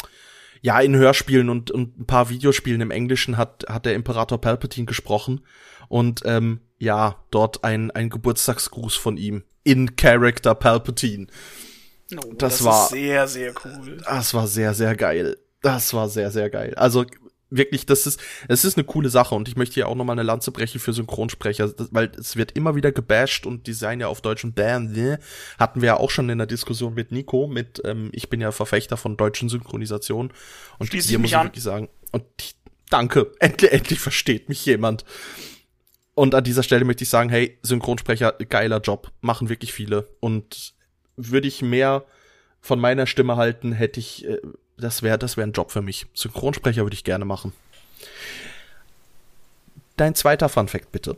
[0.62, 4.86] ja in Hörspielen und, und ein paar Videospielen im Englischen hat hat der Imperator Palpatine
[4.86, 5.42] gesprochen
[5.88, 11.26] und ähm, ja, dort ein, ein Geburtstagsgruß von ihm in Character Palpatine.
[12.12, 13.98] Oh, das, das war sehr, sehr cool.
[14.04, 15.38] Das war sehr, sehr geil.
[15.62, 16.74] Das war sehr, sehr geil.
[16.74, 17.06] Also
[17.56, 20.22] wirklich, das ist, es ist eine coole Sache und ich möchte hier auch nochmal eine
[20.22, 24.44] Lanze brechen für Synchronsprecher, weil es wird immer wieder gebasht und Design ja auf Deutsch
[24.44, 25.18] und bam, ne,
[25.58, 28.52] hatten wir ja auch schon in der Diskussion mit Nico, mit, ähm, ich bin ja
[28.52, 30.32] Verfechter von deutschen Synchronisationen
[30.78, 31.46] und Schließ hier muss ich an.
[31.46, 32.56] wirklich sagen, und ich,
[32.90, 35.04] danke, endlich, endlich versteht mich jemand.
[36.14, 40.08] Und an dieser Stelle möchte ich sagen, hey, Synchronsprecher, geiler Job, machen wirklich viele.
[40.20, 40.74] Und
[41.16, 42.04] würde ich mehr
[42.60, 44.38] von meiner Stimme halten, hätte ich, äh,
[44.76, 46.06] das wäre, das wäre ein Job für mich.
[46.14, 47.52] Synchronsprecher würde ich gerne machen.
[49.96, 51.16] Dein zweiter Fun Fact, bitte.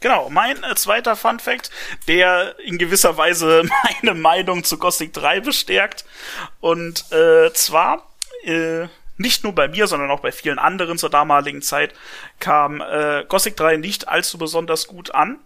[0.00, 1.70] Genau, mein äh, zweiter Fun Fact,
[2.08, 3.62] der in gewisser Weise
[4.02, 6.04] meine Meinung zu Gothic 3 bestärkt.
[6.60, 8.08] Und äh, zwar
[8.44, 8.86] äh,
[9.20, 11.94] nicht nur bei mir, sondern auch bei vielen anderen zur damaligen Zeit
[12.38, 15.38] kam äh, Gothic 3 nicht allzu besonders gut an.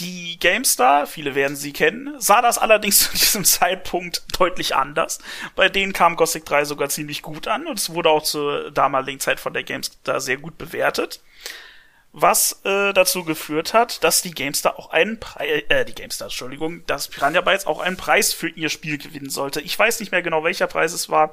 [0.00, 5.20] Die GameStar, viele werden sie kennen, sah das allerdings zu diesem Zeitpunkt deutlich anders.
[5.54, 9.20] Bei denen kam Gothic 3 sogar ziemlich gut an und es wurde auch zur damaligen
[9.20, 11.20] Zeit von der GameStar sehr gut bewertet.
[12.12, 16.84] Was äh, dazu geführt hat, dass die GameStar auch einen Preis, äh, die GameStar, Entschuldigung,
[16.86, 19.60] dass Piranha Bytes auch einen Preis für ihr Spiel gewinnen sollte.
[19.60, 21.32] Ich weiß nicht mehr genau, welcher Preis es war.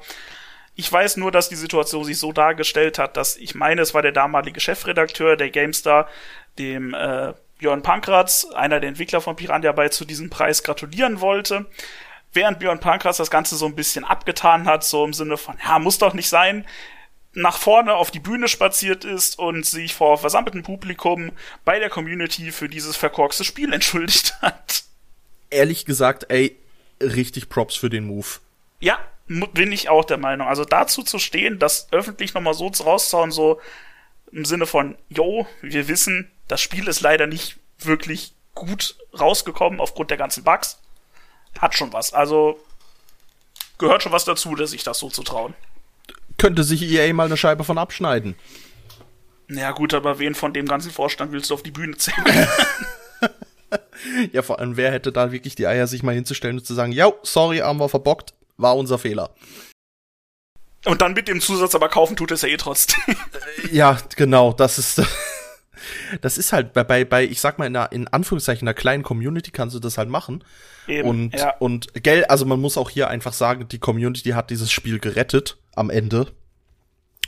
[0.76, 4.02] Ich weiß nur, dass die Situation sich so dargestellt hat, dass ich meine, es war
[4.02, 6.08] der damalige Chefredakteur der GameStar,
[6.58, 11.66] dem äh, Björn Pankratz, einer der Entwickler von Piranha Bytes, zu diesem Preis gratulieren wollte.
[12.32, 15.78] Während Björn Pankratz das Ganze so ein bisschen abgetan hat, so im Sinne von, ja,
[15.78, 16.66] muss doch nicht sein,
[17.34, 21.32] nach vorne auf die Bühne spaziert ist und sich vor versammeltem Publikum
[21.64, 24.84] bei der Community für dieses verkorkste Spiel entschuldigt hat.
[25.50, 26.56] Ehrlich gesagt, ey,
[27.00, 28.26] richtig Props für den Move.
[28.80, 30.48] Ja, bin ich auch der Meinung.
[30.48, 33.60] Also dazu zu stehen, das öffentlich nochmal so rauszuhauen, so
[34.32, 40.10] im Sinne von, yo, wir wissen, das Spiel ist leider nicht wirklich gut rausgekommen aufgrund
[40.10, 40.78] der ganzen Bugs.
[41.58, 42.12] Hat schon was.
[42.12, 42.58] Also
[43.78, 45.54] gehört schon was dazu, dass sich das so zu trauen.
[46.36, 48.34] Könnte sich EA mal eine Scheibe von abschneiden.
[49.48, 52.48] Ja gut, aber wen von dem ganzen Vorstand willst du auf die Bühne zählen?
[54.32, 56.92] ja, vor allem, wer hätte da wirklich die Eier, sich mal hinzustellen und zu sagen,
[56.92, 59.34] ja, sorry, haben wir verbockt, war unser Fehler.
[60.84, 63.16] Und dann mit dem Zusatz aber kaufen tut es ja eh trotzdem.
[63.72, 65.02] ja, genau, das ist
[66.20, 69.02] das ist halt bei bei, bei ich sag mal in einer in Anführungszeichen einer kleinen
[69.02, 70.44] Community kannst du das halt machen.
[70.86, 71.56] Eben, und ja.
[71.58, 75.58] und gell, also man muss auch hier einfach sagen, die Community hat dieses Spiel gerettet
[75.74, 76.32] am Ende.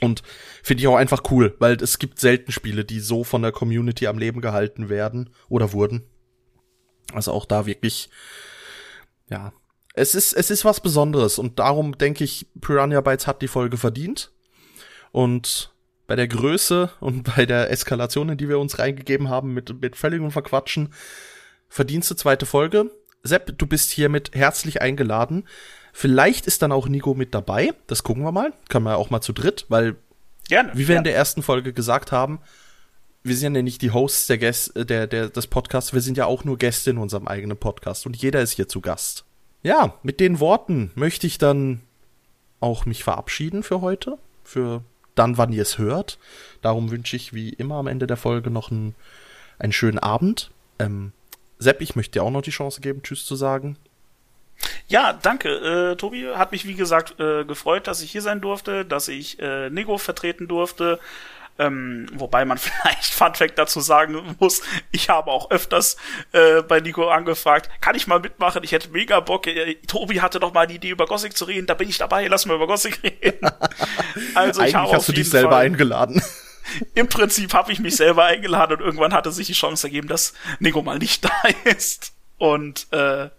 [0.02, 0.22] Und
[0.62, 4.06] finde ich auch einfach cool, weil es gibt selten Spiele, die so von der Community
[4.08, 6.04] am Leben gehalten werden oder wurden.
[7.14, 8.10] Also auch da wirklich
[9.30, 9.54] ja,
[9.96, 13.78] es ist, es ist was Besonderes und darum denke ich, Piranha Bytes hat die Folge
[13.78, 14.30] verdient.
[15.10, 15.72] Und
[16.06, 19.96] bei der Größe und bei der Eskalation, in die wir uns reingegeben haben, mit, mit
[19.96, 20.92] völligem Verquatschen,
[21.68, 22.90] verdienst du zweite Folge.
[23.22, 25.48] Sepp, du bist hiermit herzlich eingeladen.
[25.94, 27.72] Vielleicht ist dann auch Nico mit dabei.
[27.86, 28.52] Das gucken wir mal.
[28.68, 29.96] Können wir auch mal zu dritt, weil,
[30.48, 30.98] Gerne, wie wir ja.
[30.98, 32.40] in der ersten Folge gesagt haben,
[33.24, 36.26] wir sind ja nicht die Hosts der Gäste, der, der, des Podcasts, wir sind ja
[36.26, 39.25] auch nur Gäste in unserem eigenen Podcast und jeder ist hier zu Gast.
[39.66, 41.80] Ja, mit den Worten möchte ich dann
[42.60, 44.16] auch mich verabschieden für heute.
[44.44, 44.84] Für
[45.16, 46.20] dann, wann ihr es hört.
[46.62, 48.94] Darum wünsche ich wie immer am Ende der Folge noch einen,
[49.58, 50.52] einen schönen Abend.
[50.78, 51.10] Ähm,
[51.58, 53.76] Sepp, ich möchte dir auch noch die Chance geben, Tschüss zu sagen.
[54.86, 55.48] Ja, danke.
[55.48, 59.40] Äh, Tobi hat mich, wie gesagt, äh, gefreut, dass ich hier sein durfte, dass ich
[59.40, 61.00] äh, Nego vertreten durfte.
[61.58, 64.62] Ähm, wobei man vielleicht Fun Fact dazu sagen muss,
[64.92, 65.96] ich habe auch öfters
[66.32, 68.62] äh, bei Nico angefragt, kann ich mal mitmachen?
[68.64, 69.46] Ich hätte mega Bock.
[69.46, 72.26] Äh, Tobi hatte doch mal die Idee, über Gothic zu reden, da bin ich dabei,
[72.26, 73.48] lass mal über Gothic reden.
[74.34, 76.22] also ich habe hast du dich selber Fall, eingeladen.
[76.94, 80.34] Im Prinzip habe ich mich selber eingeladen und irgendwann hatte sich die Chance ergeben, dass
[80.58, 81.30] Nico mal nicht da
[81.64, 82.12] ist.
[82.38, 83.30] Und äh,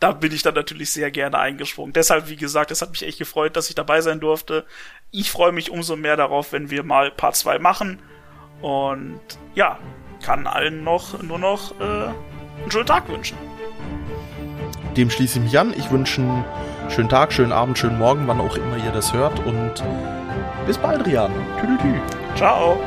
[0.00, 1.92] da bin ich dann natürlich sehr gerne eingesprungen.
[1.92, 4.66] Deshalb, wie gesagt, es hat mich echt gefreut, dass ich dabei sein durfte.
[5.10, 8.00] Ich freue mich umso mehr darauf, wenn wir mal Part 2 machen.
[8.60, 9.20] Und
[9.54, 9.78] ja,
[10.22, 13.38] kann allen noch nur noch äh, einen schönen Tag wünschen.
[14.96, 15.74] Dem schließe ich mich an.
[15.76, 16.44] Ich wünsche einen
[16.90, 19.38] schönen Tag, schönen Abend, schönen Morgen, wann auch immer ihr das hört.
[19.46, 19.82] Und
[20.66, 21.32] bis bald, Rian.
[21.60, 22.00] Tü, tü, tü.
[22.36, 22.78] Ciao.